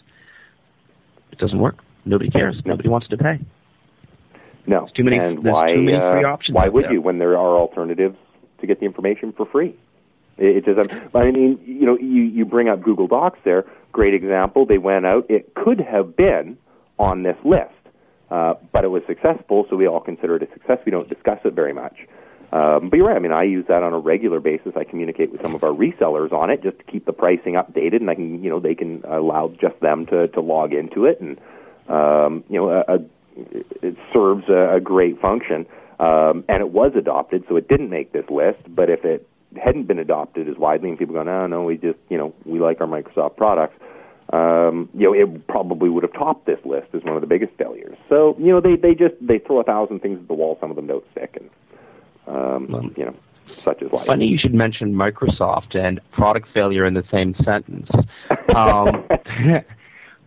it 1.32 1.40
doesn't 1.40 1.60
work. 1.60 1.78
Nobody 2.06 2.30
cares. 2.30 2.62
Nobody 2.66 2.90
wants 2.90 3.08
to 3.08 3.18
pay. 3.18 3.40
No. 4.66 4.82
There's 4.82 4.92
too 4.92 5.04
many. 5.04 5.18
And 5.18 5.44
why? 5.44 5.76
many 5.76 5.94
uh, 5.94 6.12
free 6.12 6.24
options. 6.26 6.56
why 6.56 6.68
would 6.68 6.86
there. 6.86 6.94
you 6.94 7.02
when 7.02 7.20
there 7.20 7.38
are 7.38 7.58
alternatives 7.58 8.18
to 8.60 8.68
get 8.68 8.80
the 8.80 8.86
information 8.86 9.34
for 9.34 9.46
free? 9.46 9.76
It, 10.38 10.66
just. 10.66 10.80
I 11.16 11.32
mean, 11.32 11.60
you 11.66 11.86
know, 11.86 11.98
you 11.98 12.24
you 12.24 12.46
bring 12.46 12.70
up 12.70 12.84
Google 12.84 13.08
Docs 13.08 13.40
there. 13.44 13.66
Great 13.92 14.14
example. 14.14 14.66
They 14.66 14.78
went 14.78 15.06
out. 15.06 15.26
It 15.30 15.56
could 15.56 15.80
have 15.80 16.16
been 16.16 16.58
on 17.00 17.24
this 17.24 17.38
list, 17.44 17.74
uh, 18.30 18.56
but 18.72 18.84
it 18.84 18.90
was 18.90 19.02
successful, 19.08 19.66
so 19.70 19.76
we 19.76 19.88
all 19.88 20.00
consider 20.00 20.36
it 20.36 20.44
a 20.44 20.54
success. 20.54 20.80
We 20.86 20.92
don't 20.92 21.10
discuss 21.10 21.40
it 21.44 21.54
very 21.54 21.74
much. 21.74 21.96
Um, 22.52 22.90
but 22.90 22.98
you're 22.98 23.08
right. 23.08 23.18
I 23.18 23.20
mean, 23.20 23.34
I 23.34 23.44
use 23.44 23.66
that 23.68 23.84
on 23.84 23.94
a 23.94 24.00
regular 24.00 24.40
basis. 24.40 24.74
I 24.78 24.86
communicate 24.86 25.32
with 25.32 25.42
some 25.42 25.54
of 25.54 25.64
our 25.64 25.72
resellers 25.72 26.32
on 26.32 26.50
it 26.50 26.64
just 26.64 26.78
to 26.80 26.84
keep 26.86 27.06
the 27.06 27.14
pricing 27.14 27.54
updated, 27.54 27.98
and 27.98 28.10
I 28.10 28.16
can, 28.16 28.44
you 28.44 28.50
know, 28.50 28.60
they 28.60 28.76
can 28.76 29.04
allow 29.04 29.52
just 29.60 29.80
them 29.82 30.06
to 30.08 30.28
to 30.30 30.42
log 30.42 30.74
into 30.74 31.06
it, 31.06 31.20
and 31.20 31.38
um, 31.90 32.44
you 32.48 32.60
know, 32.60 32.70
a, 32.70 32.96
a, 32.96 32.98
it 33.82 33.98
serves 34.14 34.48
a, 34.50 34.76
a 34.76 34.80
great 34.80 35.20
function. 35.20 35.66
Um, 36.00 36.44
and 36.48 36.62
it 36.62 36.70
was 36.70 36.92
adopted, 36.96 37.44
so 37.50 37.56
it 37.56 37.68
didn't 37.68 37.90
make 37.90 38.14
this 38.14 38.26
list. 38.30 38.60
But 38.70 38.90
if 38.90 39.04
it 39.04 39.28
hadn't 39.58 39.88
been 39.88 40.00
adopted 40.00 40.48
as 40.50 40.58
widely, 40.58 40.90
and 40.90 40.98
people 40.98 41.16
go, 41.16 41.24
no, 41.24 41.48
no, 41.48 41.64
we 41.64 41.78
just, 41.78 42.00
you 42.10 42.18
know, 42.18 42.34
we 42.46 42.60
like 42.60 42.82
our 42.82 42.88
Microsoft 42.88 43.38
products. 43.38 43.76
Um, 44.34 44.90
you 44.94 45.04
know, 45.06 45.14
it 45.14 45.48
probably 45.48 45.90
would 45.90 46.04
have 46.04 46.14
topped 46.14 46.46
this 46.46 46.60
list 46.66 46.88
as 46.94 47.02
one 47.04 47.16
of 47.16 47.22
the 47.22 47.28
biggest 47.28 47.54
failures. 47.58 47.98
So, 48.10 48.36
you 48.38 48.48
know, 48.48 48.60
they 48.60 48.76
they 48.76 48.94
just 48.94 49.16
they 49.22 49.40
throw 49.40 49.62
a 49.62 49.64
thousand 49.64 50.02
things 50.02 50.20
at 50.20 50.28
the 50.28 50.34
wall. 50.34 50.58
Some 50.60 50.70
of 50.70 50.76
them 50.76 50.86
don't 50.86 51.06
stick, 51.12 51.40
and 51.40 51.50
um, 52.28 52.94
you 52.98 53.06
know, 53.06 53.16
such 53.64 53.82
is 53.82 53.92
life. 53.92 54.08
Funny 54.08 54.28
you 54.28 54.38
should 54.38 54.54
mention 54.54 54.94
Microsoft 54.94 55.76
and 55.76 56.02
product 56.12 56.50
failure 56.54 56.86
in 56.86 56.94
the 56.94 57.06
same 57.10 57.36
sentence. 57.46 57.90
Um, 58.54 59.08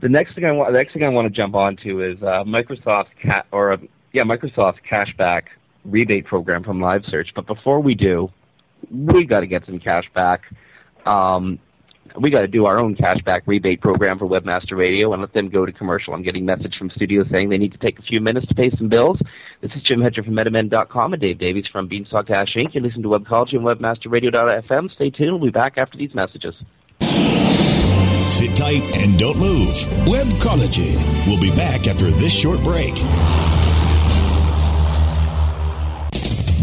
the 0.00 0.08
next 0.08 0.34
thing 0.34 0.46
I 0.46 0.52
want, 0.52 0.72
the 0.72 0.78
next 0.78 0.94
thing 0.94 1.04
I 1.04 1.08
want 1.10 1.26
to 1.26 1.30
jump 1.30 1.54
onto 1.54 2.02
is 2.02 2.22
uh, 2.22 2.44
Microsoft's 2.44 3.10
ca- 3.22 3.44
or 3.52 3.72
uh, 3.72 3.76
yeah, 4.12 4.24
Microsoft's 4.24 4.80
cashback 4.90 5.42
rebate 5.84 6.26
program 6.26 6.62
from 6.62 6.80
LiveSearch. 6.80 7.34
But 7.34 7.46
before 7.46 7.80
we 7.80 7.94
do, 7.94 8.30
we 8.90 9.24
got 9.24 9.40
to 9.40 9.46
get 9.46 9.66
some 9.66 9.78
cash 9.78 10.04
back. 10.14 10.42
Um, 11.06 11.58
we 12.18 12.30
got 12.30 12.40
to 12.40 12.48
do 12.48 12.66
our 12.66 12.78
own 12.78 12.96
cashback 12.96 13.42
rebate 13.46 13.80
program 13.80 14.18
for 14.18 14.26
Webmaster 14.26 14.76
Radio 14.76 15.12
and 15.12 15.22
let 15.22 15.32
them 15.32 15.48
go 15.48 15.64
to 15.64 15.72
commercial. 15.72 16.14
I'm 16.14 16.22
getting 16.22 16.44
message 16.44 16.76
from 16.76 16.90
studio 16.90 17.24
saying 17.30 17.48
they 17.48 17.58
need 17.58 17.72
to 17.72 17.78
take 17.78 17.98
a 17.98 18.02
few 18.02 18.20
minutes 18.20 18.46
to 18.48 18.54
pay 18.54 18.70
some 18.70 18.88
bills. 18.88 19.18
This 19.60 19.70
is 19.72 19.82
Jim 19.82 20.00
Hedger 20.00 20.22
from 20.22 20.34
MetaMend.com 20.34 21.12
and 21.12 21.22
Dave 21.22 21.38
Davies 21.38 21.66
from 21.70 21.88
Beanstalk 21.88 22.26
Dash 22.26 22.54
Inc. 22.54 22.74
You 22.74 22.80
listen 22.80 23.02
to 23.02 23.08
Webcology 23.08 23.54
and 23.54 23.62
Webmaster 23.62 24.06
WebmasterRadio.fm. 24.06 24.92
Stay 24.92 25.10
tuned. 25.10 25.32
We'll 25.32 25.50
be 25.50 25.50
back 25.50 25.78
after 25.78 25.96
these 25.96 26.14
messages. 26.14 26.54
Sit 28.30 28.56
tight 28.56 28.82
and 28.94 29.18
don't 29.18 29.38
move. 29.38 29.74
Webcology. 30.06 30.96
We'll 31.26 31.40
be 31.40 31.54
back 31.54 31.86
after 31.86 32.10
this 32.10 32.32
short 32.32 32.62
break. 32.62 32.94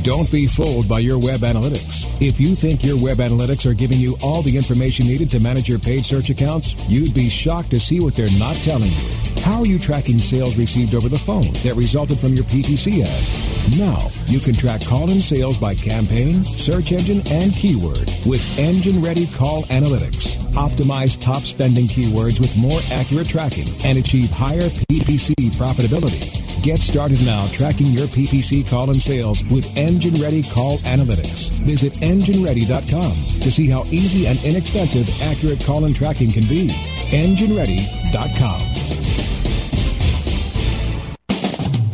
Don't 0.07 0.31
be 0.31 0.47
fooled 0.47 0.87
by 0.87 0.99
your 0.99 1.19
web 1.19 1.41
analytics. 1.41 2.05
If 2.25 2.39
you 2.39 2.55
think 2.55 2.81
your 2.81 2.95
web 2.95 3.17
analytics 3.17 3.69
are 3.69 3.73
giving 3.73 3.99
you 3.99 4.15
all 4.23 4.41
the 4.41 4.55
information 4.55 5.05
needed 5.05 5.29
to 5.31 5.41
manage 5.41 5.67
your 5.67 5.79
paid 5.79 6.05
search 6.05 6.29
accounts, 6.29 6.75
you'd 6.87 7.13
be 7.13 7.27
shocked 7.27 7.71
to 7.71 7.79
see 7.81 7.99
what 7.99 8.15
they're 8.15 8.29
not 8.39 8.55
telling 8.63 8.89
you. 8.89 9.41
How 9.41 9.59
are 9.59 9.65
you 9.65 9.77
tracking 9.77 10.17
sales 10.17 10.55
received 10.55 10.95
over 10.95 11.09
the 11.09 11.19
phone 11.19 11.51
that 11.55 11.73
resulted 11.75 12.19
from 12.19 12.35
your 12.35 12.45
PPC 12.45 13.03
ads? 13.03 13.77
Now, 13.77 14.07
you 14.27 14.39
can 14.39 14.53
track 14.53 14.79
call-in 14.85 15.19
sales 15.19 15.57
by 15.57 15.75
campaign, 15.75 16.45
search 16.45 16.93
engine, 16.93 17.21
and 17.27 17.51
keyword 17.51 18.09
with 18.25 18.57
Engine 18.57 19.01
Ready 19.01 19.27
Call 19.27 19.63
Analytics. 19.63 20.37
Optimize 20.53 21.19
top 21.19 21.43
spending 21.43 21.87
keywords 21.87 22.39
with 22.39 22.55
more 22.55 22.79
accurate 22.93 23.27
tracking 23.27 23.67
and 23.83 23.97
achieve 23.97 24.29
higher 24.29 24.69
PPC 24.69 25.33
profitability. 25.57 26.46
Get 26.67 26.81
started 26.81 27.25
now 27.25 27.47
tracking 27.53 27.87
your 27.87 28.07
PPC 28.07 28.67
call 28.67 28.89
and 28.89 29.01
sales 29.01 29.41
with 29.45 29.65
Engine 29.77 30.15
Ready 30.15 30.43
Call 30.43 30.79
Analytics. 30.79 31.51
Visit 31.63 31.93
engineready.com 32.01 33.13
to 33.39 33.49
see 33.49 33.69
how 33.69 33.85
easy 33.85 34.27
and 34.27 34.37
inexpensive 34.43 35.07
accurate 35.21 35.63
call 35.63 35.85
and 35.85 35.95
tracking 35.95 36.29
can 36.29 36.45
be. 36.45 36.67
engineready.com. 37.11 38.59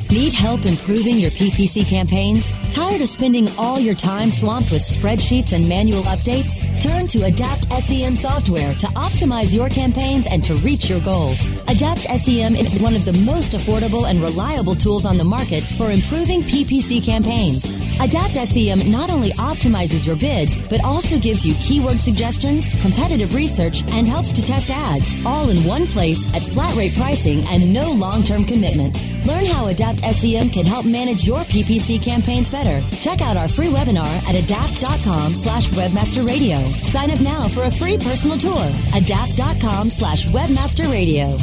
Need 0.09 0.33
help 0.33 0.65
improving 0.65 1.19
your 1.19 1.29
PPC 1.29 1.85
campaigns? 1.85 2.51
Tired 2.73 3.01
of 3.01 3.09
spending 3.09 3.47
all 3.59 3.79
your 3.79 3.93
time 3.93 4.31
swamped 4.31 4.71
with 4.71 4.81
spreadsheets 4.81 5.53
and 5.53 5.69
manual 5.69 6.01
updates? 6.03 6.81
Turn 6.81 7.05
to 7.09 7.25
Adapt 7.25 7.71
SEM 7.87 8.15
software 8.15 8.73
to 8.73 8.87
optimize 8.87 9.53
your 9.53 9.69
campaigns 9.69 10.25
and 10.25 10.43
to 10.43 10.55
reach 10.55 10.89
your 10.89 10.99
goals. 11.01 11.37
Adapt 11.67 12.01
SEM 12.01 12.55
is 12.55 12.81
one 12.81 12.95
of 12.95 13.05
the 13.05 13.13
most 13.13 13.51
affordable 13.51 14.09
and 14.09 14.23
reliable 14.23 14.73
tools 14.73 15.05
on 15.05 15.19
the 15.19 15.23
market 15.23 15.63
for 15.77 15.91
improving 15.91 16.41
PPC 16.41 17.03
campaigns. 17.05 17.63
Adapt 17.99 18.33
SEM 18.33 18.91
not 18.91 19.11
only 19.11 19.29
optimizes 19.33 20.03
your 20.03 20.15
bids, 20.15 20.59
but 20.63 20.83
also 20.83 21.19
gives 21.19 21.45
you 21.45 21.53
keyword 21.55 21.99
suggestions, 21.99 22.65
competitive 22.81 23.35
research, 23.35 23.83
and 23.91 24.07
helps 24.07 24.31
to 24.33 24.43
test 24.43 24.71
ads, 24.71 25.07
all 25.27 25.49
in 25.49 25.63
one 25.63 25.85
place 25.85 26.19
at 26.33 26.41
flat 26.41 26.75
rate 26.75 26.95
pricing 26.95 27.45
and 27.45 27.71
no 27.71 27.91
long-term 27.91 28.45
commitments. 28.45 28.99
Learn 29.25 29.45
how 29.45 29.67
Adapt 29.67 29.99
SEM 29.99 30.49
can 30.49 30.65
help 30.65 30.85
manage 30.85 31.23
your 31.23 31.41
PPC 31.41 32.01
campaigns 32.01 32.49
better. 32.49 32.62
Check 32.63 33.21
out 33.21 33.35
our 33.35 33.49
free 33.49 33.67
webinar 33.67 34.05
at 34.27 34.35
adapt.com 34.35 35.33
slash 35.33 35.67
webmaster 35.69 36.25
radio. 36.25 36.59
Sign 36.91 37.11
up 37.11 37.19
now 37.19 37.49
for 37.49 37.63
a 37.63 37.71
free 37.71 37.97
personal 37.97 38.37
tour. 38.37 38.71
Adapt.com 38.93 39.89
slash 39.89 40.27
webmaster 40.27 40.89
radio. 40.89 41.37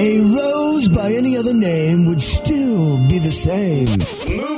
A 0.00 0.20
rose 0.34 0.88
by 0.88 1.12
any 1.12 1.36
other 1.36 1.54
name 1.54 2.08
would 2.08 2.20
still 2.20 2.96
be 3.08 3.18
the 3.20 3.30
same. 3.30 3.98
Move 4.36 4.40
over, 4.40 4.57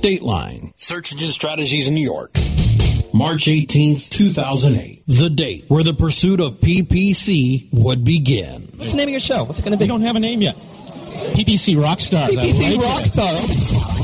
Dateline. 0.00 0.72
Search 0.76 1.12
engine 1.12 1.30
strategies 1.30 1.86
in 1.86 1.94
New 1.94 2.00
York. 2.04 2.34
March 3.12 3.46
18th, 3.46 4.08
2008. 4.10 5.02
The 5.06 5.30
date 5.30 5.64
where 5.68 5.82
the 5.82 5.94
pursuit 5.94 6.40
of 6.40 6.60
PPC 6.60 7.68
would 7.72 8.04
begin. 8.04 8.68
What's 8.76 8.92
the 8.92 8.96
name 8.96 9.08
of 9.08 9.10
your 9.10 9.20
show? 9.20 9.44
What's 9.44 9.60
it 9.60 9.64
going 9.64 9.72
to 9.72 9.78
be? 9.78 9.84
We 9.84 9.88
don't 9.88 10.02
have 10.02 10.16
a 10.16 10.20
name 10.20 10.42
yet. 10.42 10.56
PPC 11.34 11.76
Rockstar. 11.76 12.28
PPC 12.28 12.76
like 12.78 13.04
Rockstar. 13.04 13.99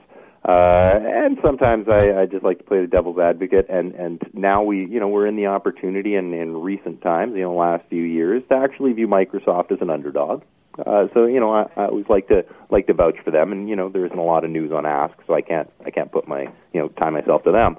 Uh, 0.47 1.01
and 1.03 1.39
sometimes 1.43 1.89
I, 1.89 2.23
I 2.23 2.27
just 2.27 2.45
like 2.45 2.59
to 2.59 2.65
play 2.65 2.81
the 2.81 2.87
devil's 2.87 3.19
advocate, 3.19 3.67
and 3.69 3.95
and 3.95 4.23
now 4.35 4.63
we, 4.63 4.87
you 4.87 5.01
know, 5.01 5.09
we're 5.09 5.27
in 5.27 5.37
the 5.37 5.47
opportunity 5.47 6.15
in 6.15 6.33
in 6.33 6.57
recent 6.57 7.03
times, 7.03 7.35
you 7.35 7.43
know, 7.43 7.55
last 7.55 7.85
few 7.89 8.03
years, 8.03 8.43
to 8.51 8.57
actually 8.57 8.93
view 8.93 9.09
Microsoft 9.09 9.73
as 9.73 9.79
an 9.81 9.91
underdog. 9.91 10.43
Uh, 10.79 11.07
so 11.15 11.25
you 11.25 11.41
know, 11.41 11.53
I, 11.53 11.67
I 11.77 11.87
always 11.87 12.07
like 12.09 12.29
to 12.29 12.45
like 12.71 12.87
to 12.89 12.95
vouch 12.95 13.17
for 13.25 13.31
them, 13.31 13.53
and 13.53 13.69
you 13.69 13.77
know, 13.77 13.89
there 13.89 14.05
isn't 14.05 14.19
a 14.19 14.23
lot 14.23 14.45
of 14.45 14.51
news 14.51 14.71
on 14.71 14.85
Ask, 14.87 15.15
so 15.27 15.35
I 15.35 15.41
can't 15.41 15.71
I 15.85 15.91
can't 15.91 16.13
put 16.13 16.29
my 16.29 16.43
you 16.73 16.81
know 16.81 16.89
tie 16.89 17.11
myself 17.11 17.43
to 17.45 17.53
them 17.53 17.77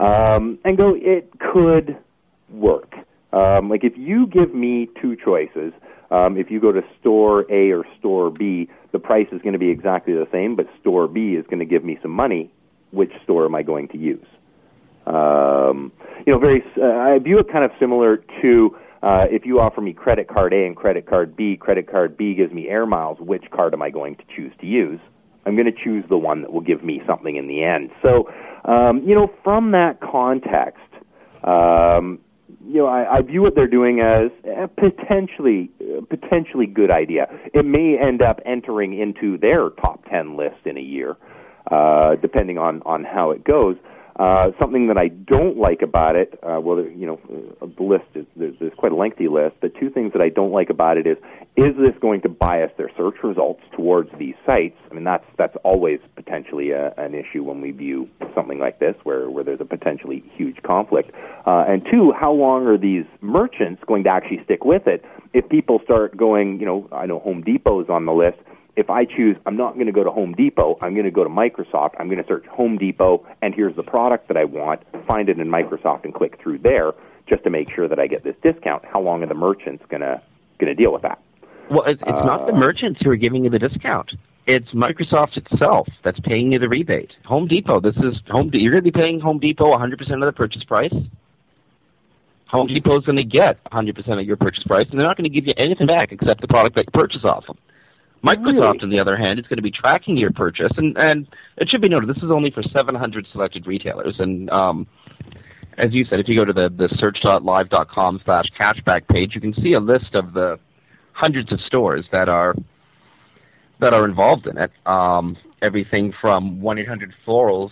um, 0.00 0.58
and 0.64 0.76
go, 0.76 0.96
it 0.96 1.30
could 1.38 1.96
work. 2.48 2.94
Um, 3.32 3.68
like 3.68 3.84
if 3.84 3.92
you 3.96 4.26
give 4.26 4.54
me 4.54 4.88
two 5.00 5.16
choices, 5.16 5.72
um, 6.10 6.36
if 6.36 6.50
you 6.50 6.60
go 6.60 6.72
to 6.72 6.82
store 7.00 7.44
A 7.52 7.70
or 7.70 7.84
store 7.98 8.30
B, 8.30 8.68
the 8.92 8.98
price 8.98 9.28
is 9.30 9.40
going 9.42 9.52
to 9.52 9.58
be 9.58 9.68
exactly 9.68 10.14
the 10.14 10.26
same, 10.32 10.56
but 10.56 10.66
store 10.80 11.06
B 11.06 11.34
is 11.34 11.44
going 11.46 11.60
to 11.60 11.64
give 11.64 11.84
me 11.84 11.98
some 12.02 12.10
money. 12.10 12.50
Which 12.90 13.12
store 13.22 13.44
am 13.44 13.54
I 13.54 13.62
going 13.62 13.86
to 13.88 13.98
use? 13.98 14.26
Um, 15.06 15.92
you 16.26 16.32
know, 16.32 16.40
very. 16.40 16.62
Uh, 16.76 16.86
I 16.86 17.18
view 17.20 17.38
it 17.38 17.46
kind 17.52 17.64
of 17.64 17.70
similar 17.78 18.16
to 18.42 18.76
uh, 19.02 19.26
if 19.30 19.46
you 19.46 19.60
offer 19.60 19.80
me 19.80 19.92
credit 19.92 20.28
card 20.28 20.52
A 20.52 20.66
and 20.66 20.76
credit 20.76 21.06
card 21.06 21.36
B. 21.36 21.56
Credit 21.56 21.88
card 21.88 22.16
B 22.16 22.34
gives 22.34 22.52
me 22.52 22.68
air 22.68 22.86
miles. 22.86 23.18
Which 23.20 23.44
card 23.50 23.74
am 23.74 23.82
I 23.82 23.90
going 23.90 24.16
to 24.16 24.22
choose 24.34 24.52
to 24.60 24.66
use? 24.66 25.00
I'm 25.50 25.56
going 25.56 25.72
to 25.72 25.84
choose 25.84 26.04
the 26.08 26.16
one 26.16 26.42
that 26.42 26.52
will 26.52 26.60
give 26.60 26.84
me 26.84 27.02
something 27.06 27.36
in 27.36 27.48
the 27.48 27.64
end. 27.64 27.90
So 28.02 28.28
um, 28.64 29.02
you 29.04 29.14
know, 29.14 29.32
from 29.42 29.72
that 29.72 30.00
context, 30.00 30.80
um, 31.44 32.18
you 32.66 32.78
know, 32.78 32.86
I, 32.86 33.16
I 33.16 33.22
view 33.22 33.42
what 33.42 33.54
they're 33.54 33.66
doing 33.66 34.00
as 34.00 34.30
a 34.44 34.68
potentially 34.68 35.70
potentially 36.08 36.66
good 36.66 36.90
idea. 36.90 37.26
It 37.54 37.64
may 37.64 37.96
end 37.98 38.22
up 38.22 38.40
entering 38.44 38.98
into 38.98 39.38
their 39.38 39.70
top 39.70 40.04
ten 40.10 40.36
list 40.36 40.66
in 40.66 40.76
a 40.76 40.80
year, 40.80 41.16
uh, 41.70 42.16
depending 42.16 42.58
on 42.58 42.82
on 42.84 43.04
how 43.04 43.30
it 43.30 43.44
goes. 43.44 43.76
Uh, 44.20 44.52
something 44.60 44.88
that 44.88 44.98
I 44.98 45.08
don't 45.08 45.56
like 45.56 45.80
about 45.80 46.14
it, 46.14 46.38
uh, 46.42 46.60
well, 46.60 46.78
you 46.84 47.06
know, 47.06 47.18
the 47.62 47.82
list 47.82 48.04
is 48.14 48.26
there's, 48.36 48.54
there's 48.60 48.74
quite 48.76 48.92
a 48.92 48.94
lengthy 48.94 49.28
list. 49.28 49.56
The 49.62 49.70
two 49.70 49.88
things 49.88 50.12
that 50.12 50.20
I 50.20 50.28
don't 50.28 50.52
like 50.52 50.68
about 50.68 50.98
it 50.98 51.06
is, 51.06 51.16
is 51.56 51.74
this 51.78 51.94
going 52.02 52.20
to 52.22 52.28
bias 52.28 52.70
their 52.76 52.90
search 52.98 53.14
results 53.24 53.62
towards 53.74 54.10
these 54.18 54.34
sites? 54.44 54.76
I 54.90 54.94
mean, 54.94 55.04
that's 55.04 55.24
that's 55.38 55.56
always 55.64 56.00
potentially 56.16 56.72
a, 56.72 56.92
an 56.98 57.14
issue 57.14 57.42
when 57.42 57.62
we 57.62 57.70
view 57.70 58.10
something 58.34 58.58
like 58.58 58.78
this, 58.78 58.94
where 59.04 59.30
where 59.30 59.42
there's 59.42 59.62
a 59.62 59.64
potentially 59.64 60.22
huge 60.36 60.60
conflict. 60.64 61.12
Uh, 61.46 61.64
and 61.66 61.82
two, 61.90 62.12
how 62.12 62.30
long 62.30 62.66
are 62.66 62.76
these 62.76 63.06
merchants 63.22 63.82
going 63.86 64.04
to 64.04 64.10
actually 64.10 64.44
stick 64.44 64.66
with 64.66 64.86
it? 64.86 65.02
If 65.32 65.48
people 65.48 65.80
start 65.82 66.14
going, 66.14 66.60
you 66.60 66.66
know, 66.66 66.86
I 66.92 67.06
know 67.06 67.20
Home 67.20 67.40
Depot 67.40 67.80
is 67.80 67.88
on 67.88 68.04
the 68.04 68.12
list 68.12 68.36
if 68.76 68.90
I 68.90 69.04
choose, 69.04 69.36
I'm 69.46 69.56
not 69.56 69.74
going 69.74 69.86
to 69.86 69.92
go 69.92 70.04
to 70.04 70.10
Home 70.10 70.32
Depot, 70.32 70.78
I'm 70.80 70.94
going 70.94 71.04
to 71.04 71.10
go 71.10 71.24
to 71.24 71.30
Microsoft, 71.30 71.90
I'm 71.98 72.08
going 72.08 72.22
to 72.22 72.26
search 72.26 72.46
Home 72.46 72.78
Depot, 72.78 73.26
and 73.42 73.54
here's 73.54 73.76
the 73.76 73.82
product 73.82 74.28
that 74.28 74.36
I 74.36 74.44
want, 74.44 74.82
find 75.06 75.28
it 75.28 75.38
in 75.38 75.48
Microsoft 75.48 76.04
and 76.04 76.14
click 76.14 76.38
through 76.42 76.58
there 76.58 76.92
just 77.28 77.44
to 77.44 77.50
make 77.50 77.68
sure 77.74 77.88
that 77.88 77.98
I 77.98 78.06
get 78.06 78.24
this 78.24 78.36
discount. 78.42 78.84
How 78.84 79.00
long 79.00 79.22
are 79.22 79.26
the 79.26 79.34
merchants 79.34 79.84
going 79.88 80.02
to 80.02 80.20
going 80.58 80.74
to 80.74 80.80
deal 80.80 80.92
with 80.92 81.02
that? 81.02 81.20
Well, 81.70 81.84
it's, 81.84 82.02
it's 82.02 82.10
uh, 82.10 82.24
not 82.24 82.46
the 82.46 82.52
uh, 82.52 82.58
merchants 82.58 83.00
who 83.02 83.10
are 83.10 83.16
giving 83.16 83.44
you 83.44 83.50
the 83.50 83.58
discount. 83.58 84.12
It's 84.46 84.68
Microsoft 84.70 85.36
itself 85.36 85.86
that's 86.02 86.18
paying 86.20 86.52
you 86.52 86.58
the 86.58 86.68
rebate. 86.68 87.12
Home 87.24 87.46
Depot, 87.46 87.80
this 87.80 87.96
is 87.96 88.20
Home. 88.30 88.50
You're 88.52 88.72
going 88.72 88.84
to 88.84 88.90
be 88.90 88.98
paying 89.00 89.20
Home 89.20 89.38
Depot 89.38 89.72
100% 89.72 89.92
of 89.92 90.20
the 90.20 90.32
purchase 90.32 90.64
price. 90.64 90.92
Home 92.48 92.66
Depot 92.66 92.98
is 92.98 93.04
going 93.04 93.18
to 93.18 93.24
get 93.24 93.62
100% 93.64 94.20
of 94.20 94.26
your 94.26 94.36
purchase 94.36 94.64
price, 94.64 94.86
and 94.90 94.98
they're 94.98 95.06
not 95.06 95.16
going 95.16 95.30
to 95.30 95.30
give 95.30 95.46
you 95.46 95.54
anything 95.56 95.86
back 95.86 96.10
except 96.10 96.40
the 96.40 96.48
product 96.48 96.74
that 96.74 96.86
you 96.86 97.00
purchase 97.00 97.24
off 97.24 97.46
them. 97.46 97.56
Microsoft, 98.24 98.44
really? 98.44 98.82
on 98.82 98.90
the 98.90 98.98
other 98.98 99.16
hand, 99.16 99.38
is 99.38 99.46
going 99.46 99.56
to 99.56 99.62
be 99.62 99.70
tracking 99.70 100.16
your 100.16 100.30
purchase, 100.30 100.72
and, 100.76 100.96
and 100.98 101.26
it 101.56 101.68
should 101.68 101.80
be 101.80 101.88
noted 101.88 102.08
this 102.08 102.22
is 102.22 102.30
only 102.30 102.50
for 102.50 102.62
700 102.62 103.26
selected 103.32 103.66
retailers. 103.66 104.16
And 104.18 104.50
um, 104.50 104.86
as 105.78 105.92
you 105.94 106.04
said, 106.04 106.20
if 106.20 106.28
you 106.28 106.36
go 106.36 106.44
to 106.44 106.52
the, 106.52 106.68
the 106.68 106.88
search.live.com 106.98 108.20
slash 108.24 108.46
cashback 108.58 109.08
page, 109.08 109.34
you 109.34 109.40
can 109.40 109.54
see 109.54 109.72
a 109.72 109.80
list 109.80 110.14
of 110.14 110.34
the 110.34 110.58
hundreds 111.12 111.50
of 111.52 111.60
stores 111.62 112.06
that 112.12 112.28
are 112.28 112.54
that 113.80 113.94
are 113.94 114.04
involved 114.04 114.46
in 114.46 114.58
it. 114.58 114.70
Um, 114.84 115.38
everything 115.62 116.12
from 116.20 116.60
1-800-Florals 116.60 117.70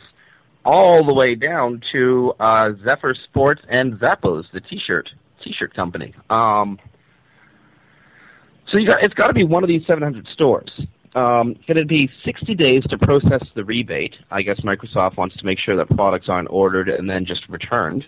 all 0.65 1.05
the 1.05 1.13
way 1.13 1.35
down 1.35 1.83
to 1.93 2.33
uh, 2.41 2.71
Zephyr 2.83 3.15
Sports 3.15 3.61
and 3.69 3.95
Zappos, 3.99 4.51
the 4.53 4.61
T-shirt 4.61 5.11
T-shirt 5.43 5.75
company. 5.75 6.15
Um, 6.31 6.79
so 8.71 8.79
you 8.79 8.87
got, 8.87 9.03
it's 9.03 9.15
got 9.15 9.29
to 9.29 9.35
be 9.35 9.45
one 9.45 9.63
of 9.63 9.69
these 9.69 9.87
700 9.87 10.27
stores. 10.29 10.71
Um, 11.15 11.55
going 11.67 11.79
to 11.79 11.87
be 11.87 12.11
60 12.25 12.55
days 12.55 12.83
to 12.91 12.99
process 12.99 13.43
the 13.55 13.65
rebate. 13.65 14.17
I 14.31 14.43
guess 14.43 14.61
Microsoft 14.61 15.17
wants 15.17 15.37
to 15.37 15.45
make 15.45 15.59
sure 15.59 15.75
that 15.77 15.89
products 15.91 16.29
aren't 16.29 16.49
ordered 16.51 16.89
and 16.89 17.09
then 17.09 17.25
just 17.25 17.49
returned. 17.49 18.05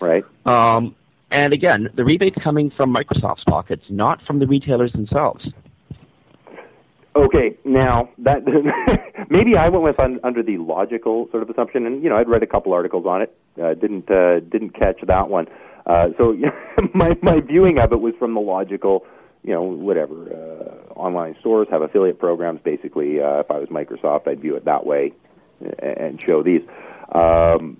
Right. 0.00 0.24
Um, 0.44 0.94
and 1.30 1.52
again, 1.52 1.88
the 1.94 2.04
rebate's 2.04 2.36
coming 2.42 2.70
from 2.76 2.94
Microsoft's 2.94 3.44
pockets, 3.48 3.84
not 3.88 4.22
from 4.26 4.38
the 4.38 4.46
retailers 4.46 4.92
themselves. 4.92 5.46
Okay, 7.16 7.56
now 7.64 8.10
that 8.18 8.44
maybe 9.30 9.56
I 9.56 9.70
went 9.70 9.82
with 9.82 9.98
un, 9.98 10.20
under 10.22 10.42
the 10.42 10.58
logical 10.58 11.28
sort 11.30 11.42
of 11.42 11.48
assumption, 11.48 11.86
and 11.86 12.02
you 12.02 12.10
know 12.10 12.16
I'd 12.16 12.28
read 12.28 12.42
a 12.42 12.46
couple 12.46 12.74
articles 12.74 13.06
on 13.06 13.22
it, 13.22 13.34
uh, 13.62 13.72
didn't 13.72 14.10
uh, 14.10 14.40
didn't 14.40 14.70
catch 14.78 15.00
that 15.06 15.30
one. 15.30 15.46
Uh, 15.86 16.08
so 16.18 16.36
my 16.94 17.16
my 17.22 17.40
viewing 17.40 17.78
of 17.78 17.92
it 17.92 18.00
was 18.00 18.12
from 18.18 18.34
the 18.34 18.40
logical, 18.40 19.06
you 19.46 19.52
know, 19.52 19.62
whatever 19.62 20.14
uh, 20.14 20.92
online 20.94 21.36
stores 21.38 21.68
have 21.70 21.80
affiliate 21.80 22.18
programs. 22.18 22.60
Basically, 22.64 23.20
uh, 23.20 23.40
if 23.40 23.50
I 23.50 23.58
was 23.58 23.68
Microsoft, 23.68 24.26
I'd 24.26 24.40
view 24.40 24.56
it 24.56 24.64
that 24.64 24.84
way 24.84 25.12
and 25.78 26.20
show 26.20 26.42
these. 26.42 26.62
Um, 27.14 27.78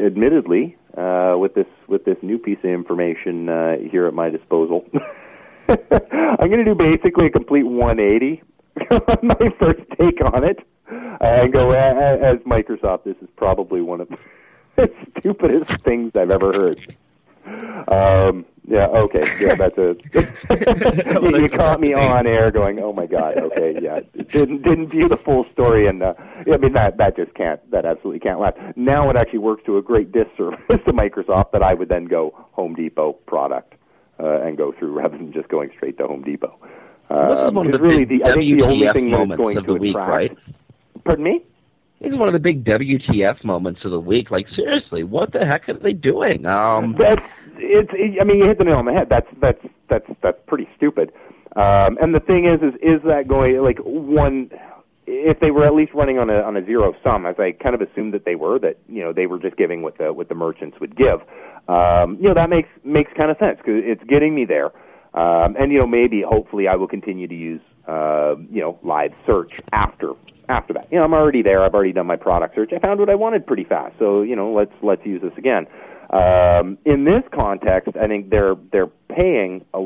admittedly, 0.00 0.76
uh, 0.96 1.34
with 1.36 1.54
this 1.54 1.66
with 1.88 2.04
this 2.04 2.16
new 2.22 2.38
piece 2.38 2.58
of 2.58 2.70
information 2.70 3.48
uh, 3.48 3.76
here 3.90 4.06
at 4.06 4.14
my 4.14 4.30
disposal. 4.30 4.86
I'm 5.68 6.48
going 6.48 6.64
to 6.64 6.64
do 6.64 6.76
basically 6.76 7.26
a 7.26 7.30
complete 7.30 7.64
180 7.64 8.42
on 8.92 9.00
my 9.22 9.50
first 9.58 9.80
take 10.00 10.20
on 10.32 10.44
it, 10.44 10.60
and 10.88 11.52
go 11.52 11.72
as 11.72 12.36
Microsoft. 12.46 13.02
This 13.02 13.16
is 13.20 13.28
probably 13.36 13.80
one 13.80 14.00
of 14.00 14.08
the 14.76 14.88
stupidest 15.18 15.82
things 15.84 16.12
I've 16.14 16.30
ever 16.30 16.52
heard. 16.52 16.96
Um, 17.88 18.44
yeah, 18.68 18.86
okay, 18.86 19.22
yeah, 19.40 19.54
that's 19.54 19.78
a. 19.78 19.94
you, 21.22 21.38
you 21.38 21.48
caught 21.50 21.80
me 21.80 21.94
on 21.94 22.26
air, 22.26 22.50
going, 22.50 22.80
"Oh 22.80 22.92
my 22.92 23.06
God!" 23.06 23.38
Okay, 23.38 23.78
yeah, 23.80 24.00
didn't 24.32 24.62
didn't 24.62 24.90
view 24.90 25.08
the 25.08 25.18
full 25.24 25.44
story, 25.52 25.86
and 25.86 26.02
uh, 26.02 26.14
I 26.52 26.56
mean 26.58 26.72
that 26.72 26.96
that 26.98 27.16
just 27.16 27.32
can't, 27.34 27.60
that 27.70 27.86
absolutely 27.86 28.18
can't 28.18 28.40
last. 28.40 28.56
Now 28.74 29.08
it 29.08 29.16
actually 29.16 29.38
works 29.38 29.62
to 29.66 29.78
a 29.78 29.82
great 29.82 30.10
disservice 30.10 30.58
to 30.70 30.92
Microsoft 30.92 31.52
that 31.52 31.62
I 31.62 31.74
would 31.74 31.88
then 31.88 32.06
go 32.06 32.32
Home 32.52 32.74
Depot 32.74 33.12
product 33.12 33.74
uh, 34.18 34.42
and 34.42 34.56
go 34.56 34.74
through 34.76 34.98
rather 34.98 35.16
than 35.16 35.32
just 35.32 35.48
going 35.48 35.70
straight 35.76 35.96
to 35.98 36.06
Home 36.08 36.22
Depot. 36.22 36.58
Um, 37.08 37.28
this 37.28 37.48
is 37.48 37.54
one 37.54 37.66
of 37.66 37.72
the 37.72 37.80
really 37.80 38.04
the, 38.04 38.24
I 38.24 38.34
think 38.34 38.58
the 38.58 38.64
only 38.66 38.88
thing 38.88 39.12
that's 39.12 39.36
going 39.36 39.62
to 39.62 39.74
week, 39.74 39.94
attract. 39.94 40.10
Right? 40.10 40.38
Pardon 41.04 41.24
me. 41.24 41.44
This 42.00 42.12
is 42.12 42.18
one 42.18 42.28
of 42.28 42.34
the 42.34 42.40
big 42.40 42.64
WTF 42.64 43.42
moments 43.44 43.84
of 43.84 43.90
the 43.90 44.00
week. 44.00 44.30
Like 44.30 44.48
seriously, 44.48 45.04
what 45.04 45.32
the 45.32 45.46
heck 45.46 45.68
are 45.68 45.74
they 45.74 45.92
doing? 45.92 46.44
Um, 46.44 46.94
that's 46.98 47.22
it's. 47.58 47.90
It, 47.92 48.20
I 48.20 48.24
mean, 48.24 48.38
you 48.38 48.44
hit 48.46 48.58
the 48.58 48.64
nail 48.64 48.76
on 48.76 48.84
the 48.84 48.92
head. 48.92 49.08
That's 49.08 49.26
that's 49.40 49.60
that's 49.88 50.06
that's 50.22 50.38
pretty 50.46 50.68
stupid. 50.76 51.12
Um, 51.54 51.98
and 52.00 52.14
the 52.14 52.20
thing 52.20 52.46
is, 52.46 52.60
is 52.62 52.74
is 52.82 53.02
that 53.04 53.28
going 53.28 53.62
like 53.62 53.78
one? 53.78 54.50
If 55.08 55.38
they 55.38 55.52
were 55.52 55.64
at 55.64 55.74
least 55.74 55.92
running 55.94 56.18
on 56.18 56.30
a 56.30 56.40
on 56.42 56.56
a 56.56 56.64
zero 56.64 56.94
sum, 57.04 57.26
as 57.26 57.36
I 57.38 57.52
kind 57.52 57.74
of 57.74 57.80
assumed 57.80 58.14
that 58.14 58.24
they 58.24 58.34
were, 58.34 58.58
that 58.58 58.78
you 58.88 59.02
know 59.02 59.12
they 59.12 59.26
were 59.26 59.38
just 59.38 59.56
giving 59.56 59.82
what 59.82 59.98
the 59.98 60.12
what 60.12 60.28
the 60.28 60.34
merchants 60.34 60.78
would 60.80 60.96
give. 60.96 61.20
Um, 61.68 62.16
you 62.20 62.28
know 62.28 62.34
that 62.34 62.50
makes 62.50 62.68
makes 62.84 63.12
kind 63.16 63.30
of 63.30 63.38
sense 63.38 63.58
because 63.58 63.82
it's 63.84 64.02
getting 64.04 64.34
me 64.34 64.44
there. 64.44 64.72
Um, 65.14 65.56
and 65.58 65.72
you 65.72 65.78
know 65.78 65.86
maybe 65.86 66.22
hopefully 66.22 66.68
I 66.68 66.76
will 66.76 66.88
continue 66.88 67.28
to 67.28 67.34
use 67.34 67.60
uh, 67.88 68.34
you 68.50 68.60
know 68.60 68.78
live 68.82 69.12
search 69.26 69.52
after 69.72 70.12
after 70.48 70.72
that. 70.74 70.88
You 70.90 70.98
know, 70.98 71.04
I'm 71.04 71.14
already 71.14 71.42
there. 71.42 71.64
I've 71.64 71.74
already 71.74 71.92
done 71.92 72.06
my 72.06 72.16
product 72.16 72.54
search. 72.54 72.72
I 72.74 72.78
found 72.78 73.00
what 73.00 73.10
I 73.10 73.14
wanted 73.14 73.46
pretty 73.46 73.64
fast. 73.64 73.94
So, 73.98 74.22
you 74.22 74.36
know, 74.36 74.52
let's 74.52 74.72
let's 74.82 75.04
use 75.04 75.22
this 75.22 75.32
again. 75.36 75.66
Um, 76.10 76.78
in 76.84 77.04
this 77.04 77.22
context, 77.34 77.96
I 78.00 78.06
think 78.06 78.30
they're 78.30 78.54
they're 78.72 78.90
paying 79.08 79.64
a, 79.74 79.78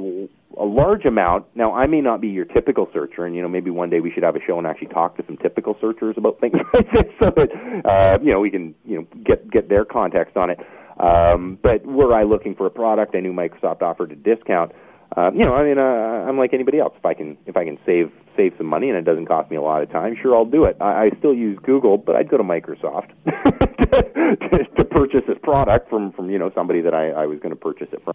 a 0.58 0.64
large 0.64 1.04
amount. 1.04 1.46
Now, 1.54 1.74
I 1.74 1.86
may 1.86 2.00
not 2.00 2.20
be 2.20 2.28
your 2.28 2.44
typical 2.44 2.88
searcher, 2.92 3.24
and 3.24 3.34
you 3.34 3.42
know, 3.42 3.48
maybe 3.48 3.70
one 3.70 3.88
day 3.88 4.00
we 4.00 4.10
should 4.10 4.22
have 4.22 4.36
a 4.36 4.40
show 4.46 4.58
and 4.58 4.66
actually 4.66 4.88
talk 4.88 5.16
to 5.16 5.24
some 5.26 5.38
typical 5.38 5.76
searchers 5.80 6.16
about 6.18 6.40
things 6.40 6.54
like 6.74 6.90
this, 6.92 7.04
so 7.22 7.30
that 7.30 7.48
uh, 7.84 8.18
you 8.22 8.32
know 8.32 8.40
we 8.40 8.50
can 8.50 8.74
you 8.84 8.98
know 8.98 9.06
get 9.24 9.50
get 9.50 9.68
their 9.68 9.84
context 9.84 10.36
on 10.36 10.50
it. 10.50 10.58
Um, 10.98 11.58
but 11.62 11.86
were 11.86 12.14
I 12.14 12.24
looking 12.24 12.54
for 12.54 12.66
a 12.66 12.70
product, 12.70 13.14
I 13.14 13.20
knew 13.20 13.32
Microsoft 13.32 13.80
offered 13.80 14.12
a 14.12 14.16
discount. 14.16 14.72
Uh, 15.16 15.30
you 15.34 15.44
know, 15.44 15.54
I 15.54 15.64
mean, 15.64 15.78
uh, 15.78 15.82
I'm 15.82 16.38
like 16.38 16.54
anybody 16.54 16.78
else. 16.78 16.94
If 16.96 17.04
I 17.04 17.14
can, 17.14 17.36
if 17.46 17.56
I 17.56 17.64
can 17.64 17.78
save 17.84 18.12
save 18.36 18.54
some 18.56 18.66
money 18.66 18.88
and 18.88 18.96
it 18.96 19.02
doesn't 19.02 19.26
cost 19.26 19.50
me 19.50 19.56
a 19.56 19.60
lot 19.62 19.82
of 19.82 19.90
time, 19.90 20.16
sure, 20.20 20.36
I'll 20.36 20.44
do 20.44 20.64
it. 20.64 20.76
I, 20.80 21.06
I 21.06 21.10
still 21.18 21.34
use 21.34 21.58
Google, 21.62 21.98
but 21.98 22.14
I'd 22.14 22.28
go 22.28 22.36
to 22.36 22.44
Microsoft 22.44 23.10
to, 23.24 24.64
to 24.78 24.84
purchase 24.84 25.22
this 25.26 25.38
product 25.42 25.90
from 25.90 26.12
from 26.12 26.30
you 26.30 26.38
know 26.38 26.52
somebody 26.54 26.80
that 26.82 26.94
I, 26.94 27.10
I 27.10 27.26
was 27.26 27.40
going 27.40 27.50
to 27.50 27.56
purchase 27.56 27.88
it 27.92 28.04
from. 28.04 28.14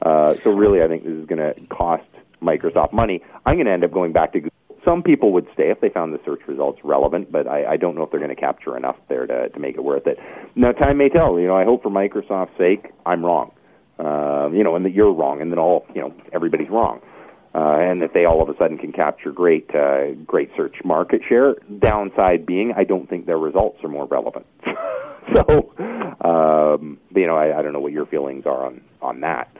Uh, 0.00 0.34
so 0.42 0.50
really, 0.50 0.82
I 0.82 0.88
think 0.88 1.04
this 1.04 1.12
is 1.12 1.26
going 1.26 1.40
to 1.40 1.54
cost 1.66 2.08
Microsoft 2.42 2.94
money. 2.94 3.22
I'm 3.44 3.56
going 3.56 3.66
to 3.66 3.72
end 3.72 3.84
up 3.84 3.92
going 3.92 4.12
back 4.12 4.32
to 4.32 4.40
Google. 4.40 4.52
Some 4.84 5.02
people 5.02 5.32
would 5.32 5.46
stay 5.52 5.70
if 5.70 5.80
they 5.82 5.90
found 5.90 6.14
the 6.14 6.20
search 6.24 6.40
results 6.46 6.78
relevant, 6.82 7.30
but 7.30 7.46
I, 7.46 7.72
I 7.72 7.76
don't 7.76 7.96
know 7.96 8.04
if 8.04 8.10
they're 8.10 8.20
going 8.20 8.34
to 8.34 8.40
capture 8.40 8.74
enough 8.76 8.96
there 9.08 9.26
to, 9.26 9.50
to 9.50 9.58
make 9.58 9.74
it 9.74 9.84
worth 9.84 10.06
it. 10.06 10.18
Now, 10.54 10.72
time 10.72 10.96
may 10.96 11.10
tell. 11.10 11.38
You 11.38 11.48
know, 11.48 11.56
I 11.56 11.64
hope 11.64 11.82
for 11.82 11.90
Microsoft's 11.90 12.56
sake, 12.56 12.92
I'm 13.04 13.22
wrong 13.22 13.50
uh, 13.98 14.48
you 14.52 14.62
know, 14.62 14.76
and 14.76 14.84
that 14.84 14.92
you're 14.92 15.12
wrong, 15.12 15.40
and 15.40 15.50
that 15.52 15.58
all, 15.58 15.86
you 15.94 16.00
know, 16.00 16.14
everybody's 16.32 16.68
wrong, 16.68 17.00
uh, 17.54 17.78
and 17.80 18.00
that 18.02 18.14
they 18.14 18.24
all 18.24 18.42
of 18.42 18.48
a 18.48 18.56
sudden 18.56 18.78
can 18.78 18.92
capture 18.92 19.32
great, 19.32 19.68
uh, 19.74 20.12
great 20.26 20.50
search 20.56 20.76
market 20.84 21.20
share. 21.28 21.56
Downside 21.78 22.46
being, 22.46 22.72
I 22.76 22.84
don't 22.84 23.08
think 23.08 23.26
their 23.26 23.38
results 23.38 23.82
are 23.82 23.88
more 23.88 24.06
relevant. 24.06 24.46
so, 25.34 25.72
um, 26.20 26.98
you 27.14 27.26
know, 27.26 27.36
I, 27.36 27.58
I 27.58 27.62
don't 27.62 27.72
know 27.72 27.80
what 27.80 27.92
your 27.92 28.06
feelings 28.06 28.44
are 28.46 28.66
on 28.66 28.80
on 29.02 29.20
that. 29.20 29.50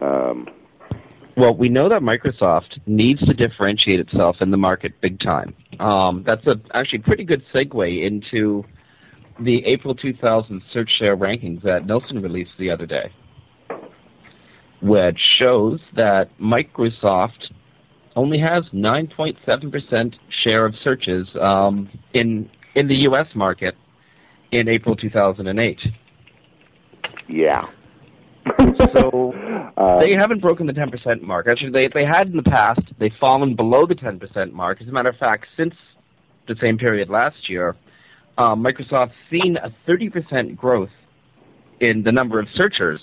Um, 0.00 0.48
well, 1.36 1.54
we 1.56 1.68
know 1.68 1.88
that 1.88 2.02
Microsoft 2.02 2.80
needs 2.86 3.24
to 3.24 3.32
differentiate 3.32 4.00
itself 4.00 4.36
in 4.40 4.50
the 4.50 4.56
market 4.56 5.00
big 5.00 5.20
time. 5.20 5.54
Um, 5.78 6.24
that's 6.26 6.46
a 6.46 6.60
actually 6.74 6.98
pretty 6.98 7.24
good 7.24 7.42
segue 7.54 8.04
into 8.04 8.64
the 9.38 9.64
April 9.64 9.94
2000 9.94 10.60
search 10.72 10.90
share 10.98 11.16
rankings 11.16 11.62
that 11.62 11.86
Nielsen 11.86 12.20
released 12.20 12.50
the 12.58 12.70
other 12.70 12.84
day 12.84 13.10
which 14.82 15.18
shows 15.38 15.80
that 15.94 16.30
Microsoft 16.38 17.50
only 18.16 18.38
has 18.38 18.64
9.7% 18.72 20.14
share 20.42 20.66
of 20.66 20.74
searches 20.82 21.28
um, 21.40 21.88
in 22.12 22.50
in 22.74 22.86
the 22.86 22.94
U.S. 22.96 23.26
market 23.34 23.74
in 24.52 24.68
April 24.68 24.94
2008. 24.94 25.78
Yeah. 27.28 27.66
so 28.94 29.32
uh, 29.76 30.00
they 30.00 30.14
haven't 30.18 30.40
broken 30.40 30.66
the 30.66 30.72
10% 30.72 31.22
mark. 31.22 31.46
Actually, 31.48 31.70
they 31.70 31.88
they 31.88 32.04
had 32.04 32.28
in 32.28 32.36
the 32.36 32.42
past. 32.42 32.80
They've 32.98 33.14
fallen 33.20 33.54
below 33.54 33.86
the 33.86 33.94
10% 33.94 34.52
mark. 34.52 34.80
As 34.80 34.88
a 34.88 34.92
matter 34.92 35.10
of 35.10 35.16
fact, 35.16 35.46
since 35.56 35.74
the 36.48 36.56
same 36.60 36.78
period 36.78 37.08
last 37.08 37.48
year, 37.48 37.76
um, 38.38 38.64
Microsoft's 38.64 39.14
seen 39.30 39.56
a 39.56 39.72
30% 39.88 40.56
growth 40.56 40.90
in 41.80 42.02
the 42.02 42.12
number 42.12 42.40
of 42.40 42.48
searchers 42.54 43.00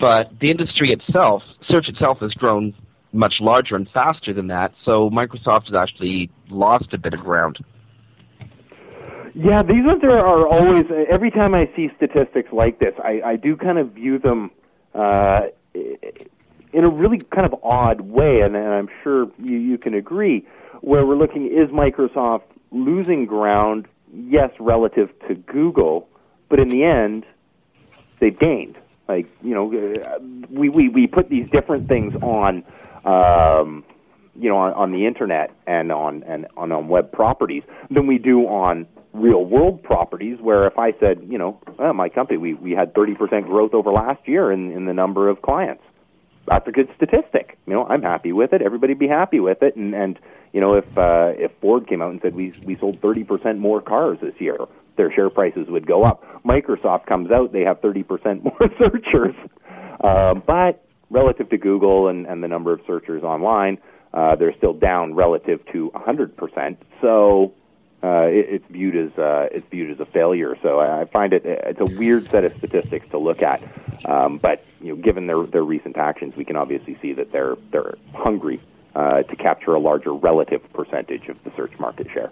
but 0.00 0.32
the 0.40 0.50
industry 0.50 0.90
itself, 0.92 1.42
search 1.68 1.88
itself, 1.88 2.18
has 2.20 2.32
grown 2.34 2.74
much 3.12 3.34
larger 3.40 3.76
and 3.76 3.88
faster 3.90 4.32
than 4.32 4.46
that. 4.48 4.72
So 4.84 5.10
Microsoft 5.10 5.66
has 5.66 5.74
actually 5.74 6.30
lost 6.48 6.92
a 6.92 6.98
bit 6.98 7.12
of 7.12 7.20
ground. 7.20 7.58
Yeah, 9.34 9.62
these 9.62 9.84
ones 9.84 10.02
are, 10.02 10.46
always. 10.48 10.84
Every 11.10 11.30
time 11.30 11.54
I 11.54 11.70
see 11.76 11.88
statistics 11.96 12.48
like 12.52 12.80
this, 12.80 12.94
I, 13.02 13.20
I 13.24 13.36
do 13.36 13.56
kind 13.56 13.78
of 13.78 13.92
view 13.92 14.18
them 14.18 14.50
uh, 14.94 15.42
in 15.74 16.84
a 16.84 16.88
really 16.88 17.20
kind 17.32 17.46
of 17.46 17.54
odd 17.62 18.00
way, 18.00 18.40
and, 18.42 18.56
and 18.56 18.68
I'm 18.68 18.88
sure 19.02 19.26
you, 19.38 19.56
you 19.56 19.78
can 19.78 19.94
agree. 19.94 20.46
Where 20.80 21.06
we're 21.06 21.16
looking, 21.16 21.46
is 21.46 21.70
Microsoft 21.70 22.42
losing 22.72 23.26
ground? 23.26 23.86
Yes, 24.12 24.50
relative 24.58 25.10
to 25.28 25.34
Google, 25.34 26.08
but 26.48 26.58
in 26.58 26.68
the 26.68 26.82
end, 26.82 27.24
they've 28.20 28.36
gained. 28.36 28.76
Like 29.10 29.26
you 29.42 29.54
know, 29.54 29.64
we 30.50 30.68
we 30.68 30.88
we 30.88 31.06
put 31.06 31.28
these 31.28 31.48
different 31.50 31.88
things 31.88 32.14
on. 32.22 32.64
Um, 33.04 33.84
you 34.36 34.48
know, 34.48 34.56
on, 34.56 34.72
on 34.74 34.92
the 34.92 35.06
internet 35.06 35.50
and 35.66 35.90
on 35.90 36.22
and 36.22 36.46
on, 36.56 36.70
on 36.70 36.88
web 36.88 37.10
properties 37.12 37.62
than 37.90 38.06
we 38.06 38.16
do 38.16 38.42
on 38.42 38.86
real 39.12 39.44
world 39.44 39.82
properties 39.82 40.38
where 40.40 40.66
if 40.66 40.78
I 40.78 40.92
said, 41.00 41.26
you 41.28 41.36
know, 41.36 41.60
well, 41.78 41.92
my 41.94 42.08
company, 42.08 42.38
we, 42.38 42.54
we 42.54 42.72
had 42.72 42.94
30% 42.94 43.44
growth 43.44 43.74
over 43.74 43.90
last 43.90 44.26
year 44.26 44.52
in, 44.52 44.70
in 44.70 44.86
the 44.86 44.94
number 44.94 45.28
of 45.28 45.42
clients. 45.42 45.82
That's 46.46 46.66
a 46.68 46.70
good 46.70 46.88
statistic. 46.96 47.58
You 47.66 47.74
know, 47.74 47.84
I'm 47.84 48.02
happy 48.02 48.32
with 48.32 48.52
it. 48.52 48.62
Everybody 48.62 48.94
be 48.94 49.08
happy 49.08 49.40
with 49.40 49.62
it. 49.62 49.76
And, 49.76 49.94
and 49.94 50.18
you 50.52 50.60
know, 50.60 50.74
if, 50.74 50.86
uh, 50.96 51.32
if 51.36 51.50
Ford 51.60 51.88
came 51.88 52.02
out 52.02 52.10
and 52.10 52.20
said 52.22 52.34
we, 52.34 52.54
we 52.64 52.76
sold 52.78 53.00
30% 53.00 53.58
more 53.58 53.80
cars 53.80 54.18
this 54.22 54.34
year, 54.38 54.58
their 55.00 55.10
share 55.10 55.30
prices 55.30 55.66
would 55.70 55.86
go 55.86 56.04
up. 56.04 56.22
Microsoft 56.44 57.06
comes 57.06 57.30
out, 57.30 57.54
they 57.54 57.62
have 57.62 57.80
30% 57.80 58.44
more 58.44 58.70
searchers. 58.78 59.34
Uh, 60.04 60.34
but 60.34 60.84
relative 61.08 61.48
to 61.48 61.56
Google 61.56 62.08
and, 62.08 62.26
and 62.26 62.42
the 62.42 62.48
number 62.48 62.70
of 62.74 62.80
searchers 62.86 63.22
online, 63.22 63.78
uh, 64.12 64.36
they're 64.36 64.54
still 64.58 64.74
down 64.74 65.14
relative 65.14 65.60
to 65.72 65.90
100%. 65.94 66.76
So 67.00 67.54
uh, 68.02 68.28
it, 68.28 68.46
it's 68.50 68.64
viewed 68.70 68.94
as 68.94 69.18
uh, 69.18 69.48
it's 69.50 69.66
viewed 69.70 69.90
as 69.90 70.00
a 70.00 70.10
failure. 70.10 70.54
So 70.62 70.80
I, 70.80 71.06
find 71.06 71.32
it 71.32 71.42
it's 71.46 71.80
a 71.80 71.98
weird 71.98 72.28
set 72.30 72.44
of 72.44 72.52
statistics 72.58 73.06
to 73.12 73.18
look 73.18 73.40
at. 73.40 73.62
Um, 74.04 74.38
but 74.38 74.64
you 74.80 74.94
know, 74.94 75.02
given 75.02 75.26
their 75.26 75.44
their 75.46 75.64
recent 75.64 75.96
actions, 75.96 76.34
we 76.36 76.44
can 76.44 76.56
obviously 76.56 76.98
see 77.02 77.12
that 77.14 77.30
they're 77.30 77.56
they're 77.72 77.94
hungry 78.14 78.60
uh, 78.94 79.22
to 79.22 79.36
capture 79.36 79.74
a 79.74 79.78
larger 79.80 80.14
relative 80.14 80.62
percentage 80.72 81.28
of 81.28 81.36
the 81.44 81.52
search 81.56 81.72
market 81.78 82.06
share. 82.12 82.30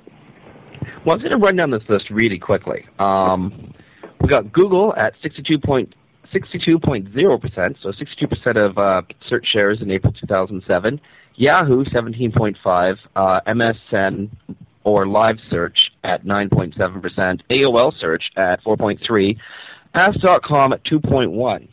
Well, 1.05 1.16
I'm 1.16 1.22
going 1.22 1.30
to 1.30 1.38
run 1.38 1.57
down 1.57 1.70
this 1.70 1.82
list 1.88 2.11
really 2.11 2.38
quickly. 2.38 2.84
Um, 2.99 3.72
we 4.20 4.28
got 4.28 4.53
Google 4.53 4.94
at 4.96 5.14
62.6% 5.22 5.92
62.0%, 6.32 7.82
so 7.82 7.90
62% 7.90 8.57
of 8.57 8.78
uh, 8.78 9.03
search 9.26 9.46
shares 9.46 9.80
in 9.80 9.90
April 9.90 10.12
2007. 10.12 11.01
Yahoo, 11.36 11.84
17.5. 11.84 12.99
Uh, 13.16 13.40
MSN 13.46 14.28
or 14.84 15.07
live 15.07 15.38
search 15.51 15.90
at 16.05 16.24
9.7%. 16.24 17.40
AOL 17.51 17.99
search 17.99 18.30
at 18.36 18.62
4.3. 18.62 19.36
Ask.com 19.94 20.72
at 20.72 20.84
2.1. 20.84 21.68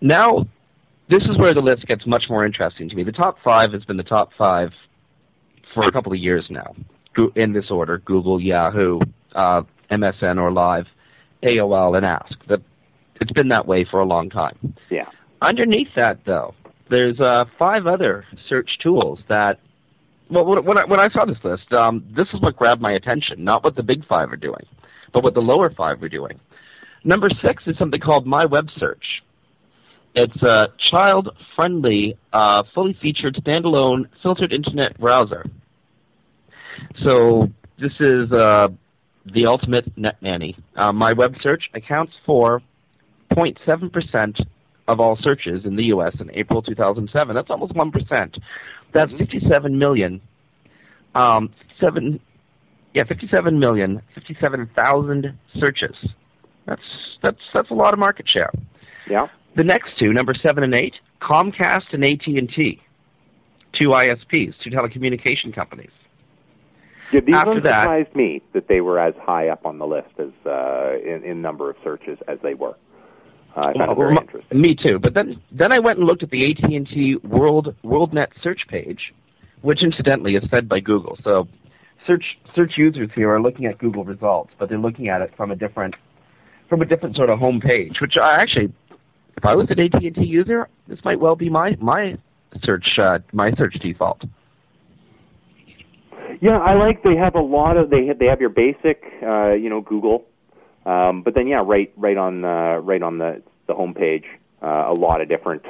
Now, 0.00 0.46
this 1.08 1.22
is 1.22 1.38
where 1.38 1.54
the 1.54 1.60
list 1.60 1.86
gets 1.86 2.06
much 2.06 2.24
more 2.28 2.44
interesting 2.44 2.88
to 2.88 2.96
me. 2.96 3.04
The 3.04 3.12
top 3.12 3.38
five 3.44 3.72
has 3.72 3.84
been 3.84 3.96
the 3.96 4.02
top 4.02 4.30
five 4.36 4.72
for 5.74 5.84
a 5.84 5.92
couple 5.92 6.12
of 6.12 6.18
years 6.18 6.46
now, 6.50 6.74
in 7.34 7.52
this 7.52 7.70
order: 7.70 7.98
Google, 7.98 8.40
Yahoo, 8.40 9.00
uh, 9.34 9.62
MSN 9.90 10.38
or 10.40 10.50
Live, 10.50 10.86
AOL, 11.42 11.96
and 11.96 12.06
Ask. 12.06 12.34
The, 12.46 12.60
it's 13.20 13.32
been 13.32 13.48
that 13.48 13.66
way 13.66 13.84
for 13.84 14.00
a 14.00 14.04
long 14.04 14.30
time. 14.30 14.74
Yeah. 14.90 15.08
Underneath 15.42 15.88
that, 15.96 16.20
though, 16.24 16.54
there's 16.90 17.20
uh, 17.20 17.44
five 17.58 17.86
other 17.86 18.24
search 18.48 18.78
tools 18.78 19.20
that. 19.28 19.60
Well, 20.28 20.44
when 20.44 20.76
I, 20.76 20.84
when 20.84 20.98
I 20.98 21.08
saw 21.10 21.24
this 21.24 21.38
list, 21.44 21.72
um, 21.72 22.04
this 22.16 22.26
is 22.34 22.40
what 22.40 22.56
grabbed 22.56 22.80
my 22.80 22.92
attention. 22.92 23.44
Not 23.44 23.62
what 23.62 23.76
the 23.76 23.82
big 23.84 24.04
five 24.06 24.32
are 24.32 24.36
doing, 24.36 24.66
but 25.12 25.22
what 25.22 25.34
the 25.34 25.40
lower 25.40 25.70
five 25.70 26.02
are 26.02 26.08
doing. 26.08 26.40
Number 27.04 27.28
six 27.40 27.62
is 27.68 27.78
something 27.78 28.00
called 28.00 28.26
My 28.26 28.44
Web 28.44 28.68
Search. 28.76 29.22
It's 30.16 30.42
a 30.42 30.72
child-friendly, 30.78 32.18
uh, 32.32 32.64
fully 32.74 32.94
featured 33.00 33.36
standalone 33.36 34.06
filtered 34.22 34.52
internet 34.52 34.98
browser. 34.98 35.44
So 37.04 37.48
this 37.78 37.92
is 38.00 38.30
uh, 38.32 38.68
the 39.32 39.46
ultimate 39.46 39.96
net 39.96 40.16
nanny. 40.20 40.56
Uh, 40.76 40.92
my 40.92 41.12
web 41.12 41.34
search 41.40 41.70
accounts 41.74 42.12
for 42.24 42.62
0.7% 43.32 44.46
of 44.88 45.00
all 45.00 45.16
searches 45.20 45.64
in 45.64 45.76
the 45.76 45.84
U.S. 45.84 46.14
in 46.20 46.30
April 46.32 46.62
2007. 46.62 47.34
That's 47.34 47.50
almost 47.50 47.74
1%. 47.74 48.38
That's 48.92 49.12
57 49.12 49.78
million. 49.78 50.20
Um, 51.14 51.52
seven, 51.80 52.20
yeah, 52.94 53.04
57 53.04 53.58
million, 53.58 54.02
57,000 54.14 55.38
searches. 55.58 55.96
That's 56.66 56.82
that's 57.22 57.40
that's 57.54 57.70
a 57.70 57.74
lot 57.74 57.94
of 57.94 58.00
market 58.00 58.28
share. 58.28 58.50
Yeah. 59.08 59.28
The 59.54 59.64
next 59.64 59.98
two, 59.98 60.12
number 60.12 60.34
seven 60.34 60.64
and 60.64 60.74
eight, 60.74 60.96
Comcast 61.22 61.92
and 61.92 62.04
AT&T, 62.04 62.82
two 63.72 63.88
ISPs, 63.88 64.54
two 64.62 64.70
telecommunication 64.70 65.54
companies. 65.54 65.90
Yeah, 67.12 67.20
these 67.20 67.36
After 67.36 67.50
ones 67.50 67.62
that- 67.64 67.82
surprised 67.82 68.14
me 68.14 68.42
that 68.52 68.68
they 68.68 68.80
were 68.80 68.98
as 68.98 69.14
high 69.22 69.48
up 69.48 69.64
on 69.64 69.78
the 69.78 69.86
list 69.86 70.10
as 70.18 70.30
uh, 70.44 70.96
in, 71.04 71.22
in 71.24 71.42
number 71.42 71.70
of 71.70 71.76
searches 71.84 72.18
as 72.28 72.38
they 72.42 72.54
were. 72.54 72.76
Uh, 73.56 73.60
I 73.60 73.72
found 73.72 73.78
Well, 73.78 73.94
very 73.94 74.16
interesting. 74.16 74.60
Me 74.60 74.74
too. 74.74 74.98
But 74.98 75.14
then 75.14 75.40
then 75.50 75.72
I 75.72 75.78
went 75.78 75.98
and 75.98 76.06
looked 76.06 76.22
at 76.22 76.30
the 76.30 76.50
AT&T 76.50 77.16
World 77.24 77.74
WorldNet 77.84 78.28
search 78.42 78.66
page, 78.68 79.14
which 79.62 79.82
incidentally 79.82 80.34
is 80.34 80.44
fed 80.50 80.68
by 80.68 80.80
Google. 80.80 81.16
So 81.24 81.48
search 82.06 82.38
search 82.54 82.76
users 82.76 83.08
here 83.14 83.30
are 83.30 83.40
looking 83.40 83.66
at 83.66 83.78
Google 83.78 84.04
results, 84.04 84.52
but 84.58 84.68
they're 84.68 84.78
looking 84.78 85.08
at 85.08 85.22
it 85.22 85.32
from 85.36 85.50
a 85.50 85.56
different 85.56 85.94
from 86.68 86.82
a 86.82 86.84
different 86.84 87.16
sort 87.16 87.30
of 87.30 87.38
home 87.38 87.60
page. 87.60 88.00
Which 88.00 88.16
I 88.20 88.34
actually, 88.34 88.72
if 89.36 89.44
I 89.44 89.54
was 89.54 89.70
an 89.70 89.78
AT&T 89.80 90.22
user, 90.22 90.68
this 90.88 90.98
might 91.04 91.20
well 91.20 91.36
be 91.36 91.48
my 91.48 91.76
my 91.80 92.18
search 92.62 92.98
uh, 92.98 93.20
my 93.32 93.52
search 93.52 93.74
default. 93.80 94.22
Yeah, 96.40 96.58
I 96.58 96.74
like 96.74 97.02
they 97.02 97.16
have 97.16 97.34
a 97.34 97.40
lot 97.40 97.76
of 97.76 97.88
they 97.90 98.06
have, 98.06 98.18
they 98.18 98.26
have 98.26 98.40
your 98.40 98.50
basic 98.50 99.02
uh, 99.22 99.52
you 99.52 99.70
know 99.70 99.80
Google, 99.80 100.26
um, 100.84 101.22
but 101.22 101.34
then 101.34 101.46
yeah, 101.46 101.62
right 101.64 101.92
right 101.96 102.16
on 102.16 102.42
the 102.42 102.80
right 102.82 103.02
on 103.02 103.18
the 103.18 103.42
the 103.66 103.74
homepage, 103.74 104.24
uh, 104.62 104.90
a 104.90 104.94
lot 104.94 105.20
of 105.20 105.28
different 105.28 105.62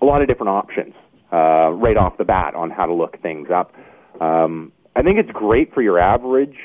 a 0.00 0.04
lot 0.04 0.22
of 0.22 0.28
different 0.28 0.50
options 0.50 0.94
uh, 1.32 1.70
right 1.72 1.96
off 1.96 2.16
the 2.16 2.24
bat 2.24 2.54
on 2.54 2.70
how 2.70 2.86
to 2.86 2.94
look 2.94 3.20
things 3.22 3.48
up. 3.52 3.72
Um, 4.20 4.72
I 4.94 5.02
think 5.02 5.18
it's 5.18 5.30
great 5.32 5.74
for 5.74 5.82
your 5.82 5.98
average 5.98 6.56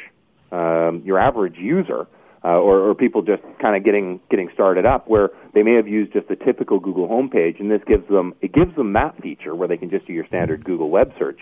um, 0.51 1.01
your 1.05 1.19
average 1.19 1.55
user. 1.57 2.07
Uh, 2.43 2.57
or, 2.57 2.89
or 2.89 2.95
people 2.95 3.21
just 3.21 3.43
kind 3.61 3.75
of 3.75 3.85
getting 3.85 4.19
getting 4.31 4.49
started 4.51 4.83
up, 4.83 5.07
where 5.07 5.29
they 5.53 5.61
may 5.61 5.75
have 5.75 5.87
used 5.87 6.11
just 6.11 6.27
the 6.27 6.35
typical 6.35 6.79
Google 6.79 7.07
homepage, 7.07 7.59
and 7.59 7.69
this 7.69 7.81
gives 7.87 8.07
them 8.09 8.33
it 8.41 8.51
gives 8.51 8.75
them 8.75 8.93
that 8.93 9.15
feature 9.21 9.53
where 9.53 9.67
they 9.67 9.77
can 9.77 9.91
just 9.91 10.07
do 10.07 10.13
your 10.13 10.25
standard 10.25 10.63
Google 10.63 10.89
web 10.89 11.13
search. 11.19 11.39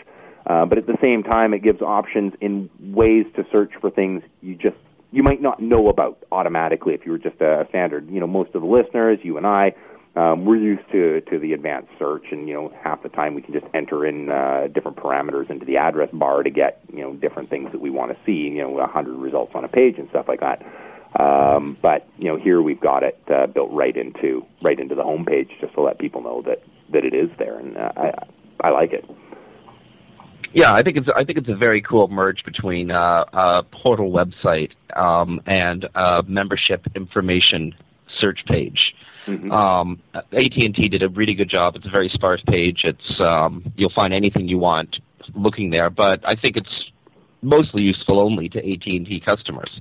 Uh, 0.48 0.66
but 0.66 0.78
at 0.78 0.88
the 0.88 0.98
same 1.02 1.24
time, 1.24 1.54
it 1.54 1.62
gives 1.62 1.82
options 1.82 2.34
in 2.42 2.70
ways 2.80 3.26
to 3.36 3.46
search 3.52 3.72
for 3.80 3.90
things 3.90 4.24
you 4.42 4.56
just 4.56 4.78
you 5.12 5.24
might 5.24 5.42
not 5.42 5.62
know 5.62 5.90
about 5.90 6.24
automatically 6.32 6.94
if 6.94 7.06
you 7.06 7.12
were 7.12 7.18
just 7.18 7.42
a 7.42 7.66
standard. 7.70 8.10
You 8.10 8.20
know, 8.20 8.28
most 8.28 8.54
of 8.54 8.62
the 8.62 8.68
listeners, 8.68 9.20
you 9.24 9.38
and 9.38 9.46
I, 9.46 9.74
um, 10.16 10.46
we're 10.46 10.58
used 10.58 10.90
to 10.92 11.22
to 11.22 11.40
the 11.40 11.54
advanced 11.54 11.90
search, 11.98 12.26
and 12.32 12.48
you 12.48 12.54
know, 12.54 12.74
half 12.84 13.04
the 13.04 13.10
time 13.10 13.36
we 13.36 13.42
can 13.42 13.54
just 13.54 13.66
enter 13.74 14.06
in 14.06 14.30
uh, 14.30 14.68
different 14.74 14.98
parameters 14.98 15.50
into 15.50 15.66
the 15.66 15.78
address 15.78 16.10
bar 16.12 16.44
to 16.44 16.50
get 16.50 16.82
you 16.92 17.02
know 17.02 17.14
different 17.14 17.50
things 17.50 17.72
that 17.72 17.82
we 17.82 17.90
want 17.90 18.12
to 18.12 18.18
see. 18.26 18.50
You 18.56 18.62
know, 18.64 18.80
a 18.80 18.88
hundred 18.88 19.18
results 19.18 19.52
on 19.56 19.64
a 19.64 19.68
page 19.68 19.96
and 19.98 20.10
stuff 20.10 20.28
like 20.28 20.42
that. 20.42 20.64
Um, 21.20 21.78
but 21.82 22.08
you 22.18 22.26
know, 22.26 22.38
here 22.38 22.62
we've 22.62 22.80
got 22.82 23.04
it 23.04 23.20
uh, 23.34 23.48
built 23.48 23.72
right 23.72 23.96
into 23.96 24.46
right 24.62 24.80
into 24.80 24.96
the 24.96 25.04
homepage, 25.04 25.50
just 25.62 25.74
to 25.76 25.82
let 25.82 26.00
people 26.00 26.22
know 26.22 26.42
that 26.44 26.64
that 26.92 27.06
it 27.06 27.14
is 27.14 27.30
there, 27.38 27.58
and 27.58 27.78
uh, 27.78 27.92
I 27.96 28.12
I 28.62 28.70
like 28.72 28.92
it. 28.94 29.06
Yeah, 30.54 30.74
I 30.74 30.82
think 30.82 30.97
it's 30.97 31.08
I 31.16 31.24
think 31.24 31.38
it's 31.38 31.50
a 31.50 31.56
very 31.56 31.82
cool 31.82 32.08
merge 32.08 32.43
between 32.43 32.91
uh, 32.91 33.26
a 33.34 33.64
portal 33.64 34.12
website 34.12 34.72
um, 34.95 35.41
and 35.45 35.88
a 35.95 36.24
membership 36.28 36.86
information 36.95 37.76
search 38.18 38.43
page. 38.45 38.95
Um, 39.52 40.02
AT&T 40.16 40.89
did 40.89 41.04
a 41.04 41.10
really 41.10 41.36
good 41.36 41.50
job. 41.50 41.76
It's 41.76 41.86
a 41.86 41.91
very 41.91 42.10
sparse 42.10 42.41
page. 42.47 42.82
It's 42.84 43.20
um, 43.20 43.72
you'll 43.76 43.91
find 43.91 44.12
anything 44.12 44.47
you 44.47 44.58
want 44.58 45.00
looking 45.36 45.70
there, 45.70 45.91
but 45.91 46.22
I 46.24 46.36
think 46.36 46.58
it's 46.58 46.91
mostly 47.43 47.84
useful 47.84 48.20
only 48.20 48.50
to 48.50 48.58
AT&T 48.58 49.22
customers. 49.24 49.80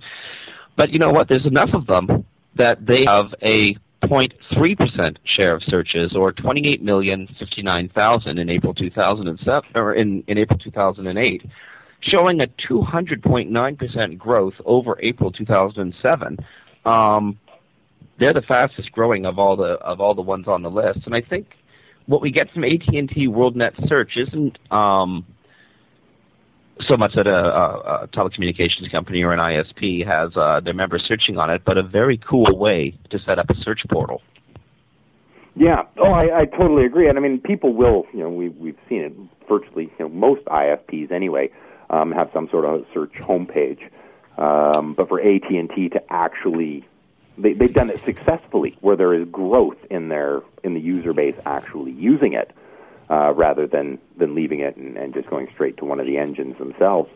But 0.77 0.91
you 0.91 0.99
know 0.99 1.11
what? 1.11 1.29
There's 1.29 1.47
enough 1.47 1.71
of 1.73 1.87
them 1.87 2.27
that 2.57 2.85
they 2.85 3.05
have 3.05 3.35
a 3.43 3.77
0.3% 4.09 5.17
share 5.25 5.55
of 5.55 5.63
searches, 5.65 6.17
or 6.17 6.33
28,059,000 6.33 8.39
in 8.39 8.49
April 8.49 8.73
2007, 8.75 9.71
or 9.75 9.95
in, 9.95 10.25
in 10.27 10.39
April 10.39 10.59
2008, 10.59 11.45
showing 12.01 12.41
a 12.41 12.47
200.9% 12.47 14.19
growth 14.19 14.55
over 14.65 14.99
April 15.01 15.31
2007. 15.31 16.39
Um, 16.85 17.39
they're 18.19 18.33
the 18.33 18.43
fastest 18.43 18.93
growing 18.93 19.27
of 19.27 19.39
all 19.39 19.57
the 19.57 19.75
of 19.75 20.01
all 20.01 20.15
the 20.15 20.23
ones 20.23 20.49
on 20.49 20.63
the 20.63 20.71
list, 20.71 21.01
and 21.07 21.15
I 21.15 21.21
think 21.21 21.55
what 22.07 22.21
we 22.21 22.31
get 22.31 22.51
from 22.51 22.65
AT&T 22.65 23.29
WorldNet 23.29 23.89
Search 23.89 24.17
isn't 24.17 24.59
um, 24.73 25.25
so 26.81 26.97
much 26.97 27.15
that 27.15 27.27
a, 27.27 27.45
a, 27.45 28.03
a 28.05 28.09
telecommunications 28.09 28.91
company 28.91 29.23
or 29.23 29.33
an 29.33 29.39
ISP 29.39 30.07
has 30.07 30.37
uh, 30.37 30.61
their 30.61 30.75
members 30.75 31.05
searching 31.07 31.39
on 31.39 31.51
it, 31.51 31.63
but 31.65 31.79
a 31.79 31.83
very 31.83 32.19
cool 32.19 32.57
way 32.57 32.97
to 33.11 33.19
set 33.19 33.39
up 33.39 33.51
a 33.51 33.55
search 33.57 33.81
portal. 33.91 34.23
Yeah. 35.57 35.83
Oh, 35.99 36.11
I, 36.11 36.41
I 36.41 36.45
totally 36.45 36.85
agree. 36.85 37.09
And 37.09 37.19
I 37.19 37.21
mean, 37.21 37.41
people 37.41 37.75
will. 37.75 38.07
You 38.13 38.21
know, 38.21 38.31
we 38.31 38.49
we've 38.49 38.79
seen 38.89 39.03
it 39.03 39.13
virtually. 39.49 39.93
You 39.99 40.05
know, 40.05 40.09
most 40.09 40.45
ISPs 40.45 41.11
anyway 41.11 41.51
um, 41.91 42.13
have 42.13 42.31
some 42.33 42.49
sort 42.51 42.65
of 42.65 42.85
search 42.95 43.15
homepage. 43.15 43.81
Um, 44.39 44.95
but 44.95 45.09
for 45.09 45.21
AT 45.21 45.51
and 45.51 45.69
T 45.75 45.89
to 45.89 46.01
actually, 46.11 46.87
they, 47.37 47.55
they've 47.55 47.75
done 47.75 47.91
it 47.91 48.01
successfully, 48.07 48.77
where 48.83 48.97
there 48.97 49.13
is 49.13 49.27
growth 49.33 49.79
in 49.91 50.09
their 50.11 50.43
in 50.63 50.75
the 50.75 50.81
user 50.81 51.13
base 51.13 51.35
actually 51.45 51.91
using 51.91 52.35
it, 52.35 52.53
uh, 53.11 53.33
rather 53.35 53.67
than 53.67 53.99
than 54.17 54.35
leaving 54.35 54.61
it 54.61 54.77
and, 54.77 54.97
and 54.97 55.13
just 55.15 55.29
going 55.31 55.49
straight 55.53 55.77
to 55.79 55.85
one 55.85 56.01
of 56.01 56.07
the 56.07 56.19
engines 56.19 56.59
themselves. 56.59 57.09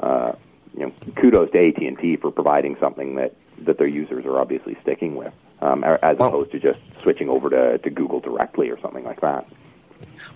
Uh, 0.00 0.32
you 0.74 0.86
know, 0.86 0.92
kudos 1.20 1.50
to 1.52 1.58
AT 1.58 1.78
and 1.78 1.98
T 1.98 2.16
for 2.16 2.30
providing 2.30 2.76
something 2.80 3.16
that 3.16 3.34
that 3.66 3.76
their 3.78 3.88
users 3.88 4.24
are 4.24 4.38
obviously 4.38 4.76
sticking 4.82 5.16
with, 5.16 5.32
um, 5.60 5.84
as 5.84 6.16
opposed 6.18 6.50
to 6.52 6.58
just 6.58 6.78
switching 7.02 7.28
over 7.28 7.50
to, 7.50 7.76
to 7.78 7.90
Google 7.90 8.20
directly 8.20 8.70
or 8.70 8.80
something 8.80 9.04
like 9.04 9.20
that. 9.20 9.46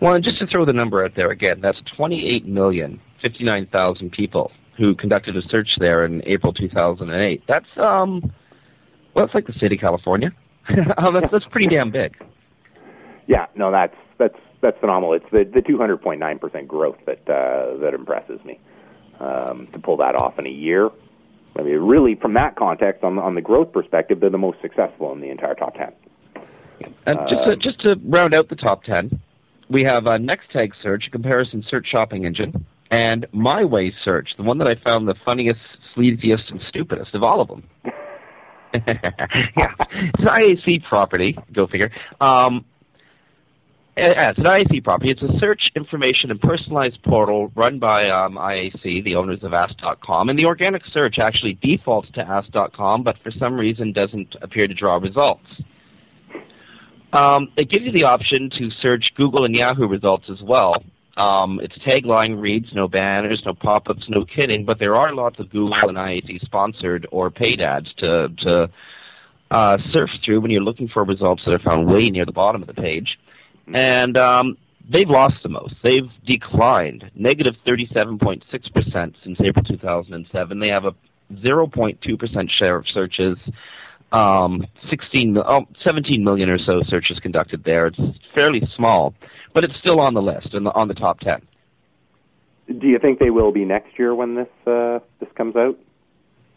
Well, 0.01 0.15
and 0.15 0.23
just 0.23 0.37
to 0.39 0.47
throw 0.47 0.67
the 0.67 0.73
number 0.73 1.05
out 1.05 1.17
there 1.17 1.31
again, 1.31 1.61
that's 1.63 1.81
28,059,000 1.99 4.13
people 4.13 4.53
who 4.77 4.95
conducted 4.95 5.37
a 5.37 5.43
search 5.43 5.71
there 5.79 6.05
in 6.05 6.23
April 6.27 6.53
2008. 6.53 7.43
That's 7.47 7.65
um, 7.77 8.33
well, 9.15 9.25
it's 9.25 9.35
like 9.35 9.47
the 9.47 9.53
state 9.53 9.73
of 9.73 9.79
California. 9.79 10.33
um, 10.99 11.15
that's, 11.15 11.31
that's 11.31 11.47
pretty 11.47 11.69
damn 11.69 11.91
big. 11.91 12.17
Yeah, 13.27 13.47
no, 13.55 13.71
that's 13.71 13.95
that's 14.19 14.37
that's 14.65 14.81
phenomenal. 14.81 15.13
It's 15.13 15.27
the 15.31 15.45
the 15.45 15.61
200.9 15.61 16.41
percent 16.41 16.67
growth 16.67 16.97
that 17.07 17.21
uh, 17.29 17.77
that 17.79 17.95
impresses 17.95 18.41
me. 18.45 18.59
Um, 19.21 19.69
to 19.73 19.79
pull 19.79 19.97
that 19.99 20.17
off 20.17 20.41
in 20.41 20.47
a 20.47 20.51
year, 20.51 20.91
I 21.57 21.63
mean, 21.63 21.77
really, 21.77 22.17
from 22.17 22.35
that 22.35 22.57
context, 22.57 23.05
on 23.05 23.19
on 23.19 23.37
the 23.37 23.41
growth 23.41 23.73
perspective, 23.73 24.19
they're 24.21 24.31
the 24.31 24.39
most 24.39 24.61
successful 24.61 25.13
in 25.13 25.21
the 25.21 25.31
entire 25.31 25.55
top 25.55 25.75
ten. 25.75 25.93
And 27.07 27.19
just 27.29 27.45
to, 27.45 27.57
just 27.57 27.81
to 27.81 28.01
round 28.05 28.35
out 28.35 28.49
the 28.49 28.57
top 28.57 28.83
10, 28.83 29.21
we 29.71 29.85
have 29.85 30.07
uh, 30.07 30.19
Nextag 30.19 30.73
Search, 30.83 31.07
a 31.07 31.11
comparison 31.11 31.65
search 31.69 31.87
shopping 31.87 32.27
engine, 32.27 32.67
and 32.91 33.27
My 33.33 33.65
Way 33.65 33.95
Search, 34.05 34.31
the 34.37 34.43
one 34.43 34.59
that 34.59 34.69
I 34.69 34.75
found 34.75 35.07
the 35.07 35.15
funniest, 35.25 35.61
sleaziest, 35.95 36.51
and 36.51 36.61
stupidest 36.69 37.15
of 37.15 37.23
all 37.23 37.41
of 37.41 37.49
them. 37.49 37.63
yeah, 38.87 39.71
it's 39.93 40.19
an 40.19 40.27
IAC 40.27 40.85
property. 40.89 41.39
Go 41.53 41.69
figure. 41.69 41.93
Um, 42.21 42.65
yeah, 43.97 44.31
it's 44.31 44.39
an 44.39 44.45
IAC 44.45 44.83
property. 44.83 45.11
It's 45.11 45.23
a 45.23 45.39
search, 45.39 45.71
information, 45.77 46.31
and 46.31 46.41
personalized 46.41 47.03
portal 47.03 47.53
run 47.55 47.79
by 47.79 48.09
um, 48.11 48.35
IAC, 48.35 49.05
the 49.05 49.15
owners 49.15 49.43
of 49.43 49.55
Ask.com. 49.55 50.29
And 50.29 50.39
the 50.39 50.47
organic 50.47 50.85
search 50.87 51.19
actually 51.19 51.55
defaults 51.55 52.11
to 52.15 52.23
Ask.com, 52.23 53.05
but 53.05 53.17
for 53.23 53.31
some 53.31 53.55
reason 53.55 53.93
doesn't 53.93 54.37
appear 54.43 54.67
to 54.67 54.75
draw 54.75 54.97
results. 54.97 55.47
Um, 57.13 57.53
it 57.57 57.71
gives 57.71 57.85
you 57.85 57.93
the 57.93 58.05
option 58.05 58.51
to 58.59 58.71
search 58.71 59.13
Google 59.15 59.45
and 59.45 59.57
Yahoo 59.57 59.87
results 59.87 60.29
as 60.29 60.43
well. 60.43 60.83
Um, 61.17 61.61
its 61.61 61.79
tagline 61.79 62.41
reads, 62.41 62.73
no 62.75 62.89
banners, 62.89 63.41
no 63.47 63.55
pop-ups, 63.55 64.07
no 64.09 64.25
kidding, 64.25 64.65
but 64.65 64.81
there 64.81 64.97
are 64.97 65.15
lots 65.15 65.39
of 65.39 65.49
Google 65.51 65.89
and 65.89 65.97
IAC 65.97 66.41
sponsored 66.41 67.07
or 67.13 67.31
paid 67.31 67.61
ads 67.61 67.93
to, 67.99 68.31
to 68.39 68.71
uh, 69.53 69.79
surf 69.93 70.11
through 70.25 70.41
when 70.41 70.51
you're 70.51 70.61
looking 70.63 70.89
for 70.89 71.05
results 71.05 71.45
that 71.45 71.55
are 71.55 71.71
found 71.71 71.87
way 71.87 72.11
near 72.11 72.25
the 72.25 72.33
bottom 72.33 72.61
of 72.61 72.67
the 72.67 72.75
page. 72.75 73.17
And 73.73 74.17
um, 74.17 74.57
they've 74.89 75.09
lost 75.09 75.43
the 75.43 75.49
most. 75.49 75.75
They've 75.83 76.11
declined, 76.27 77.11
negative 77.15 77.55
37.6% 77.67 79.15
since 79.23 79.41
April 79.41 79.65
2007. 79.65 80.59
They 80.59 80.69
have 80.69 80.85
a 80.85 80.95
0.2% 81.33 82.51
share 82.51 82.77
of 82.77 82.87
searches 82.89 83.39
um, 84.15 84.67
16, 84.91 85.39
oh, 85.39 85.67
17 85.83 86.23
million 86.23 86.49
or 86.49 86.59
so 86.59 86.83
searches 86.87 87.19
conducted 87.19 87.65
there. 87.65 87.87
It's 87.87 87.99
fairly 88.35 88.63
small, 88.75 89.13
but 89.53 89.65
it's 89.65 89.77
still 89.77 90.01
on 90.01 90.15
the 90.15 90.23
list 90.23 90.55
and 90.55 90.69
on 90.69 90.89
the 90.89 90.95
top 90.95 91.21
10. 91.21 91.43
Do 92.79 92.87
you 92.87 92.99
think 92.99 93.19
they 93.19 93.31
will 93.31 93.53
be 93.53 93.65
next 93.65 93.99
year 93.99 94.15
when 94.15 94.37
this 94.37 94.49
uh, 94.67 95.01
this 95.21 95.29
comes 95.37 95.55
out? 95.55 95.79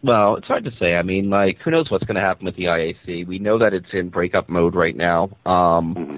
Well, 0.04 0.36
it's 0.36 0.48
hard 0.48 0.64
to 0.66 0.72
say. 0.78 0.96
I 0.96 1.02
mean, 1.02 1.30
like, 1.30 1.58
who 1.58 1.72
knows 1.72 1.90
what's 1.90 2.06
going 2.06 2.16
to 2.16 2.22
happen 2.22 2.46
with 2.46 2.56
the 2.56 2.66
IAC? 2.66 3.28
We 3.28 3.40
know 3.40 3.58
that 3.58 3.74
it's 3.74 3.92
in 3.92 4.10
breakup 4.10 4.48
mode 4.48 4.76
right 4.76 4.96
now. 4.96 5.24
Um, 5.46 5.96
mm-hmm. 5.96 6.18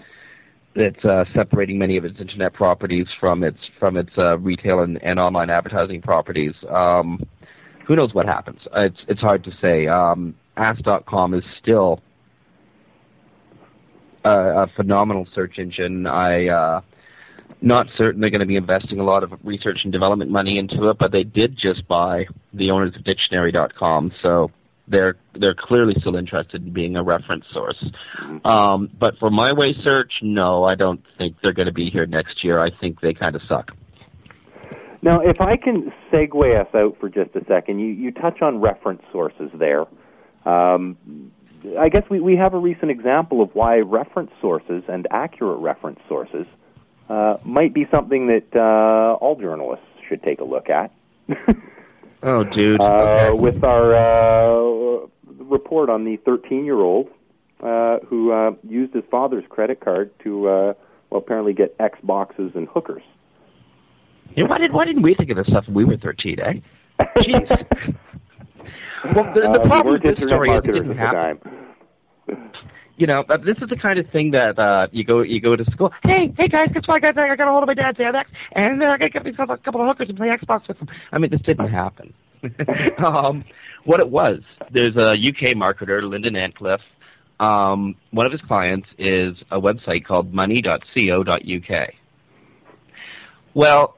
It's 0.75 1.03
uh, 1.03 1.25
separating 1.33 1.77
many 1.79 1.97
of 1.97 2.05
its 2.05 2.19
internet 2.19 2.53
properties 2.53 3.07
from 3.19 3.43
its 3.43 3.57
from 3.79 3.97
its 3.97 4.11
uh, 4.17 4.37
retail 4.37 4.81
and, 4.81 5.01
and 5.03 5.19
online 5.19 5.49
advertising 5.49 6.01
properties. 6.01 6.53
Um, 6.69 7.25
who 7.87 7.95
knows 7.95 8.13
what 8.13 8.27
happens? 8.27 8.59
It's 8.75 8.99
it's 9.07 9.21
hard 9.21 9.43
to 9.45 9.51
say. 9.61 9.87
Um, 9.87 10.35
Ask.com 10.57 11.33
is 11.33 11.43
still 11.61 12.01
a, 14.25 14.63
a 14.63 14.67
phenomenal 14.75 15.27
search 15.33 15.57
engine. 15.57 16.05
I 16.05 16.47
uh, 16.47 16.81
not 17.61 17.87
certain 17.97 18.21
they're 18.21 18.29
going 18.29 18.39
to 18.41 18.45
be 18.45 18.55
investing 18.55 18.99
a 18.99 19.03
lot 19.03 19.23
of 19.23 19.33
research 19.43 19.79
and 19.83 19.91
development 19.91 20.31
money 20.31 20.59
into 20.59 20.89
it, 20.89 20.97
but 20.99 21.11
they 21.11 21.23
did 21.23 21.57
just 21.57 21.87
buy 21.87 22.27
the 22.53 22.71
owners 22.71 22.95
of 22.95 23.03
Dictionary.com, 23.03 24.11
so 24.21 24.51
they're 24.89 25.15
they're 25.35 25.55
clearly 25.55 25.95
still 25.99 26.15
interested 26.15 26.65
in 26.65 26.73
being 26.73 26.95
a 26.95 27.03
reference 27.03 27.45
source. 27.51 27.83
Um, 28.43 28.89
but 28.99 29.17
for 29.19 29.29
my 29.29 29.53
way 29.53 29.75
search, 29.83 30.11
no, 30.21 30.63
I 30.63 30.75
don't 30.75 31.01
think 31.17 31.37
they're 31.41 31.53
going 31.53 31.67
to 31.67 31.73
be 31.73 31.89
here 31.89 32.05
next 32.05 32.43
year. 32.43 32.59
I 32.59 32.69
think 32.79 33.01
they 33.01 33.13
kind 33.13 33.35
of 33.35 33.41
suck. 33.47 33.71
Now, 35.01 35.21
if 35.21 35.39
I 35.39 35.55
can 35.55 35.93
segue 36.11 36.59
us 36.59 36.67
out 36.75 36.97
for 36.99 37.07
just 37.07 37.33
a 37.35 37.45
second, 37.45 37.79
you, 37.79 37.87
you 37.87 38.11
touch 38.11 38.41
on 38.41 38.59
reference 38.59 39.01
sources 39.11 39.49
there. 39.57 39.85
Um, 40.45 40.97
I 41.79 41.89
guess 41.89 42.03
we, 42.09 42.19
we 42.19 42.35
have 42.35 42.53
a 42.53 42.57
recent 42.57 42.91
example 42.91 43.41
of 43.41 43.49
why 43.53 43.77
reference 43.77 44.31
sources 44.41 44.83
and 44.89 45.07
accurate 45.11 45.59
reference 45.59 45.99
sources 46.07 46.45
uh, 47.09 47.37
might 47.45 47.73
be 47.73 47.87
something 47.93 48.27
that 48.27 48.55
uh, 48.55 49.15
all 49.15 49.37
journalists 49.39 49.85
should 50.07 50.21
take 50.23 50.39
a 50.39 50.43
look 50.43 50.69
at. 50.69 50.91
oh, 52.23 52.43
dude. 52.43 52.79
Uh, 52.79 52.83
okay. 52.83 53.33
With 53.33 53.63
our 53.63 53.95
uh, 53.95 55.07
report 55.27 55.89
on 55.89 56.05
the 56.05 56.17
13 56.25 56.65
year 56.65 56.79
old 56.79 57.07
uh, 57.63 57.97
who 58.07 58.31
uh, 58.31 58.51
used 58.67 58.93
his 58.93 59.03
father's 59.11 59.43
credit 59.49 59.79
card 59.79 60.11
to, 60.23 60.47
uh, 60.47 60.73
well, 61.09 61.19
apparently 61.19 61.53
get 61.53 61.77
Xboxes 61.77 62.55
and 62.55 62.67
hookers. 62.67 63.03
Yeah, 64.35 64.45
why, 64.45 64.59
did, 64.59 64.71
why 64.71 64.85
didn't 64.85 65.01
we 65.01 65.15
think 65.15 65.31
of 65.31 65.37
this 65.37 65.47
stuff 65.47 65.65
when 65.65 65.75
we 65.75 65.85
were 65.85 65.97
13, 65.97 66.39
eh? 66.39 66.53
Jeez. 67.17 67.95
Well, 69.15 69.33
the, 69.33 69.41
the 69.41 69.61
uh, 69.61 69.67
problem 69.67 69.93
with 69.93 70.03
this 70.03 70.17
story 70.27 70.51
is 70.51 70.57
it 70.57 70.71
didn't 70.71 70.97
happen. 70.97 71.39
You 72.99 73.07
know, 73.07 73.23
uh, 73.29 73.37
this 73.37 73.55
is 73.61 73.69
the 73.69 73.77
kind 73.77 73.97
of 73.97 74.09
thing 74.09 74.31
that 74.31 74.59
uh, 74.59 74.87
you 74.91 75.05
go 75.05 75.21
you 75.21 75.39
go 75.39 75.55
to 75.55 75.63
school. 75.71 75.89
Hey, 76.03 76.33
hey 76.37 76.49
guys, 76.49 76.67
guess 76.73 76.85
what? 76.85 76.95
I 76.95 77.11
got 77.11 77.17
I 77.17 77.33
got 77.37 77.47
a 77.47 77.51
hold 77.51 77.63
of 77.63 77.67
my 77.67 77.73
dad's 77.73 77.97
Xanax, 77.97 78.25
and 78.51 78.81
they're 78.81 78.97
gonna 78.97 79.09
get 79.09 79.23
me 79.23 79.31
a 79.31 79.57
couple 79.57 79.79
of 79.79 79.87
hookers 79.87 80.09
and 80.09 80.17
play 80.17 80.27
Xbox 80.27 80.67
with 80.67 80.79
them. 80.79 80.89
I 81.13 81.17
mean, 81.17 81.31
this 81.31 81.39
didn't 81.41 81.69
happen. 81.69 82.13
um, 83.05 83.45
what 83.85 84.01
it 84.01 84.09
was, 84.09 84.41
there's 84.71 84.97
a 84.97 85.11
UK 85.11 85.55
marketer, 85.55 86.03
Lyndon 86.03 86.35
Antcliffe. 86.35 86.81
Um, 87.39 87.95
one 88.11 88.25
of 88.25 88.33
his 88.33 88.41
clients 88.41 88.89
is 88.97 89.37
a 89.49 89.61
website 89.61 90.03
called 90.05 90.33
money.co.uk. 90.33 91.89
Well, 93.53 93.95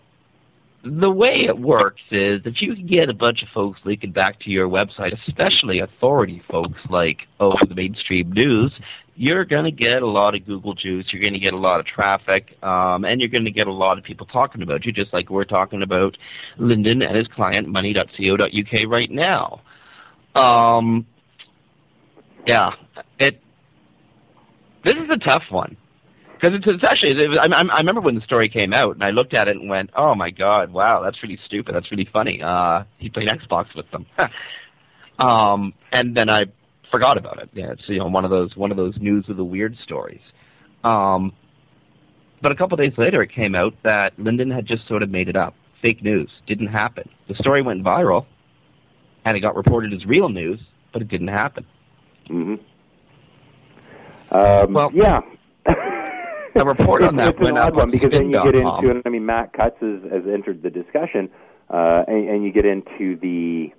the 0.84 1.12
way 1.12 1.46
it 1.48 1.58
works 1.60 2.02
is 2.10 2.42
if 2.46 2.62
you 2.62 2.76
can 2.76 2.88
get 2.88 3.10
a 3.10 3.14
bunch 3.14 3.44
of 3.44 3.50
folks 3.50 3.80
linking 3.84 4.12
back 4.12 4.40
to 4.42 4.50
your 4.50 4.68
website, 4.68 5.14
especially 5.28 5.80
authority 5.80 6.42
folks 6.50 6.80
like 6.90 7.28
oh 7.40 7.56
the 7.68 7.76
mainstream 7.76 8.32
news, 8.32 8.72
you're 9.16 9.46
going 9.46 9.66
to 9.66 9.72
get 9.72 10.02
a 10.02 10.08
lot 10.08 10.34
of 10.34 10.46
Google 10.46 10.74
juice. 10.74 11.08
You're 11.12 11.22
going 11.22 11.34
to 11.34 11.40
get 11.40 11.54
a 11.54 11.58
lot 11.58 11.80
of 11.80 11.86
traffic, 11.86 12.58
um, 12.64 13.06
and 13.06 13.22
you're 13.22 13.30
going 13.30 13.46
to 13.46 13.52
get 13.52 13.68
a 13.68 13.74
lot 13.74 14.00
of 14.00 14.04
people 14.04 14.26
talking 14.26 14.64
about 14.64 14.86
you, 14.86 14.92
just 14.92 15.14
like 15.14 15.30
we're 15.30 15.44
talking 15.44 15.84
about 15.84 16.18
Lyndon 16.58 17.04
and 17.04 17.16
his 17.16 17.28
client 17.28 17.68
Money.co.uk 17.68 18.88
right 18.88 19.12
now. 19.12 19.62
Um, 20.34 21.06
yeah, 22.48 22.72
it. 23.20 23.40
This 24.84 24.96
is 24.96 25.10
a 25.12 25.18
tough 25.18 25.44
one 25.52 25.78
because 26.42 26.56
it's, 26.58 26.66
it's 26.68 26.84
actually 26.84 27.12
it 27.24 27.28
was, 27.28 27.38
I, 27.40 27.48
I 27.48 27.78
remember 27.78 28.02
when 28.02 28.16
the 28.16 28.22
story 28.22 28.50
came 28.50 28.74
out 28.74 28.96
and 28.96 29.04
I 29.04 29.12
looked 29.12 29.34
at 29.34 29.48
it 29.48 29.58
and 29.58 29.70
went, 29.70 29.92
oh 29.96 30.16
my 30.16 30.32
god, 30.32 30.72
wow, 30.74 31.02
that's 31.02 31.22
really 31.22 31.40
stupid. 31.46 31.76
That's 31.76 31.92
really 31.92 32.10
funny. 32.12 32.42
Uh, 32.42 32.84
he 32.98 33.10
played 33.10 33.28
Xbox 33.28 33.76
with 33.76 33.90
them. 33.92 34.08
um, 35.20 35.74
and 35.92 36.18
then 36.18 36.30
I 36.30 36.46
forgot 36.90 37.18
about 37.18 37.42
it. 37.42 37.50
Yeah, 37.54 37.72
it's 37.72 37.84
you 37.88 38.00
know 38.00 38.08
one 38.08 38.26
of 38.26 38.32
those 38.32 38.56
one 38.56 38.72
of 38.72 38.78
those 38.78 38.98
news 39.00 39.30
of 39.30 39.38
the 39.38 39.44
weird 39.44 39.78
stories. 39.84 40.22
Um, 40.84 41.34
but 42.42 42.52
a 42.52 42.56
couple 42.56 42.74
of 42.74 42.80
days 42.80 42.98
later, 42.98 43.22
it 43.22 43.32
came 43.32 43.54
out 43.54 43.76
that 43.84 44.18
Lyndon 44.18 44.50
had 44.50 44.66
just 44.66 44.88
sort 44.88 45.04
of 45.04 45.12
made 45.12 45.30
it 45.30 45.36
up. 45.36 45.54
Fake 45.82 46.04
news 46.04 46.30
didn't 46.48 46.68
happen. 46.68 47.08
The 47.28 47.36
story 47.36 47.62
went 47.62 47.84
viral, 47.84 48.26
and 49.26 49.38
it 49.38 49.42
got 49.42 49.56
reported 49.56 49.94
as 49.94 50.06
real 50.06 50.30
news, 50.30 50.60
but 50.92 51.04
it 51.04 51.08
didn't 51.08 51.28
happen. 51.28 51.68
Mm-hmm. 52.30 52.56
Um, 54.36 54.74
well, 54.74 54.90
yeah. 54.94 55.20
a 56.56 56.66
report 56.66 57.04
on 57.04 57.16
that 57.18 57.36
it's 57.40 57.50
an 57.50 57.58
odd 57.58 57.76
one 57.76 57.92
because 57.92 58.12
then 58.12 58.30
you 58.30 58.44
get 58.44 58.56
into, 58.56 59.02
I 59.06 59.10
mean, 59.10 59.26
Matt 59.26 59.54
Cutts 59.54 59.78
has, 59.82 60.02
has 60.12 60.24
entered 60.32 60.64
the 60.64 60.70
discussion, 60.70 61.30
uh, 61.70 62.04
and, 62.08 62.30
and 62.30 62.44
you 62.44 62.52
get 62.52 62.66
into 62.66 63.16
the 63.18 63.72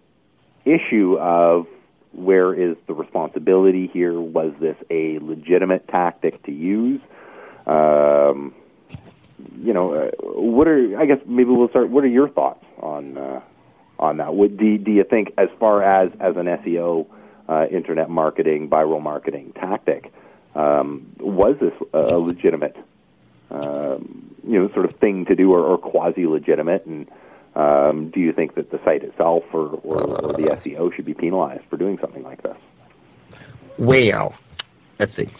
issue 0.64 1.16
of 1.18 1.66
where 2.12 2.54
is 2.54 2.76
the 2.86 2.94
responsibility 2.94 3.90
here? 3.92 4.20
Was 4.20 4.52
this 4.60 4.76
a 4.90 5.18
legitimate 5.20 5.88
tactic 5.88 6.42
to 6.44 6.52
use? 6.52 7.00
Um, 7.66 8.54
you 9.58 9.72
know, 9.72 9.94
uh, 9.94 10.10
what 10.20 10.68
are 10.68 10.98
I 10.98 11.06
guess 11.06 11.18
maybe 11.26 11.50
we'll 11.50 11.68
start. 11.68 11.90
What 11.90 12.04
are 12.04 12.08
your 12.08 12.28
thoughts 12.28 12.64
on 12.80 13.16
uh, 13.16 13.40
on 13.98 14.18
that? 14.18 14.34
What 14.34 14.56
do 14.56 14.78
do 14.78 14.90
you 14.90 15.04
think 15.08 15.32
as 15.38 15.48
far 15.58 15.82
as 15.82 16.10
as 16.20 16.36
an 16.36 16.46
SEO, 16.46 17.06
uh, 17.48 17.66
internet 17.70 18.10
marketing, 18.10 18.68
viral 18.68 19.02
marketing 19.02 19.52
tactic? 19.54 20.12
Um, 20.54 21.06
was 21.18 21.56
this 21.60 21.72
a 21.94 22.18
legitimate, 22.18 22.76
um, 23.50 24.34
you 24.46 24.58
know, 24.58 24.68
sort 24.74 24.84
of 24.84 24.98
thing 24.98 25.24
to 25.26 25.34
do, 25.34 25.52
or, 25.52 25.60
or 25.60 25.78
quasi-legitimate? 25.78 26.84
And 26.86 27.08
um, 27.54 28.10
do 28.12 28.20
you 28.20 28.32
think 28.32 28.54
that 28.56 28.70
the 28.70 28.78
site 28.84 29.02
itself 29.02 29.44
or, 29.52 29.68
or, 29.82 30.02
or 30.04 30.32
the 30.32 30.58
SEO 30.64 30.94
should 30.94 31.06
be 31.06 31.14
penalized 31.14 31.64
for 31.70 31.76
doing 31.76 31.98
something 32.00 32.22
like 32.22 32.42
this? 32.42 32.56
Well, 33.78 34.34
let's 34.98 35.14
see. 35.16 35.30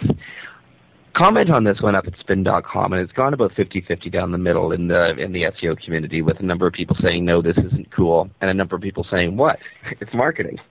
Comment 1.15 1.51
on 1.51 1.65
this 1.65 1.83
went 1.83 1.95
up 1.95 2.07
at 2.07 2.15
Sphinn.com, 2.15 2.95
and 2.95 3.03
it's 3.03 3.13
gone 3.13 3.35
about 3.35 3.53
50-50 3.53 4.11
down 4.11 4.33
the 4.33 4.39
middle 4.39 4.73
in 4.73 4.89
the 4.89 5.15
in 5.17 5.33
the 5.33 5.43
SEO 5.43 5.79
community, 5.79 6.23
with 6.23 6.41
a 6.41 6.43
number 6.43 6.67
of 6.67 6.73
people 6.73 6.97
saying 7.03 7.27
no, 7.27 7.43
this 7.43 7.59
isn't 7.59 7.95
cool, 7.95 8.31
and 8.41 8.49
a 8.49 8.55
number 8.55 8.77
of 8.77 8.83
people 8.83 9.07
saying 9.11 9.37
what? 9.37 9.59
It's 10.01 10.15
marketing. 10.15 10.59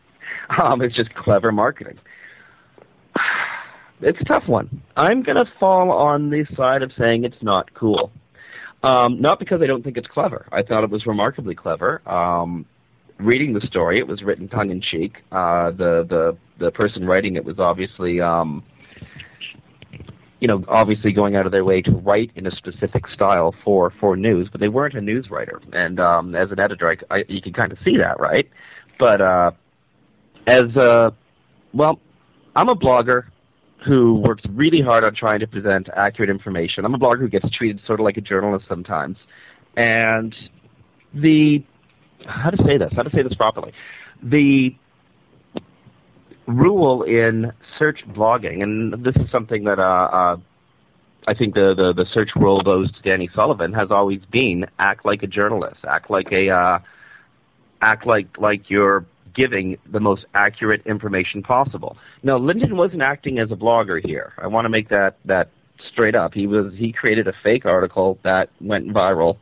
Um, 0.62 0.82
it's 0.82 0.96
just 0.96 1.14
clever 1.14 1.52
marketing 1.52 1.98
it's 4.02 4.20
a 4.20 4.26
tough 4.26 4.48
one. 4.48 4.82
I'm 4.96 5.24
going 5.24 5.38
to 5.38 5.52
fall 5.60 5.92
on 5.92 6.30
the 6.30 6.46
side 6.56 6.82
of 6.82 6.92
saying 6.98 7.24
it's 7.24 7.42
not 7.42 7.74
cool. 7.74 8.12
Um, 8.84 9.22
not 9.22 9.40
because 9.40 9.62
I 9.62 9.68
don't 9.68 9.84
think 9.84 9.98
it's 9.98 10.08
clever. 10.08 10.48
I 10.52 10.64
thought 10.64 10.84
it 10.84 10.90
was 10.90 11.06
remarkably 11.06 11.54
clever. 11.54 12.02
Um, 12.10 12.66
reading 13.20 13.54
the 13.54 13.62
story, 13.62 14.00
it 14.00 14.08
was 14.08 14.24
written 14.24 14.48
tongue 14.48 14.72
in 14.72 14.82
cheek. 14.82 15.24
Uh, 15.32 15.72
the 15.72 16.06
the 16.10 16.38
the 16.58 16.72
person 16.72 17.06
writing 17.06 17.36
it 17.36 17.46
was 17.46 17.60
obviously, 17.60 18.20
um, 18.20 18.64
you 20.40 20.48
know, 20.48 20.64
obviously 20.68 21.12
going 21.12 21.36
out 21.36 21.46
of 21.46 21.52
their 21.52 21.64
way 21.64 21.82
to 21.84 21.92
write 21.92 22.32
in 22.36 22.48
a 22.48 22.52
specific 22.52 23.08
style 23.08 23.54
for 23.64 23.92
for 24.00 24.16
news, 24.18 24.50
but 24.52 24.60
they 24.60 24.70
weren't 24.70 24.96
a 24.96 25.02
news 25.02 25.30
writer. 25.30 25.62
And 25.74 26.00
um, 26.00 26.34
as 26.34 26.52
an 26.52 26.60
editor, 26.60 26.90
I, 26.90 27.18
I, 27.18 27.26
you 27.28 27.42
can 27.42 27.54
kind 27.54 27.72
of 27.72 27.78
see 27.86 27.98
that, 27.98 28.20
right? 28.20 28.50
But 28.98 29.22
uh, 29.22 29.52
as 30.48 30.76
a 30.76 31.14
well, 31.72 32.00
I'm 32.56 32.70
a 32.70 32.76
blogger 32.76 33.26
who 33.86 34.16
works 34.16 34.44
really 34.52 34.82
hard 34.82 35.04
on 35.04 35.16
trying 35.16 35.40
to 35.40 35.48
present 35.48 35.90
accurate 35.96 36.30
information. 36.30 36.86
I'm 36.86 36.94
a 36.94 37.00
blogger 37.00 37.20
who 37.20 37.30
gets 37.30 37.50
treated 37.52 37.82
sort 37.86 38.00
of 38.00 38.04
like 38.04 38.18
a 38.18 38.22
journalist 38.22 38.66
sometimes. 38.68 39.18
And 39.76 40.36
the 41.14 41.64
how 42.26 42.52
to 42.52 42.64
say 42.64 42.78
this? 42.78 42.92
How 42.96 43.04
to 43.04 43.10
say 43.10 43.24
this 43.24 43.34
properly? 43.34 43.74
The 44.22 44.76
rule 46.46 47.04
in 47.04 47.52
search 47.80 48.04
blogging, 48.10 48.62
and 48.62 49.04
this 49.04 49.16
is 49.16 49.32
something 49.32 49.64
that 49.64 49.80
uh, 49.80 49.82
uh, 49.82 50.38
I 51.28 51.34
think 51.34 51.56
the, 51.56 51.74
the, 51.76 51.94
the 51.94 52.06
search 52.12 52.32
world 52.36 52.68
owes 52.68 52.92
to 52.92 53.02
Danny 53.02 53.30
Sullivan, 53.34 53.74
has 53.74 53.90
always 53.92 54.22
been 54.32 54.66
act 54.80 55.06
like 55.06 55.24
a 55.24 55.28
journalist, 55.28 55.80
act 55.88 56.10
like 56.10 56.32
a 56.32 56.50
uh, 56.50 56.80
act 57.82 58.06
like 58.06 58.38
like 58.38 58.70
you're 58.70 59.06
giving 59.34 59.78
the 59.92 60.00
most 60.00 60.26
accurate 60.34 60.86
information 60.86 61.42
possible. 61.42 61.98
Now, 62.24 62.38
Lyndon 62.38 62.76
wasn't 62.76 63.02
acting 63.02 63.40
as 63.40 63.52
a 63.52 63.56
blogger 63.56 64.06
here. 64.06 64.34
I 64.38 64.48
want 64.48 64.66
to 64.66 64.70
make 64.70 64.90
that 64.90 65.18
that 65.26 65.50
straight 65.92 66.16
up. 66.16 66.34
He 66.34 66.48
was 66.48 66.74
he 66.76 66.92
created 66.92 67.28
a 67.28 67.34
fake 67.44 67.66
article 67.66 68.20
that 68.24 68.50
went 68.60 68.90
viral, 68.90 69.38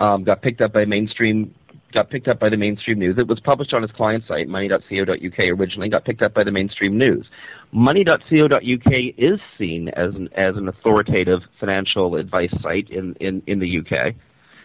um, 0.00 0.24
got 0.24 0.42
picked 0.42 0.60
up 0.60 0.72
by 0.72 0.84
mainstream 0.84 1.54
got 1.92 2.10
picked 2.10 2.28
up 2.28 2.38
by 2.38 2.50
the 2.50 2.56
mainstream 2.56 2.98
news. 2.98 3.16
It 3.16 3.26
was 3.26 3.40
published 3.40 3.72
on 3.72 3.80
his 3.80 3.90
client 3.90 4.24
site, 4.26 4.48
money.co.uk 4.48 5.38
originally, 5.38 5.88
got 5.88 6.04
picked 6.04 6.20
up 6.20 6.34
by 6.34 6.44
the 6.44 6.50
mainstream 6.50 6.98
news. 6.98 7.26
Money.co.uk 7.72 8.92
is 9.16 9.40
seen 9.56 9.88
as 9.90 10.14
an, 10.14 10.28
as 10.34 10.56
an 10.56 10.68
authoritative 10.68 11.40
financial 11.58 12.16
advice 12.16 12.52
site 12.60 12.90
in, 12.90 13.14
in, 13.14 13.42
in 13.46 13.60
the 13.60 13.78
UK, 13.78 14.14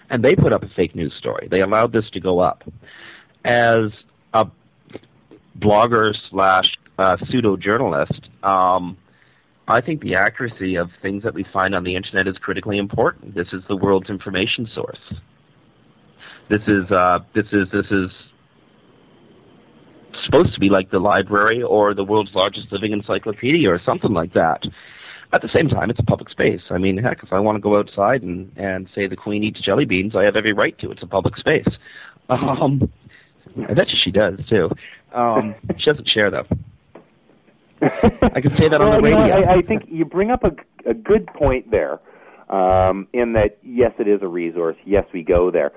and 0.10 0.24
they 0.24 0.36
put 0.36 0.52
up 0.52 0.64
a 0.64 0.70
fake 0.70 0.96
news 0.96 1.14
story. 1.18 1.48
They 1.50 1.62
allowed 1.62 1.94
this 1.94 2.10
to 2.12 2.20
go 2.20 2.40
up. 2.40 2.64
As 3.46 3.92
a 4.34 4.48
blogger 5.60 6.16
slash 6.30 6.78
uh, 6.98 7.18
pseudo 7.26 7.58
journalist, 7.58 8.30
um, 8.44 8.98
I 9.68 9.82
think 9.82 10.02
the 10.02 10.16
accuracy 10.16 10.76
of 10.76 10.90
things 11.02 11.24
that 11.24 11.34
we 11.34 11.46
find 11.54 11.74
on 11.74 11.84
the 11.84 11.96
internet 11.96 12.28
is 12.28 12.38
critically 12.38 12.78
important. 12.78 13.36
This 13.36 13.54
is 13.54 13.64
the 13.68 13.76
world's 13.78 14.10
information 14.10 14.68
source. 14.74 15.00
This 16.50 16.62
is 16.68 16.92
uh, 16.92 17.20
this 17.34 17.46
is 17.54 17.70
this 17.72 17.90
is 17.92 18.12
supposed 20.26 20.54
to 20.54 20.60
be 20.60 20.70
like 20.70 20.92
the 20.92 21.00
library 21.00 21.64
or 21.64 21.94
the 21.94 22.04
world's 22.04 22.34
largest 22.36 22.72
living 22.72 22.92
encyclopedia 22.92 23.70
or 23.70 23.80
something 23.86 24.14
like 24.14 24.34
that. 24.34 24.64
At 25.34 25.42
the 25.42 25.50
same 25.56 25.70
time, 25.70 25.90
it's 25.90 26.00
a 26.00 26.04
public 26.04 26.30
space. 26.30 26.62
I 26.70 26.78
mean, 26.78 26.98
heck, 26.98 27.24
if 27.24 27.32
I 27.32 27.40
want 27.40 27.56
to 27.56 27.62
go 27.62 27.80
outside 27.80 28.22
and, 28.22 28.52
and 28.58 28.90
say 28.94 29.08
the 29.08 29.16
Queen 29.16 29.44
eats 29.46 29.62
jelly 29.62 29.86
beans, 29.86 30.14
I 30.14 30.24
have 30.26 30.36
every 30.36 30.52
right 30.52 30.78
to. 30.80 30.92
It's 30.92 31.04
a 31.04 31.08
public 31.08 31.38
space. 31.38 31.68
Um, 32.30 32.92
I 33.70 33.74
bet 33.74 33.90
you 33.90 33.98
she 34.04 34.12
does 34.12 34.40
too. 34.50 34.70
Um, 35.14 35.56
she 35.78 35.90
doesn't 35.90 36.08
share 36.10 36.32
though. 36.32 36.48
I 37.82 38.42
can 38.42 38.56
say 38.60 38.70
that 38.70 38.80
well, 38.80 38.94
on 38.94 39.02
the 39.02 39.02
radio. 39.02 39.26
You 39.26 39.46
know, 39.46 39.52
I, 39.52 39.58
I 39.58 39.62
think 39.62 39.84
you 39.88 40.06
bring 40.06 40.30
up 40.30 40.44
a, 40.44 40.90
a 40.90 40.94
good 40.94 41.28
point 41.28 41.72
there. 41.72 42.00
Um, 42.50 43.08
in 43.14 43.34
that, 43.34 43.58
yes, 43.64 43.94
it 43.98 44.08
is 44.08 44.22
a 44.22 44.28
resource. 44.28 44.76
Yes, 44.86 45.06
we 45.14 45.24
go 45.24 45.52
there. 45.52 45.72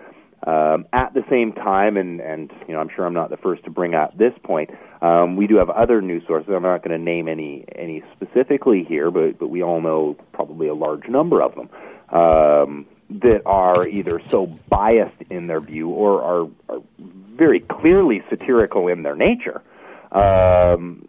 Um, 0.47 0.85
at 0.93 1.15
the 1.15 1.23
same 1.31 1.53
time, 1.53 1.97
and, 1.97 2.21
and 2.21 2.53
you 2.69 2.75
know, 2.75 2.81
I'm 2.81 2.91
sure 2.95 3.07
I'm 3.07 3.15
not 3.15 3.31
the 3.31 3.39
first 3.39 3.65
to 3.65 3.71
bring 3.71 3.95
up 3.95 4.19
this 4.19 4.33
point. 4.43 4.71
Um, 5.01 5.37
we 5.37 5.47
do 5.47 5.57
have 5.57 5.71
other 5.71 6.03
news 6.03 6.23
sources. 6.27 6.51
I'm 6.55 6.63
not 6.63 6.85
going 6.85 6.99
to 6.99 7.03
name 7.03 7.29
any 7.29 7.65
any 7.75 8.03
specifically 8.15 8.85
here, 8.87 9.11
but 9.11 9.39
but 9.39 9.49
we 9.49 9.63
all 9.63 9.81
know 9.81 10.17
probably 10.35 10.69
a 10.69 10.75
large 10.75 11.09
number 11.09 11.41
of 11.41 11.55
them 11.55 11.71
um, 12.15 12.87
that 13.11 13.43
are 13.47 13.87
either 13.87 14.21
so 14.31 14.47
biased 14.69 15.21
in 15.31 15.47
their 15.47 15.61
view 15.61 15.89
or 15.89 16.23
are, 16.23 16.51
are 16.69 16.83
very 17.37 17.61
clearly 17.61 18.23
satirical 18.31 18.89
in 18.89 19.03
their 19.03 19.17
nature. 19.17 19.63
Um, 20.11 21.07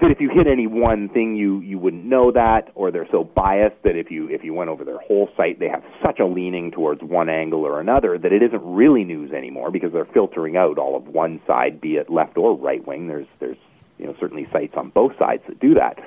that 0.00 0.10
if 0.10 0.20
you 0.20 0.28
hit 0.28 0.46
any 0.46 0.66
one 0.66 1.08
thing 1.08 1.36
you 1.36 1.60
you 1.60 1.78
wouldn't 1.78 2.04
know 2.04 2.30
that 2.30 2.70
or 2.74 2.90
they're 2.90 3.08
so 3.10 3.24
biased 3.24 3.82
that 3.82 3.96
if 3.96 4.10
you 4.10 4.28
if 4.28 4.44
you 4.44 4.52
went 4.52 4.68
over 4.68 4.84
their 4.84 4.98
whole 4.98 5.28
site 5.36 5.58
they 5.58 5.68
have 5.68 5.82
such 6.04 6.18
a 6.18 6.26
leaning 6.26 6.70
towards 6.70 7.02
one 7.02 7.28
angle 7.28 7.60
or 7.60 7.80
another 7.80 8.18
that 8.18 8.32
it 8.32 8.42
isn't 8.42 8.62
really 8.62 9.04
news 9.04 9.32
anymore 9.32 9.70
because 9.70 9.92
they're 9.92 10.08
filtering 10.12 10.56
out 10.56 10.78
all 10.78 10.96
of 10.96 11.06
one 11.06 11.40
side 11.46 11.80
be 11.80 11.94
it 11.94 12.10
left 12.10 12.36
or 12.36 12.56
right 12.56 12.86
wing 12.86 13.08
there's 13.08 13.26
there's 13.40 13.56
you 13.98 14.06
know 14.06 14.14
certainly 14.20 14.46
sites 14.52 14.74
on 14.76 14.90
both 14.90 15.12
sides 15.18 15.42
that 15.48 15.58
do 15.60 15.72
that 15.72 15.98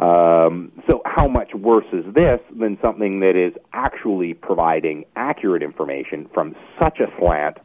um, 0.00 0.72
so 0.88 1.02
how 1.04 1.28
much 1.28 1.52
worse 1.54 1.86
is 1.92 2.04
this 2.14 2.40
than 2.58 2.78
something 2.82 3.20
that 3.20 3.36
is 3.36 3.52
actually 3.72 4.34
providing 4.34 5.04
accurate 5.16 5.62
information 5.62 6.28
from 6.32 6.54
such 6.78 6.98
a 7.00 7.06
slant 7.18 7.58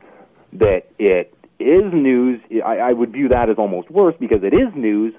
that 0.53 0.83
it 0.99 1.33
is 1.59 1.83
news 1.93 2.41
I, 2.65 2.77
I 2.77 2.93
would 2.93 3.11
view 3.11 3.29
that 3.29 3.49
as 3.49 3.57
almost 3.57 3.89
worse 3.89 4.15
because 4.19 4.43
it 4.43 4.53
is 4.53 4.73
news 4.75 5.13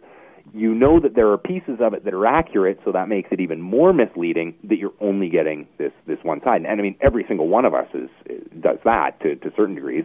you 0.55 0.75
know 0.75 1.01
that 1.01 1.15
there 1.15 1.31
are 1.31 1.39
pieces 1.39 1.79
of 1.81 1.93
it 1.95 2.05
that 2.05 2.15
are 2.15 2.27
accurate, 2.27 2.81
so 2.85 2.93
that 2.93 3.09
makes 3.09 3.29
it 3.33 3.41
even 3.41 3.61
more 3.61 3.93
misleading 3.93 4.55
that 4.65 4.77
you're 4.77 4.95
only 5.01 5.29
getting 5.29 5.67
this 5.79 5.93
this 6.07 6.19
one 6.23 6.41
side. 6.43 6.63
And 6.65 6.81
I 6.81 6.83
mean, 6.83 6.97
every 7.01 7.25
single 7.27 7.49
one 7.49 7.65
of 7.65 7.75
us 7.75 7.89
is, 7.95 8.09
is 8.27 8.43
does 8.61 8.79
that 8.85 9.21
to 9.21 9.37
to 9.37 9.53
certain 9.57 9.75
degrees. 9.75 10.05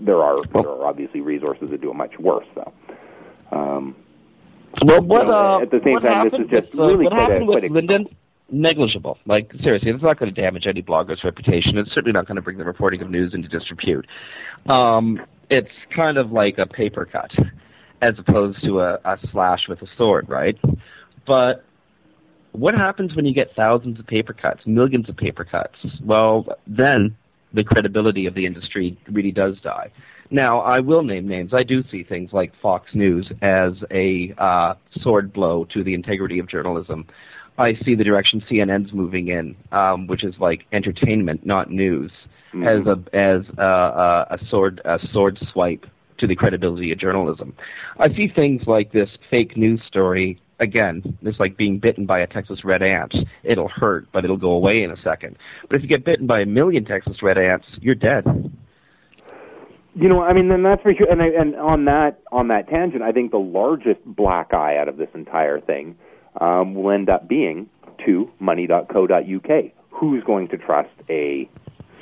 There 0.00 0.22
are 0.22 0.38
there 0.52 0.68
are 0.68 0.86
obviously 0.86 1.20
resources 1.20 1.70
that 1.70 1.80
do 1.80 1.90
it 1.90 1.94
much 1.94 2.18
worse, 2.18 2.46
though. 2.54 2.72
Um, 3.52 3.94
well, 4.84 5.02
what 5.02 5.26
uh, 5.28 5.60
at 5.60 5.70
the 5.70 5.80
same 5.84 6.00
time, 6.00 6.30
this 6.30 6.40
is 6.40 6.50
just 6.50 6.74
uh, 6.78 6.86
really 6.86 7.04
what 7.04 7.12
happened 7.12 7.48
with 7.48 7.64
Lyndon? 7.70 8.06
Negligible. 8.50 9.18
Like 9.26 9.52
seriously, 9.62 9.90
it's 9.90 10.02
not 10.02 10.18
going 10.18 10.32
to 10.32 10.40
damage 10.40 10.66
any 10.66 10.82
blogger's 10.82 11.24
reputation. 11.24 11.78
It's 11.78 11.90
certainly 11.90 12.12
not 12.12 12.26
going 12.26 12.36
to 12.36 12.42
bring 12.42 12.58
the 12.58 12.64
reporting 12.64 13.00
of 13.00 13.10
news 13.10 13.34
into 13.34 13.48
disrepute. 13.48 14.06
Um, 14.68 15.20
it's 15.50 15.70
kind 15.94 16.18
of 16.18 16.32
like 16.32 16.58
a 16.58 16.66
paper 16.66 17.06
cut 17.06 17.30
as 18.02 18.12
opposed 18.18 18.62
to 18.64 18.80
a, 18.80 18.94
a 19.04 19.18
slash 19.30 19.68
with 19.68 19.80
a 19.82 19.86
sword, 19.96 20.28
right? 20.28 20.58
But 21.26 21.64
what 22.52 22.74
happens 22.74 23.14
when 23.14 23.24
you 23.24 23.32
get 23.32 23.54
thousands 23.56 23.98
of 23.98 24.06
paper 24.06 24.32
cuts, 24.32 24.66
millions 24.66 25.08
of 25.08 25.16
paper 25.16 25.44
cuts? 25.44 25.78
Well, 26.04 26.46
then 26.66 27.16
the 27.54 27.64
credibility 27.64 28.26
of 28.26 28.34
the 28.34 28.44
industry 28.44 28.98
really 29.10 29.32
does 29.32 29.60
die. 29.60 29.90
Now, 30.32 30.60
I 30.60 30.80
will 30.80 31.02
name 31.02 31.28
names. 31.28 31.52
I 31.52 31.62
do 31.62 31.84
see 31.90 32.02
things 32.02 32.32
like 32.32 32.54
Fox 32.62 32.94
News 32.94 33.30
as 33.42 33.74
a 33.90 34.32
uh, 34.38 34.74
sword 35.02 35.30
blow 35.30 35.66
to 35.66 35.84
the 35.84 35.92
integrity 35.92 36.38
of 36.38 36.48
journalism. 36.48 37.06
I 37.58 37.74
see 37.84 37.94
the 37.94 38.02
direction 38.02 38.42
CNN's 38.50 38.94
moving 38.94 39.28
in, 39.28 39.54
um, 39.72 40.06
which 40.06 40.24
is 40.24 40.34
like 40.38 40.64
entertainment, 40.72 41.44
not 41.44 41.70
news, 41.70 42.10
mm-hmm. 42.54 42.66
as 42.66 42.86
a 42.86 43.14
as 43.14 43.42
a, 43.58 43.62
a, 43.62 44.26
a 44.30 44.46
sword 44.48 44.80
a 44.86 44.98
sword 45.12 45.38
swipe 45.52 45.84
to 46.16 46.26
the 46.26 46.34
credibility 46.34 46.92
of 46.92 46.98
journalism. 46.98 47.54
I 47.98 48.08
see 48.08 48.26
things 48.26 48.62
like 48.66 48.90
this 48.90 49.10
fake 49.28 49.54
news 49.58 49.82
story. 49.86 50.40
Again, 50.60 51.18
it's 51.20 51.40
like 51.40 51.58
being 51.58 51.78
bitten 51.78 52.06
by 52.06 52.20
a 52.20 52.26
Texas 52.26 52.64
red 52.64 52.82
ant. 52.82 53.14
It'll 53.42 53.68
hurt, 53.68 54.06
but 54.12 54.24
it'll 54.24 54.38
go 54.38 54.52
away 54.52 54.82
in 54.82 54.92
a 54.92 54.96
second. 55.02 55.36
But 55.68 55.76
if 55.76 55.82
you 55.82 55.88
get 55.88 56.06
bitten 56.06 56.26
by 56.26 56.40
a 56.40 56.46
million 56.46 56.86
Texas 56.86 57.22
red 57.22 57.36
ants, 57.36 57.66
you're 57.82 57.94
dead. 57.94 58.24
You 59.94 60.08
know, 60.08 60.22
I 60.22 60.32
mean, 60.32 60.48
then 60.48 60.62
that's 60.62 60.82
for 60.82 60.92
sure. 60.94 61.10
And 61.10 61.20
I, 61.20 61.26
and 61.26 61.54
on 61.56 61.84
that 61.84 62.22
on 62.32 62.48
that 62.48 62.68
tangent, 62.68 63.02
I 63.02 63.12
think 63.12 63.30
the 63.30 63.38
largest 63.38 64.00
black 64.06 64.54
eye 64.54 64.76
out 64.78 64.88
of 64.88 64.96
this 64.96 65.10
entire 65.14 65.60
thing 65.60 65.96
um, 66.40 66.74
will 66.74 66.90
end 66.90 67.10
up 67.10 67.28
being 67.28 67.68
to 68.06 68.30
money.co.uk. 68.40 69.64
Who's 69.90 70.24
going 70.24 70.48
to 70.48 70.56
trust 70.56 70.90
a 71.10 71.48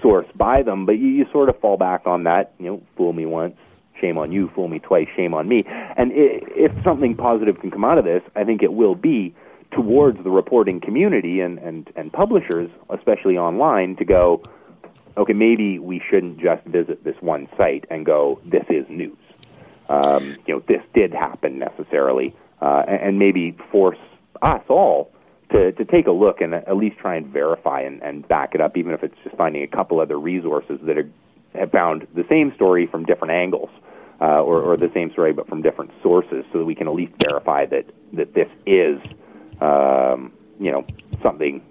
source 0.00 0.26
by 0.36 0.62
them? 0.62 0.86
But 0.86 0.92
you, 0.92 1.08
you 1.08 1.26
sort 1.32 1.48
of 1.48 1.58
fall 1.60 1.76
back 1.76 2.06
on 2.06 2.24
that. 2.24 2.54
You 2.58 2.66
know, 2.66 2.82
fool 2.96 3.12
me 3.12 3.26
once, 3.26 3.56
shame 4.00 4.18
on 4.18 4.30
you, 4.30 4.50
fool 4.54 4.68
me 4.68 4.78
twice, 4.78 5.08
shame 5.16 5.34
on 5.34 5.48
me. 5.48 5.64
And 5.66 6.12
if 6.14 6.72
something 6.84 7.16
positive 7.16 7.60
can 7.60 7.70
come 7.70 7.84
out 7.84 7.98
of 7.98 8.04
this, 8.04 8.22
I 8.36 8.44
think 8.44 8.62
it 8.62 8.72
will 8.72 8.94
be 8.94 9.34
towards 9.72 10.22
the 10.24 10.30
reporting 10.30 10.80
community 10.80 11.40
and, 11.40 11.58
and, 11.58 11.88
and 11.96 12.12
publishers, 12.12 12.70
especially 12.96 13.36
online, 13.36 13.96
to 13.96 14.04
go, 14.04 14.42
okay, 15.16 15.32
maybe 15.32 15.78
we 15.78 16.00
shouldn't 16.10 16.38
just 16.38 16.64
visit 16.64 17.04
this 17.04 17.16
one 17.20 17.48
site 17.56 17.84
and 17.90 18.06
go, 18.06 18.40
this 18.44 18.64
is 18.68 18.86
news. 18.88 19.16
Um, 19.88 20.36
you 20.46 20.54
know, 20.54 20.62
this 20.68 20.82
did 20.94 21.12
happen 21.12 21.58
necessarily, 21.58 22.34
uh, 22.62 22.84
and, 22.86 23.18
maybe 23.18 23.56
force 23.72 23.98
us 24.40 24.62
all 24.68 25.10
to, 25.50 25.72
to 25.72 25.84
take 25.84 26.06
a 26.06 26.12
look 26.12 26.40
and 26.40 26.54
at 26.54 26.76
least 26.76 26.98
try 26.98 27.16
and 27.16 27.26
verify 27.26 27.80
and, 27.80 28.00
and 28.02 28.26
back 28.28 28.54
it 28.54 28.60
up, 28.60 28.76
even 28.76 28.92
if 28.92 29.02
it's 29.02 29.16
just 29.24 29.36
finding 29.36 29.64
a 29.64 29.66
couple 29.66 30.00
other 30.00 30.18
resources 30.18 30.78
that 30.84 30.96
are, 30.96 31.10
have 31.54 31.72
found 31.72 32.06
the 32.14 32.24
same 32.28 32.52
story 32.54 32.86
from 32.86 33.04
different 33.04 33.32
angles 33.32 33.70
uh, 34.20 34.40
or, 34.40 34.62
or 34.62 34.76
the 34.76 34.90
same 34.94 35.10
story 35.10 35.32
but 35.32 35.48
from 35.48 35.60
different 35.60 35.90
sources, 36.02 36.44
so 36.52 36.58
that 36.58 36.64
we 36.64 36.74
can 36.74 36.86
at 36.86 36.94
least 36.94 37.12
verify 37.26 37.66
that 37.66 37.86
that 38.12 38.34
this 38.34 38.48
is, 38.66 39.00
um, 39.60 40.32
you 40.60 40.70
know, 40.70 40.84
something 41.22 41.62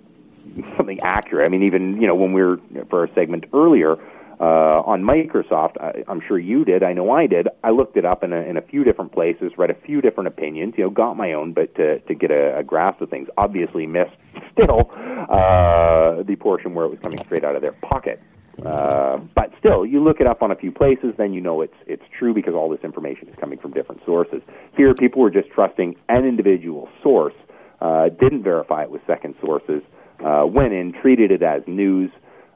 something 0.78 1.00
accurate. 1.02 1.46
I 1.46 1.50
mean, 1.50 1.64
even 1.64 2.02
you 2.02 2.08
know 2.08 2.16
when 2.16 2.34
we 2.34 2.42
were 2.42 2.60
for 2.90 3.02
our 3.02 3.10
segment 3.16 3.46
earlier. 3.54 3.98
Uh, 4.42 4.82
on 4.86 5.04
Microsoft, 5.04 5.76
I, 5.82 6.06
I'm 6.08 6.22
sure 6.26 6.40
you 6.40 6.64
did. 6.64 6.82
I 6.82 6.94
know 6.94 7.12
I 7.12 7.28
did. 7.28 7.50
I 7.62 7.72
looked 7.72 7.98
it 7.98 8.06
up 8.06 8.24
in 8.24 8.32
a, 8.32 8.40
in 8.40 8.56
a 8.56 8.62
few 8.62 8.86
different 8.86 9.12
places, 9.12 9.52
read 9.58 9.70
a 9.70 9.74
few 9.74 10.00
different 10.00 10.30
opinions. 10.30 10.76
You 10.78 10.86
know, 10.86 10.90
got 10.90 11.18
my 11.18 11.34
own, 11.34 11.52
but 11.52 11.76
to 11.76 12.00
to 12.00 12.16
get 12.16 12.32
a, 12.32 12.58
a 12.60 12.64
grasp 12.64 13.02
of 13.02 13.10
things, 13.10 13.28
obviously 13.38 13.86
missed 13.86 14.16
still 14.54 14.90
uh, 15.30 16.24
the 16.24 16.38
portion 16.40 16.74
where 16.74 16.86
it 16.86 16.90
was 16.90 17.00
coming 17.02 17.20
straight 17.26 17.44
out 17.44 17.58
of 17.58 17.62
their 17.62 17.74
pocket 17.74 18.22
Uh, 18.66 19.18
but 19.36 19.52
still, 19.60 19.86
you 19.86 20.04
look 20.04 20.20
it 20.20 20.28
up 20.28 20.42
on 20.42 20.52
a 20.52 20.56
few 20.56 20.72
places, 20.72 21.14
then 21.18 21.34
you 21.34 21.40
know 21.42 21.62
it's 21.62 21.76
it's 21.88 22.04
true 22.18 22.34
because 22.34 22.54
all 22.54 22.70
this 22.70 22.84
information 22.84 23.28
is 23.30 23.36
coming 23.40 23.58
from 23.58 23.72
different 23.72 24.02
sources. 24.06 24.42
Here, 24.76 24.94
people 24.94 25.22
were 25.22 25.30
just 25.32 25.50
trusting 25.50 25.96
an 26.10 26.26
individual 26.26 26.90
source, 27.02 27.36
uh, 27.82 28.10
didn't 28.10 28.44
verify 28.44 28.84
it 28.84 28.92
with 28.92 29.02
second 29.08 29.36
sources, 29.42 29.82
uh, 30.24 30.46
went 30.46 30.74
in, 30.74 30.94
treated 30.94 31.32
it 31.32 31.44
as 31.44 31.62
news. 31.68 32.12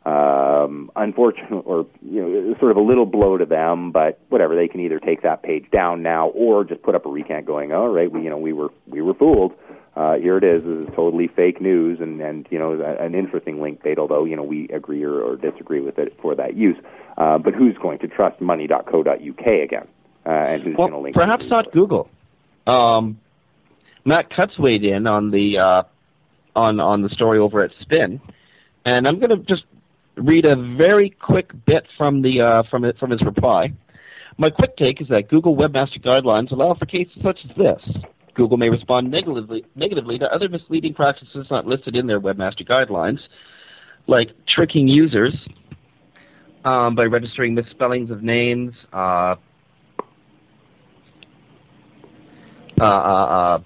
Um, 0.06 0.92
unfortunately, 0.98 1.62
or 1.66 1.86
you 2.02 2.22
know, 2.22 2.56
sort 2.60 2.72
of 2.72 2.78
a 2.78 2.82
little 2.82 3.06
blow 3.06 3.38
to 3.38 3.46
them, 3.46 3.92
but 3.94 4.20
whatever. 4.28 4.54
They 4.54 4.68
can 4.68 4.82
either 4.82 5.00
take 5.00 5.22
that 5.22 5.44
page 5.44 5.72
down 5.72 6.04
now, 6.04 6.28
or 6.30 6.66
just 6.66 6.82
put 6.82 6.94
up 6.94 7.06
a 7.06 7.10
recant 7.10 7.46
going, 7.46 7.72
"All 7.72 7.88
right, 7.88 8.12
we 8.12 8.22
you 8.22 8.30
know 8.30 8.38
we 8.38 8.52
were 8.52 8.70
we 8.88 9.02
were 9.02 9.14
fooled." 9.14 9.54
uh, 9.96 10.16
here 10.16 10.38
it 10.38 10.44
is. 10.44 10.64
This 10.64 10.88
is 10.88 10.96
totally 10.96 11.28
fake 11.28 11.62
news, 11.62 12.00
and 12.02 12.20
and 12.20 12.48
you 12.50 12.58
know 12.58 12.82
an 13.00 13.14
interesting 13.14 13.62
link 13.62 13.84
bait. 13.84 14.00
Although 14.00 14.26
you 14.26 14.36
know 14.36 14.44
we 14.44 14.68
agree 14.70 15.04
or, 15.04 15.22
or 15.22 15.36
disagree 15.36 15.82
with 15.82 16.00
it 16.00 16.18
for 16.22 16.36
that 16.36 16.56
use. 16.56 16.78
Uh, 17.18 17.38
but 17.38 17.54
who's 17.54 17.78
going 17.78 18.00
to 18.00 18.08
trust 18.08 18.42
money.co.uk 18.42 19.46
again? 19.46 19.88
Uh, 20.26 20.30
and 20.30 20.64
who's 20.64 20.76
well, 20.78 20.88
going 20.88 20.92
to 20.92 21.04
link? 21.04 21.16
Perhaps 21.16 21.46
not 21.48 21.72
Google. 21.72 22.10
Um, 22.66 23.20
Matt 24.04 24.30
Cutts 24.32 24.58
weighed 24.58 24.84
in 24.84 25.06
on 25.06 25.30
the 25.30 25.60
uh, 25.60 25.84
on 26.56 26.80
on 26.80 27.02
the 27.02 27.10
story 27.10 27.40
over 27.40 27.64
at 27.64 27.72
Sphinn, 27.82 28.22
and 28.86 29.08
I'm 29.08 29.20
going 29.20 29.30
to 29.30 29.38
just 29.38 29.66
read 30.16 30.46
a 30.46 30.56
very 30.56 31.10
quick 31.10 31.52
bit 31.66 31.86
from 31.98 32.22
the 32.22 32.42
uh, 32.42 32.64
from 32.70 32.86
it 32.86 32.98
from 32.98 33.12
his 33.12 33.22
reply. 33.24 33.74
My 34.38 34.50
quick 34.50 34.76
take 34.78 35.02
is 35.02 35.08
that 35.10 35.30
Google 35.30 35.56
Webmaster 35.56 36.04
Guidelines 36.04 36.52
allow 36.52 36.74
for 36.74 36.86
cases 36.86 37.18
such 37.22 37.40
as 37.48 37.56
this. 37.56 38.04
Google 38.34 38.58
may 38.58 38.70
respond 38.70 39.12
negatively, 39.12 39.64
negatively 39.76 40.18
to 40.20 40.34
other 40.34 40.50
misleading 40.50 40.94
practices 40.94 41.48
not 41.52 41.68
listed 41.68 41.96
in 41.96 42.08
their 42.08 42.20
webmaster 42.20 42.68
guidelines, 42.68 43.20
like 44.08 44.32
tricking 44.48 44.88
users 44.88 45.34
um, 46.66 46.96
by 46.96 47.04
registering 47.06 47.54
misspellings 47.54 48.10
of 48.10 48.24
names, 48.24 48.74
uh, 48.92 49.36
uh, 52.82 52.84
uh, 52.84 52.86
uh 52.86 53.60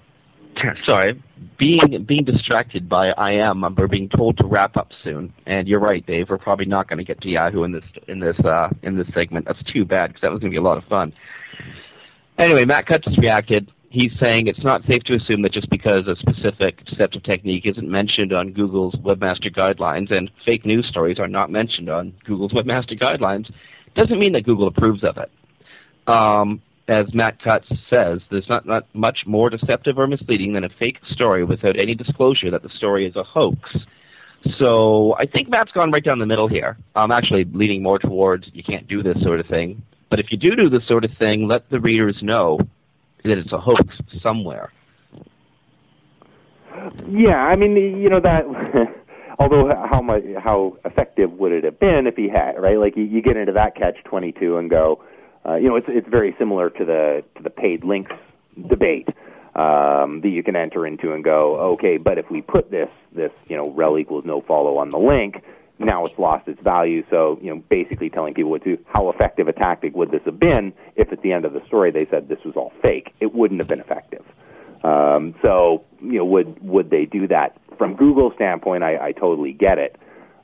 sorry, 0.86 1.22
being 1.58 2.04
being 2.06 2.24
distracted 2.24 2.88
by 2.88 3.10
I 3.10 3.32
am. 3.32 3.62
We're 3.76 3.88
being 3.88 4.08
told 4.08 4.38
to 4.38 4.46
wrap 4.46 4.76
up 4.76 4.92
soon, 5.02 5.32
and 5.46 5.68
you're 5.68 5.80
right, 5.80 6.06
Dave. 6.06 6.30
We're 6.30 6.38
probably 6.38 6.66
not 6.66 6.88
going 6.88 6.98
to 6.98 7.04
get 7.04 7.20
to 7.22 7.28
Yahoo 7.28 7.64
in 7.64 7.72
this 7.72 7.84
in 8.06 8.20
this 8.20 8.38
uh, 8.40 8.70
in 8.82 8.96
this 8.96 9.08
segment. 9.12 9.46
That's 9.46 9.62
too 9.64 9.84
bad 9.84 10.08
because 10.08 10.22
that 10.22 10.30
was 10.30 10.40
going 10.40 10.52
to 10.52 10.54
be 10.54 10.58
a 10.58 10.62
lot 10.62 10.78
of 10.78 10.84
fun. 10.84 11.12
Anyway, 12.38 12.64
Matt 12.64 12.86
Cutts 12.86 13.08
reacted 13.18 13.70
he's 13.90 14.12
saying 14.22 14.46
it's 14.46 14.62
not 14.62 14.84
safe 14.86 15.02
to 15.04 15.14
assume 15.14 15.42
that 15.42 15.52
just 15.52 15.70
because 15.70 16.06
a 16.06 16.16
specific 16.16 16.84
deceptive 16.84 17.22
technique 17.22 17.66
isn't 17.66 17.88
mentioned 17.88 18.32
on 18.32 18.52
Google's 18.52 18.94
webmaster 18.96 19.54
guidelines 19.54 20.10
and 20.10 20.30
fake 20.44 20.66
news 20.66 20.86
stories 20.86 21.18
are 21.18 21.28
not 21.28 21.50
mentioned 21.50 21.88
on 21.88 22.12
Google's 22.24 22.52
webmaster 22.52 22.98
guidelines 22.98 23.50
doesn't 23.94 24.18
mean 24.18 24.32
that 24.32 24.44
Google 24.44 24.68
approves 24.68 25.02
of 25.02 25.16
it. 25.16 25.30
Um, 26.06 26.62
as 26.88 27.12
Matt 27.14 27.42
Cutts 27.42 27.68
says, 27.92 28.20
there's 28.30 28.48
not, 28.48 28.66
not 28.66 28.86
much 28.94 29.24
more 29.26 29.50
deceptive 29.50 29.98
or 29.98 30.06
misleading 30.06 30.54
than 30.54 30.64
a 30.64 30.68
fake 30.68 30.98
story 31.10 31.44
without 31.44 31.76
any 31.78 31.94
disclosure 31.94 32.50
that 32.50 32.62
the 32.62 32.68
story 32.70 33.06
is 33.06 33.14
a 33.14 33.22
hoax. 33.22 33.76
So 34.58 35.14
I 35.18 35.26
think 35.26 35.48
Matt's 35.48 35.72
gone 35.72 35.90
right 35.90 36.02
down 36.02 36.18
the 36.18 36.26
middle 36.26 36.48
here. 36.48 36.78
I'm 36.94 37.10
actually 37.10 37.44
leaning 37.44 37.82
more 37.82 37.98
towards 37.98 38.48
you 38.52 38.62
can't 38.62 38.88
do 38.88 39.02
this 39.02 39.20
sort 39.22 39.40
of 39.40 39.46
thing. 39.46 39.82
But 40.10 40.20
if 40.20 40.32
you 40.32 40.38
do 40.38 40.56
do 40.56 40.70
this 40.70 40.86
sort 40.86 41.04
of 41.04 41.10
thing, 41.18 41.46
let 41.46 41.68
the 41.70 41.80
readers 41.80 42.18
know 42.22 42.58
that 43.24 43.36
it's 43.36 43.52
a 43.52 43.58
hoax 43.58 43.82
somewhere. 44.22 44.72
Yeah, 47.08 47.36
I 47.36 47.56
mean, 47.56 47.76
you 47.76 48.08
know 48.08 48.20
that. 48.20 48.44
although, 49.38 49.70
how 49.90 50.00
much, 50.00 50.22
how 50.42 50.78
effective 50.84 51.32
would 51.32 51.52
it 51.52 51.64
have 51.64 51.78
been 51.78 52.06
if 52.06 52.16
he 52.16 52.28
had 52.28 52.52
right? 52.58 52.78
Like 52.78 52.96
you, 52.96 53.02
you 53.04 53.20
get 53.20 53.36
into 53.36 53.52
that 53.52 53.74
catch 53.74 53.96
twenty 54.04 54.32
two 54.32 54.56
and 54.56 54.70
go, 54.70 55.02
uh, 55.48 55.56
you 55.56 55.68
know, 55.68 55.76
it's 55.76 55.86
it's 55.88 56.08
very 56.08 56.34
similar 56.38 56.70
to 56.70 56.84
the 56.84 57.24
to 57.36 57.42
the 57.42 57.50
paid 57.50 57.84
links 57.84 58.12
debate 58.68 59.08
um, 59.54 60.20
that 60.22 60.30
you 60.30 60.42
can 60.42 60.56
enter 60.56 60.86
into 60.86 61.12
and 61.12 61.24
go, 61.24 61.58
okay, 61.72 61.96
but 61.96 62.18
if 62.18 62.30
we 62.30 62.42
put 62.42 62.70
this 62.70 62.90
this 63.14 63.32
you 63.46 63.56
know 63.56 63.70
rel 63.70 63.98
equals 63.98 64.24
no 64.26 64.42
follow 64.42 64.76
on 64.78 64.90
the 64.90 64.98
link, 64.98 65.42
now 65.78 66.04
it's 66.06 66.18
lost 66.18 66.48
its 66.48 66.60
value. 66.60 67.04
So, 67.10 67.38
you 67.40 67.54
know, 67.54 67.62
basically 67.68 68.10
telling 68.10 68.34
people 68.34 68.50
what 68.50 68.64
to 68.64 68.78
how 68.86 69.10
effective 69.10 69.48
a 69.48 69.52
tactic 69.52 69.94
would 69.94 70.10
this 70.10 70.22
have 70.24 70.38
been 70.38 70.72
if 70.96 71.12
at 71.12 71.22
the 71.22 71.32
end 71.32 71.44
of 71.44 71.52
the 71.52 71.64
story 71.66 71.90
they 71.90 72.06
said 72.10 72.28
this 72.28 72.38
was 72.44 72.54
all 72.56 72.72
fake? 72.82 73.14
It 73.20 73.34
wouldn't 73.34 73.60
have 73.60 73.68
been 73.68 73.80
effective. 73.80 74.24
Um, 74.84 75.34
so, 75.44 75.84
you 76.00 76.18
know, 76.18 76.24
would 76.24 76.62
would 76.62 76.90
they 76.90 77.04
do 77.04 77.26
that 77.28 77.56
from 77.78 77.96
Google's 77.96 78.34
standpoint? 78.34 78.82
I, 78.82 79.08
I 79.08 79.12
totally 79.12 79.52
get 79.52 79.78
it. 79.78 79.96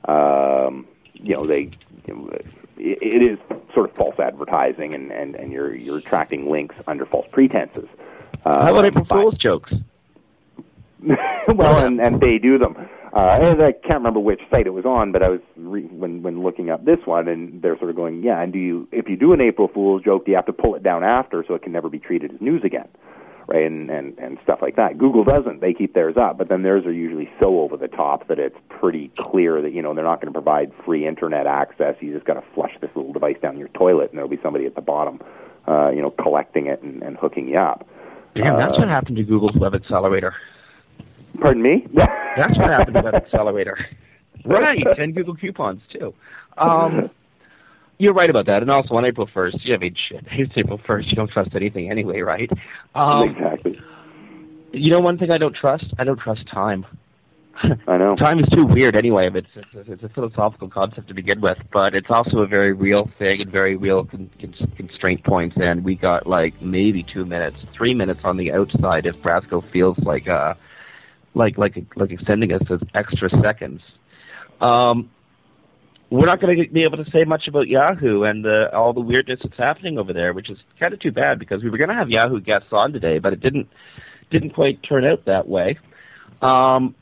Um, 0.07 0.87
you 1.13 1.33
know, 1.33 1.47
they 1.47 1.71
you 2.07 2.13
know, 2.13 2.31
it, 2.77 3.21
is 3.21 3.39
sort 3.73 3.89
of 3.89 3.95
false 3.95 4.19
advertising, 4.19 4.93
and, 4.93 5.11
and, 5.11 5.35
and 5.35 5.51
you're 5.51 5.75
you're 5.75 5.97
attracting 5.97 6.49
links 6.49 6.75
under 6.87 7.05
false 7.05 7.27
pretenses. 7.31 7.87
Uh, 8.45 8.65
How 8.65 8.71
about 8.71 8.85
April 8.85 9.05
Fool's 9.05 9.37
jokes? 9.37 9.73
well, 11.55 11.85
and, 11.85 11.99
and 11.99 12.19
they 12.19 12.37
do 12.37 12.57
them. 12.57 12.75
Uh, 13.15 13.39
and 13.41 13.61
I 13.61 13.71
can't 13.71 13.99
remember 13.99 14.19
which 14.19 14.41
site 14.51 14.67
it 14.67 14.71
was 14.71 14.85
on, 14.85 15.13
but 15.13 15.23
I 15.23 15.29
was 15.29 15.39
re- 15.55 15.85
when 15.85 16.21
when 16.21 16.43
looking 16.43 16.69
up 16.69 16.83
this 16.83 16.99
one, 17.05 17.29
and 17.29 17.61
they're 17.61 17.77
sort 17.77 17.89
of 17.89 17.95
going, 17.95 18.21
yeah. 18.23 18.41
And 18.41 18.51
do 18.51 18.59
you, 18.59 18.89
if 18.91 19.07
you 19.07 19.15
do 19.15 19.31
an 19.31 19.39
April 19.39 19.69
Fool's 19.73 20.03
joke, 20.03 20.25
do 20.25 20.31
you 20.31 20.35
have 20.35 20.45
to 20.47 20.53
pull 20.53 20.75
it 20.75 20.83
down 20.83 21.03
after 21.03 21.43
so 21.47 21.53
it 21.53 21.61
can 21.61 21.71
never 21.71 21.89
be 21.89 21.99
treated 21.99 22.33
as 22.33 22.41
news 22.41 22.63
again, 22.65 22.87
right? 23.47 23.65
And 23.65 23.89
and 23.89 24.17
and 24.17 24.37
stuff 24.43 24.59
like 24.61 24.75
that. 24.75 24.97
Google 24.97 25.23
doesn't; 25.23 25.61
they 25.61 25.73
keep 25.73 25.93
theirs 25.93 26.15
up, 26.17 26.37
but 26.37 26.49
then 26.49 26.63
theirs 26.63 26.85
are 26.85 26.93
usually 26.93 27.29
so 27.39 27.59
over 27.59 27.77
the 27.77 27.87
top 27.87 28.27
that 28.27 28.39
it's 28.39 28.57
pretty 28.69 29.11
clear 29.17 29.61
that 29.61 29.73
you 29.73 29.81
know 29.81 29.93
they're 29.93 30.03
not 30.03 30.21
going 30.21 30.31
to 30.31 30.39
provide 30.39 30.71
free 30.85 31.07
internet 31.07 31.47
access. 31.47 31.95
You 31.99 32.13
just 32.13 32.25
got 32.25 32.35
to 32.35 32.43
flush 32.53 32.73
this 32.81 32.89
little 32.95 33.13
device 33.13 33.37
down 33.41 33.57
your 33.57 33.69
toilet, 33.69 34.09
and 34.09 34.17
there'll 34.17 34.29
be 34.29 34.39
somebody 34.43 34.65
at 34.65 34.75
the 34.75 34.81
bottom, 34.81 35.19
uh, 35.67 35.89
you 35.89 36.01
know, 36.01 36.11
collecting 36.11 36.67
it 36.67 36.81
and, 36.81 37.01
and 37.03 37.17
hooking 37.17 37.47
you 37.47 37.57
up. 37.57 37.87
Damn, 38.35 38.57
that's 38.57 38.73
uh, 38.73 38.79
what 38.79 38.89
happened 38.89 39.17
to 39.17 39.23
Google's 39.23 39.55
Web 39.55 39.73
Accelerator. 39.73 40.33
Pardon 41.39 41.61
me? 41.61 41.85
Yeah. 41.91 42.07
That's 42.37 42.57
what 42.57 42.69
happened 42.69 42.95
to 42.97 43.01
that 43.01 43.15
accelerator. 43.15 43.77
Right, 44.45 44.85
and 44.97 45.15
Google 45.15 45.35
coupons 45.35 45.81
too. 45.91 46.13
Um, 46.57 47.09
you're 47.97 48.13
right 48.13 48.29
about 48.29 48.45
that. 48.47 48.61
And 48.61 48.71
also 48.71 48.95
on 48.95 49.05
April 49.05 49.27
1st, 49.27 49.73
I 49.73 49.77
mean, 49.77 49.95
shit, 50.09 50.25
it's 50.31 50.53
April 50.55 50.79
1st. 50.79 51.07
You 51.07 51.15
don't 51.15 51.31
trust 51.31 51.51
anything 51.55 51.89
anyway, 51.89 52.21
right? 52.21 52.49
Um, 52.93 53.29
exactly. 53.29 53.79
You 54.71 54.91
know 54.91 54.99
one 54.99 55.17
thing 55.17 55.31
I 55.31 55.37
don't 55.37 55.55
trust? 55.55 55.93
I 55.97 56.03
don't 56.03 56.19
trust 56.19 56.47
time. 56.47 56.85
I 57.87 57.97
know. 57.97 58.15
Time 58.17 58.39
is 58.39 58.49
too 58.49 58.65
weird 58.65 58.97
anyway. 58.97 59.29
It's, 59.33 59.47
it's, 59.55 59.89
it's 59.89 60.03
a 60.03 60.09
philosophical 60.09 60.69
concept 60.69 61.07
to 61.07 61.13
begin 61.13 61.39
with, 61.39 61.57
but 61.71 61.95
it's 61.95 62.09
also 62.09 62.39
a 62.39 62.47
very 62.47 62.73
real 62.73 63.09
thing 63.17 63.41
and 63.41 63.49
very 63.49 63.77
real 63.77 64.03
con- 64.03 64.29
con- 64.41 64.73
constraint 64.75 65.23
points. 65.23 65.55
And 65.57 65.85
we 65.85 65.95
got 65.95 66.27
like 66.27 66.61
maybe 66.61 67.03
two 67.03 67.25
minutes, 67.25 67.57
three 67.73 67.93
minutes 67.93 68.19
on 68.25 68.35
the 68.35 68.51
outside 68.51 69.05
if 69.05 69.15
Brasco 69.17 69.63
feels 69.71 69.97
like 69.99 70.27
uh, 70.27 70.55
like 71.33 71.57
like 71.57 71.77
like 71.95 72.11
extending 72.11 72.51
us 72.51 72.63
as 72.69 72.81
extra 72.93 73.29
seconds. 73.41 73.81
Um, 74.59 75.09
we're 76.09 76.25
not 76.25 76.39
going 76.39 76.57
to 76.57 76.69
be 76.71 76.83
able 76.83 77.03
to 77.03 77.09
say 77.11 77.23
much 77.23 77.47
about 77.47 77.67
Yahoo 77.67 78.23
and 78.23 78.45
uh, 78.45 78.69
all 78.73 78.93
the 78.93 79.01
weirdness 79.01 79.39
that's 79.43 79.57
happening 79.57 79.97
over 79.97 80.13
there, 80.13 80.33
which 80.33 80.49
is 80.49 80.59
kind 80.79 80.93
of 80.93 80.99
too 80.99 81.11
bad 81.11 81.39
because 81.39 81.63
we 81.63 81.69
were 81.69 81.77
going 81.77 81.89
to 81.89 81.95
have 81.95 82.09
Yahoo 82.09 82.39
guests 82.39 82.69
on 82.71 82.93
today, 82.93 83.19
but 83.19 83.33
it 83.33 83.39
didn't 83.39 83.67
didn't 84.29 84.51
quite 84.51 84.81
turn 84.83 85.05
out 85.05 85.25
that 85.25 85.47
way. 85.47 85.77
Um, 86.41 86.95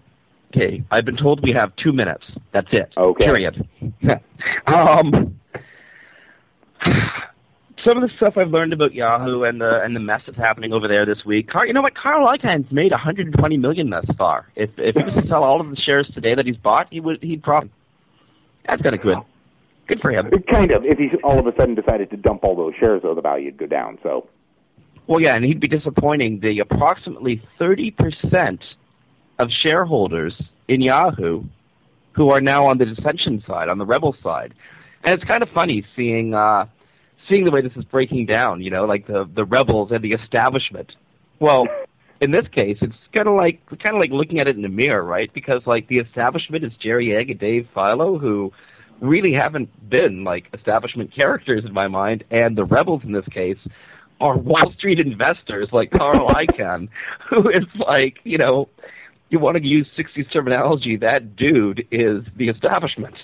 okay, 0.53 0.83
I've 0.91 1.05
been 1.05 1.17
told 1.17 1.41
we 1.41 1.51
have 1.53 1.75
two 1.75 1.93
minutes. 1.93 2.25
That's 2.51 2.67
it. 2.71 2.91
Okay. 2.95 3.25
Period. 3.25 3.67
um, 4.67 5.39
some 7.85 7.97
of 7.97 8.09
the 8.09 8.15
stuff 8.17 8.37
I've 8.37 8.51
learned 8.51 8.73
about 8.73 8.93
Yahoo 8.93 9.43
and 9.43 9.59
the 9.59 9.81
and 9.81 9.95
the 9.95 9.99
mess 9.99 10.21
that's 10.25 10.37
happening 10.37 10.73
over 10.73 10.87
there 10.87 11.05
this 11.05 11.25
week. 11.25 11.49
Car, 11.49 11.67
you 11.67 11.73
know 11.73 11.81
what? 11.81 11.95
Carl 11.95 12.27
Icahn's 12.27 12.71
made 12.71 12.91
120 12.91 13.57
million 13.57 13.89
thus 13.89 14.05
far. 14.17 14.47
If 14.55 14.69
if 14.77 14.95
he 14.95 15.03
was 15.03 15.13
to 15.13 15.27
sell 15.27 15.43
all 15.43 15.59
of 15.59 15.69
the 15.69 15.75
shares 15.75 16.09
today 16.13 16.35
that 16.35 16.45
he's 16.45 16.57
bought, 16.57 16.87
he 16.91 16.99
would 16.99 17.21
he'd 17.21 17.43
profit. 17.43 17.69
That's 18.68 18.82
kind 18.82 18.95
of 18.95 19.01
good. 19.01 19.18
Good 19.88 19.99
for 20.01 20.11
him. 20.11 20.32
Kind 20.51 20.72
of. 20.72 20.86
If 20.86 20.97
he 20.97 21.09
all 21.24 21.39
of 21.39 21.47
a 21.47 21.53
sudden 21.59 21.76
decided 21.76 22.09
to 22.11 22.18
dump 22.18 22.43
all 22.43 22.55
those 22.55 22.74
shares, 22.80 23.01
though, 23.03 23.14
the 23.14 23.22
value 23.22 23.45
would 23.45 23.57
go 23.57 23.68
down. 23.68 23.97
So. 24.01 24.28
Well, 25.07 25.22
yeah, 25.22 25.36
and 25.36 25.43
he'd 25.43 25.59
be 25.59 25.68
disappointing 25.68 26.39
the 26.39 26.59
approximately 26.59 27.41
30 27.59 27.91
percent 27.91 28.64
of 29.39 29.49
shareholders 29.49 30.41
in 30.68 30.82
Yahoo 30.82 31.43
who 32.14 32.30
are 32.30 32.39
now 32.39 32.66
on 32.66 32.78
the 32.78 32.86
dissension 32.86 33.43
side, 33.45 33.68
on 33.68 33.78
the 33.78 33.86
rebel 33.86 34.16
side. 34.24 34.53
And 35.03 35.14
it's 35.20 35.30
kind 35.30 35.43
of 35.43 35.49
funny 35.49 35.86
seeing. 35.95 36.34
Uh, 36.34 36.68
seeing 37.28 37.45
the 37.45 37.51
way 37.51 37.61
this 37.61 37.76
is 37.76 37.86
breaking 37.86 38.26
down, 38.26 38.61
you 38.61 38.70
know, 38.70 38.86
like 38.86 39.07
the 39.07 39.30
the 39.34 39.45
rebels 39.45 39.91
and 39.91 40.03
the 40.03 40.14
establishment. 40.14 40.95
Well, 41.39 41.68
in 42.24 42.32
this 42.32 42.47
case, 42.53 42.78
it's 42.82 42.95
kind 43.13 43.28
of 43.28 43.36
like 43.36 43.59
kind 43.67 43.95
of 43.95 43.99
like 43.99 44.11
looking 44.11 44.39
at 44.39 44.47
it 44.47 44.55
in 44.55 44.61
the 44.61 44.69
mirror, 44.69 45.03
right? 45.03 45.32
Because 45.34 45.61
like 45.65 45.89
the 45.89 45.97
establishment 45.97 46.63
is 46.63 46.71
Jerry 46.80 47.13
Yang 47.13 47.32
and 47.32 47.39
Dave 47.39 47.67
Filo, 47.74 48.17
who 48.17 48.53
really 49.01 49.34
haven't 49.34 49.89
been 49.89 50.24
like 50.24 50.45
establishment 50.53 51.13
characters 51.13 51.65
in 51.65 51.74
my 51.74 51.89
mind, 51.89 52.24
and 52.32 52.57
the 52.57 52.63
rebels 52.63 53.01
in 53.03 53.11
this 53.11 53.26
case 53.26 53.57
are 54.21 54.38
Wall 54.38 54.71
Street 54.78 54.99
investors 54.99 55.67
like 55.74 55.91
Carl 55.91 56.30
Icahn, 56.30 56.88
who 57.30 57.49
is 57.49 57.65
like, 57.76 58.19
you 58.24 58.38
know, 58.38 58.69
you 59.30 59.39
want 59.39 59.57
to 59.57 59.65
use 59.65 59.86
60s 59.97 60.32
terminology, 60.32 60.95
that 60.97 61.36
dude 61.36 61.86
is 61.91 62.24
the 62.38 62.47
establishment. 62.47 63.15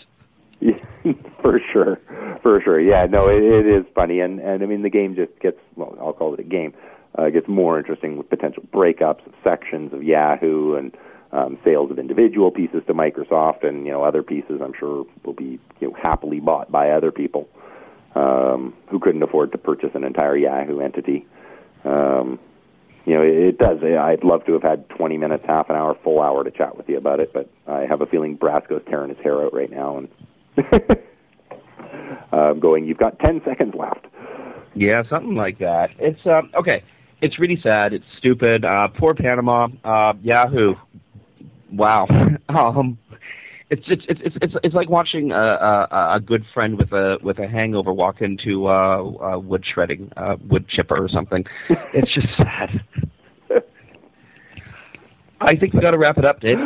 for 1.42 1.62
sure, 1.72 2.00
for 2.44 2.60
sure. 2.62 2.82
Yeah, 2.82 3.06
no, 3.06 3.30
it, 3.30 3.38
it 3.38 3.66
is 3.66 3.86
funny, 3.96 4.20
and 4.20 4.42
and 4.42 4.62
I 4.62 4.66
mean 4.66 4.82
the 4.82 4.90
game 4.90 5.16
just 5.16 5.40
gets 5.40 5.58
well, 5.78 5.96
I'll 6.02 6.12
call 6.12 6.34
it 6.34 6.42
a 6.42 6.44
game. 6.44 6.74
Uh, 7.18 7.24
it 7.24 7.32
gets 7.32 7.48
more 7.48 7.78
interesting 7.78 8.18
with 8.18 8.30
potential 8.30 8.64
breakups 8.72 9.26
of 9.26 9.34
sections 9.44 9.94
of 9.94 10.04
Yahoo 10.04 10.76
and 10.76 10.96
um, 11.32 11.58
sales 11.64 11.92
of 11.92 12.00
individual 12.00 12.52
pieces 12.52 12.82
to 12.88 12.94
Microsoft, 12.94 13.68
and 13.68 13.86
you 13.86 13.92
know 13.92 14.04
other 14.04 14.24
pieces 14.24 14.62
I'm 14.64 14.74
sure 14.78 15.06
will 15.24 15.34
be 15.34 15.60
you 15.80 15.90
know 15.90 15.96
happily 16.02 16.40
bought 16.40 16.72
by 16.72 16.92
other 16.92 17.12
people 17.12 17.48
um, 18.16 18.74
who 18.90 19.00
couldn't 19.00 19.24
afford 19.24 19.52
to 19.52 19.58
purchase 19.58 19.92
an 19.94 20.04
entire 20.04 20.38
Yahoo 20.38 20.80
entity. 20.80 21.26
Um, 21.84 22.40
you 23.06 23.16
know, 23.16 23.22
it, 23.22 23.36
it 23.36 23.58
does. 23.58 23.80
I'd 23.84 24.24
love 24.24 24.46
to 24.46 24.54
have 24.54 24.64
had 24.64 24.90
20 24.90 25.18
minutes, 25.18 25.44
half 25.48 25.70
an 25.70 25.76
hour, 25.76 25.98
full 26.04 26.22
hour 26.22 26.44
to 26.44 26.52
chat 26.52 26.78
with 26.78 26.90
you 26.90 26.98
about 26.98 27.20
it, 27.20 27.32
but 27.34 27.50
I 27.68 27.82
have 27.82 28.02
a 28.02 28.06
feeling 28.06 28.38
Brasco's 28.38 28.84
tearing 28.88 29.10
his 29.10 29.18
hair 29.24 29.44
out 29.44 29.54
right 29.54 29.72
now 29.72 29.98
and 29.98 30.10
uh, 32.32 32.54
going, 32.54 32.86
"You've 32.86 32.98
got 32.98 33.20
10 33.20 33.42
seconds 33.46 33.74
left." 33.76 34.06
Yeah, 34.76 35.04
something 35.10 35.36
like 35.36 35.60
that. 35.60 35.92
It's 35.98 36.26
um, 36.26 36.52
okay. 36.56 36.84
It's 37.22 37.40
really 37.40 37.60
sad. 37.62 37.94
It's 37.94 38.06
stupid. 38.18 38.64
Uh, 38.64 38.88
poor 38.88 39.14
Panama. 39.14 39.68
Uh, 39.84 40.14
Yahoo. 40.22 40.76
Wow. 41.72 42.08
um, 42.50 42.98
it's 43.70 43.84
it's 43.88 44.04
it's 44.08 44.36
it's 44.42 44.56
it's 44.64 44.76
like 44.76 44.90
watching 44.90 45.32
a, 45.32 45.36
a 45.36 46.16
a 46.16 46.20
good 46.20 46.44
friend 46.54 46.78
with 46.78 46.92
a 46.92 47.20
with 47.22 47.38
a 47.38 47.48
hangover 47.48 47.94
walk 47.94 48.22
into 48.22 48.68
uh, 48.68 49.04
uh 49.04 49.38
wood 49.38 49.64
shredding 49.64 50.12
uh 50.18 50.38
wood 50.48 50.68
chipper 50.68 50.98
or 50.98 51.08
something. 51.08 51.46
It's 51.94 52.12
just 52.14 52.28
sad. 52.38 52.84
I 55.42 55.56
think 55.56 55.74
we 55.74 55.80
got 55.80 55.92
to 55.92 55.98
wrap 55.98 56.18
it 56.18 56.26
up, 56.26 56.42
Dave. 56.42 56.58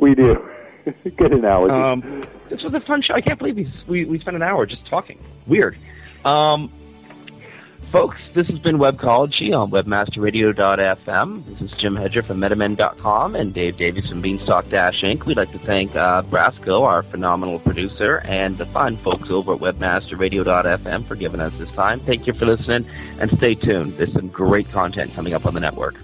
we 0.00 0.14
do. 0.14 0.36
Good 1.16 1.32
analogy. 1.32 1.72
Um, 1.72 2.26
this 2.50 2.62
was 2.62 2.74
a 2.74 2.80
fun 2.80 3.00
show. 3.02 3.14
I 3.14 3.20
can't 3.20 3.38
believe 3.38 3.56
we 3.56 3.72
we, 3.88 4.04
we 4.04 4.18
spent 4.18 4.36
an 4.36 4.42
hour 4.42 4.66
just 4.66 4.86
talking. 4.86 5.18
Weird. 5.46 5.76
Um, 6.24 6.72
folks, 7.92 8.16
this 8.34 8.48
has 8.48 8.58
been 8.58 8.78
Webcology 8.78 9.54
on 9.54 9.70
WebmasterRadio.fm. 9.70 11.46
This 11.46 11.70
is 11.70 11.78
Jim 11.78 11.94
Hedger 11.94 12.22
from 12.22 12.38
MetaMend.com 12.38 13.36
and 13.36 13.52
Dave 13.52 13.76
Davies 13.76 14.08
from 14.08 14.22
Beanstalk 14.22 14.70
Dash 14.70 15.02
Inc. 15.02 15.26
We'd 15.26 15.36
like 15.36 15.52
to 15.52 15.58
thank 15.58 15.94
uh, 15.94 16.22
Brasco, 16.22 16.82
our 16.82 17.02
phenomenal 17.02 17.60
producer, 17.60 18.22
and 18.24 18.56
the 18.56 18.64
fine 18.66 18.96
folks 19.04 19.28
over 19.30 19.52
at 19.52 19.60
WebmasterRadio.fm 19.60 21.06
for 21.06 21.16
giving 21.16 21.40
us 21.40 21.52
this 21.58 21.70
time. 21.72 22.00
Thank 22.06 22.26
you 22.26 22.32
for 22.32 22.46
listening, 22.46 22.88
and 23.20 23.30
stay 23.36 23.54
tuned. 23.54 23.98
There's 23.98 24.12
some 24.14 24.28
great 24.28 24.70
content 24.72 25.14
coming 25.14 25.34
up 25.34 25.44
on 25.44 25.52
the 25.52 25.60
network. 25.60 25.96